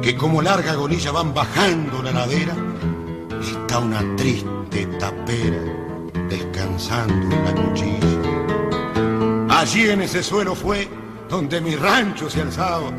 que 0.02 0.16
como 0.16 0.42
larga 0.42 0.72
agonilla 0.72 1.12
van 1.12 1.32
bajando 1.32 2.02
la 2.02 2.10
ladera, 2.10 2.56
está 3.40 3.78
una 3.78 4.00
triste 4.16 4.86
tapera 4.98 5.62
descansando 6.28 7.36
en 7.36 7.44
la 7.44 7.54
cuchilla. 7.54 8.00
Allí 9.60 9.88
en 9.88 10.02
ese 10.02 10.24
suelo 10.24 10.56
fue 10.56 10.88
donde 11.28 11.60
mi 11.60 11.76
rancho 11.76 12.28
se 12.28 12.42
alzaba, 12.42 12.90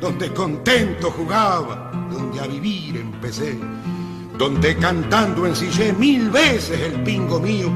donde 0.00 0.32
contento 0.32 1.10
jugaba, 1.10 1.90
donde 2.08 2.40
a 2.40 2.46
vivir 2.46 2.98
empecé, 2.98 3.58
donde 4.38 4.76
cantando 4.76 5.46
ensillé 5.46 5.92
mil 5.92 6.30
veces 6.30 6.80
el 6.80 7.02
pingo 7.02 7.40
mío, 7.40 7.68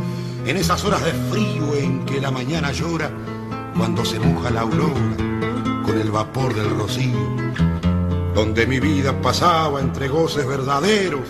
en 0.46 0.56
esas 0.56 0.84
horas 0.84 1.04
de 1.04 1.12
frío 1.30 1.74
en 1.74 2.06
que 2.06 2.20
la 2.20 2.30
mañana 2.30 2.70
llora, 2.70 3.10
cuando 3.76 4.04
se 4.04 4.20
moja 4.20 4.50
la 4.50 4.60
aurora 4.60 5.16
con 5.84 6.00
el 6.00 6.10
vapor 6.12 6.54
del 6.54 6.70
rocío, 6.78 7.18
donde 8.38 8.68
mi 8.68 8.78
vida 8.78 9.20
pasaba 9.20 9.80
entre 9.80 10.06
goces 10.06 10.46
verdaderos, 10.46 11.22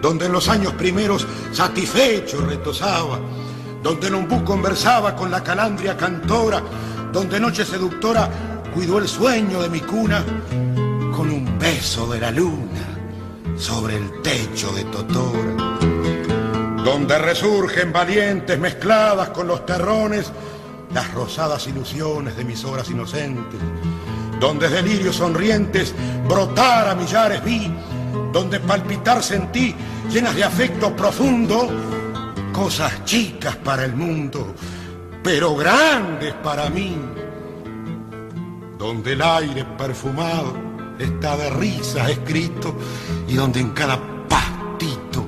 donde 0.00 0.26
en 0.26 0.32
los 0.32 0.48
años 0.48 0.72
primeros 0.74 1.26
satisfecho 1.50 2.46
retosaba, 2.46 3.18
donde 3.82 4.08
Lombú 4.08 4.44
conversaba 4.44 5.16
con 5.16 5.32
la 5.32 5.42
calandria 5.42 5.96
cantora, 5.96 6.62
donde 7.12 7.40
noche 7.40 7.64
seductora 7.64 8.30
cuidó 8.72 9.00
el 9.00 9.08
sueño 9.08 9.60
de 9.62 9.68
mi 9.68 9.80
cuna 9.80 10.24
con 11.12 11.28
un 11.28 11.58
beso 11.58 12.06
de 12.12 12.20
la 12.20 12.30
luna 12.30 12.86
sobre 13.56 13.96
el 13.96 14.22
techo 14.22 14.70
de 14.74 14.84
Totora, 14.84 15.80
donde 16.84 17.18
resurgen 17.18 17.92
valientes 17.92 18.56
mezcladas 18.60 19.30
con 19.30 19.48
los 19.48 19.66
terrones 19.66 20.30
las 20.92 21.12
rosadas 21.14 21.66
ilusiones 21.66 22.36
de 22.36 22.44
mis 22.44 22.64
horas 22.64 22.88
inocentes, 22.90 23.60
donde 24.44 24.68
delirios 24.68 25.16
sonrientes 25.16 25.94
brotar 26.28 26.88
a 26.88 26.94
millares 26.94 27.42
vi, 27.42 27.72
donde 28.30 28.60
palpitar 28.60 29.22
sentí 29.22 29.74
llenas 30.10 30.34
de 30.34 30.44
afecto 30.44 30.94
profundo 30.94 31.70
cosas 32.52 33.06
chicas 33.06 33.56
para 33.56 33.86
el 33.86 33.96
mundo, 33.96 34.54
pero 35.22 35.56
grandes 35.56 36.34
para 36.34 36.68
mí, 36.68 36.94
donde 38.76 39.14
el 39.14 39.22
aire 39.22 39.64
perfumado 39.78 40.52
está 40.98 41.38
de 41.38 41.48
risas 41.48 42.10
escrito 42.10 42.76
y 43.26 43.36
donde 43.36 43.60
en 43.60 43.70
cada 43.70 43.98
pastito 44.28 45.26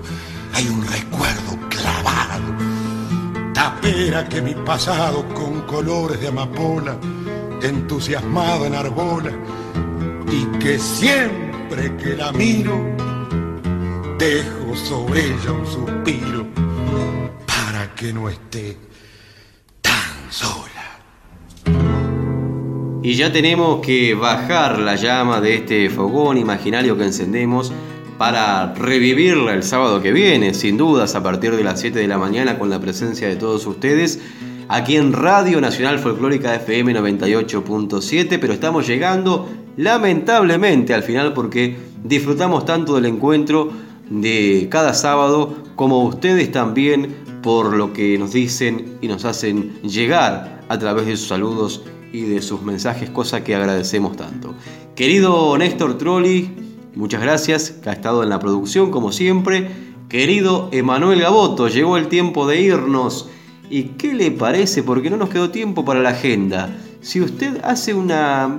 hay 0.53 0.69
un 0.69 0.87
recuerdo 0.87 1.59
clavado. 1.71 2.55
Tapera 3.55 4.29
que 4.29 4.43
mi 4.43 4.53
pasado 4.55 5.27
con 5.33 5.63
colores 5.63 6.21
de 6.21 6.29
amapola, 6.29 6.99
entusiasmada 7.63 8.67
en 8.67 8.75
arbola, 8.75 9.33
y 10.31 10.59
que 10.59 10.79
siempre 10.79 11.97
que 11.97 12.17
la 12.17 12.33
miro, 12.33 12.79
dejo 14.19 14.77
sobre 14.77 15.21
ella 15.21 15.53
un 15.53 15.67
suspiro 15.67 16.47
que 17.97 18.13
no 18.13 18.29
esté 18.29 18.77
tan 19.81 20.31
sola. 20.31 21.01
Y 23.03 23.15
ya 23.15 23.33
tenemos 23.33 23.85
que 23.85 24.15
bajar 24.15 24.79
la 24.79 24.97
llama 24.97 25.41
de 25.41 25.57
este 25.57 25.89
fogón 25.91 26.37
imaginario 26.37 26.97
que 26.97 27.05
encendemos 27.05 27.73
para 28.19 28.75
revivirla 28.75 29.55
el 29.55 29.63
sábado 29.63 30.03
que 30.03 30.13
viene, 30.13 30.55
sin 30.55 30.77
dudas, 30.77 31.15
a 31.15 31.23
partir 31.23 31.55
de 31.57 31.65
las 31.65 31.81
7 31.81 31.99
de 31.99 32.09
la 32.09 32.19
mañana 32.19 32.59
con 32.59 32.69
la 32.71 32.81
presencia 32.81 33.29
de 33.29 33.37
todos 33.37 33.67
ustedes 33.67 34.21
aquí 34.69 34.97
en 34.97 35.13
Radio 35.13 35.61
Nacional 35.61 35.99
Folclórica 35.99 36.55
FM 36.55 36.95
98.7, 36.95 38.39
pero 38.41 38.53
estamos 38.53 38.87
llegando 38.87 39.49
lamentablemente 39.77 40.95
al 40.95 41.03
final 41.03 41.33
porque 41.33 41.77
disfrutamos 42.03 42.65
tanto 42.65 42.95
del 42.95 43.07
encuentro 43.07 43.71
de 44.11 44.69
cada 44.71 44.95
sábado 44.95 45.55
como 45.75 46.05
ustedes 46.05 46.51
también 46.51 47.15
por 47.43 47.77
lo 47.77 47.93
que 47.93 48.19
nos 48.19 48.33
dicen 48.33 48.99
y 49.01 49.09
nos 49.09 49.25
hacen 49.25 49.81
llegar 49.83 50.63
a 50.69 50.79
través 50.79 51.07
de 51.07 51.17
sus 51.17 51.29
saludos 51.29 51.85
y 52.13 52.23
de 52.23 52.41
sus 52.43 52.63
mensajes, 52.63 53.11
cosa 53.11 53.45
que 53.45 53.55
agradecemos 53.55 54.17
tanto. 54.17 54.55
Querido 54.95 55.57
Néstor 55.59 55.99
Trolli, 55.99 56.51
muchas 56.95 57.21
gracias, 57.21 57.71
que 57.71 57.91
ha 57.91 57.93
estado 57.93 58.23
en 58.23 58.31
la 58.31 58.39
producción 58.39 58.91
como 58.91 59.13
siempre. 59.13 59.69
Querido 60.09 60.71
Emanuel 60.73 61.21
Gaboto, 61.21 61.69
llegó 61.69 61.97
el 61.97 62.09
tiempo 62.09 62.47
de 62.47 62.61
irnos. 62.63 63.29
¿Y 63.69 63.85
qué 63.99 64.15
le 64.15 64.31
parece? 64.31 64.83
Porque 64.83 65.11
no 65.11 65.17
nos 65.17 65.29
quedó 65.29 65.51
tiempo 65.51 65.85
para 65.85 66.01
la 66.01 66.11
agenda. 66.11 66.69
Si 67.01 67.21
usted 67.21 67.61
hace 67.65 67.95
una... 67.95 68.57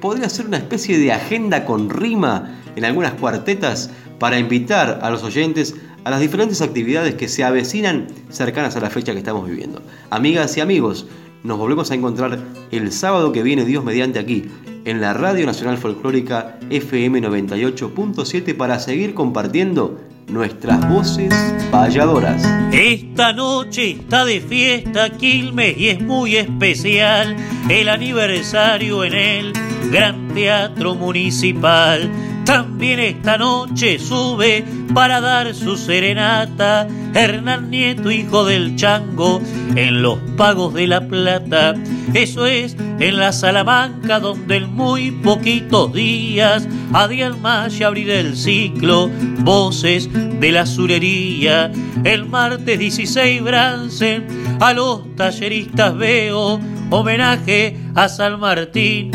podría 0.00 0.26
hacer 0.26 0.46
una 0.46 0.56
especie 0.56 0.98
de 0.98 1.12
agenda 1.12 1.64
con 1.64 1.90
rima 1.90 2.58
en 2.74 2.84
algunas 2.84 3.12
cuartetas 3.14 3.90
para 4.18 4.38
invitar 4.38 5.00
a 5.02 5.10
los 5.10 5.22
oyentes 5.22 5.76
a 6.04 6.10
las 6.10 6.20
diferentes 6.20 6.62
actividades 6.62 7.16
que 7.16 7.26
se 7.26 7.42
avecinan 7.42 8.06
cercanas 8.30 8.76
a 8.76 8.80
la 8.80 8.90
fecha 8.90 9.12
que 9.12 9.18
estamos 9.18 9.48
viviendo. 9.48 9.82
Amigas 10.10 10.56
y 10.56 10.60
amigos, 10.60 11.06
nos 11.42 11.58
volvemos 11.58 11.90
a 11.90 11.94
encontrar 11.94 12.38
el 12.70 12.92
sábado 12.92 13.32
que 13.32 13.42
viene, 13.42 13.64
Dios 13.64 13.84
mediante 13.84 14.20
aquí, 14.20 14.44
en 14.84 15.00
la 15.00 15.14
Radio 15.14 15.46
Nacional 15.46 15.78
Folclórica 15.78 16.58
FM 16.70 17.20
98.7 17.22 18.56
para 18.56 18.78
seguir 18.78 19.14
compartiendo 19.14 19.98
nuestras 20.28 20.88
voces 20.88 21.32
payadoras. 21.70 22.42
Esta 22.72 23.32
noche 23.32 23.92
está 23.92 24.24
de 24.24 24.40
fiesta 24.40 25.10
Quilmes 25.10 25.76
y 25.76 25.88
es 25.88 26.00
muy 26.00 26.36
especial 26.36 27.36
el 27.68 27.88
aniversario 27.88 29.04
en 29.04 29.14
el 29.14 29.52
Gran 29.90 30.28
Teatro 30.34 30.94
Municipal 30.94 32.10
también 32.46 33.00
esta 33.00 33.36
noche 33.36 33.98
sube 33.98 34.64
para 34.94 35.20
dar 35.20 35.52
su 35.52 35.76
serenata 35.76 36.86
Hernán 37.12 37.70
Nieto, 37.70 38.10
hijo 38.10 38.44
del 38.44 38.76
chango, 38.76 39.42
en 39.74 40.00
los 40.00 40.18
pagos 40.36 40.72
de 40.72 40.86
la 40.86 41.06
plata. 41.08 41.74
Eso 42.14 42.46
es 42.46 42.76
en 43.00 43.18
la 43.18 43.32
Salamanca, 43.32 44.20
donde 44.20 44.56
en 44.56 44.72
muy 44.72 45.10
poquitos 45.10 45.92
días 45.92 46.68
a 46.92 47.08
más 47.42 47.80
abrir 47.80 48.10
el 48.10 48.36
ciclo, 48.36 49.10
voces 49.40 50.08
de 50.12 50.52
la 50.52 50.66
surería. 50.66 51.72
El 52.04 52.26
martes 52.26 52.78
16 52.78 53.42
Bransen, 53.42 54.26
a 54.60 54.72
los 54.72 55.16
talleristas 55.16 55.96
veo 55.96 56.60
homenaje 56.90 57.76
a 57.96 58.08
San 58.08 58.38
Martín 58.38 59.10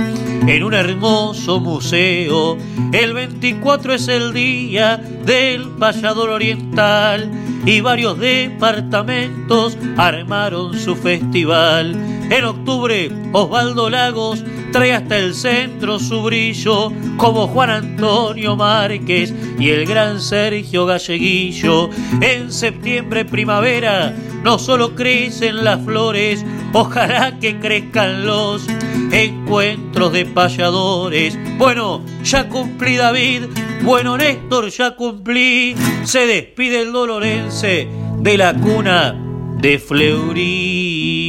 en 0.48 0.64
un 0.64 0.74
hermoso 0.74 1.60
museo. 1.60 2.58
El 2.92 3.14
24 3.14 3.94
es 3.94 4.08
el 4.08 4.34
día 4.34 4.98
del 4.98 5.70
payador 5.80 6.30
oriental 6.30 7.30
y 7.66 7.82
varios 7.82 8.20
departamentos 8.20 9.78
armaron 9.98 10.78
su 10.78 10.96
festival. 10.96 11.96
En 12.30 12.46
octubre, 12.46 13.12
Osvaldo 13.34 13.90
Lagos 13.90 14.44
trae 14.72 14.94
hasta 14.94 15.18
el 15.18 15.36
centro 15.36 16.00
su 16.00 16.24
brillo, 16.24 16.92
como 17.18 17.48
Juan 17.48 17.70
Antonio 17.70 18.56
Márquez 18.56 19.34
y 19.60 19.70
el 19.70 19.86
gran 19.86 20.22
Sergio 20.22 20.86
Galleguillo. 20.86 21.90
En 22.22 22.52
septiembre, 22.52 23.26
primavera, 23.26 24.16
no 24.44 24.58
solo 24.58 24.96
crecen 24.96 25.64
las 25.64 25.84
flores, 25.84 26.46
ojalá 26.74 27.38
que 27.40 27.60
crezcan 27.60 28.26
los 28.26 28.66
encuentros 29.12 30.14
de 30.14 30.26
payadores. 30.26 31.38
Bueno, 31.58 32.04
ya 32.24 32.48
cumplí 32.50 32.96
David, 32.96 33.44
bueno 33.84 34.18
Néstor, 34.18 34.70
ya 34.70 34.96
cumplí. 34.96 35.76
Se 36.04 36.26
despide 36.26 36.82
el 36.82 36.92
dolorense 36.92 37.88
de 38.20 38.38
la 38.38 38.54
cuna 38.54 39.16
de 39.60 39.80
Fleury. 39.80 41.21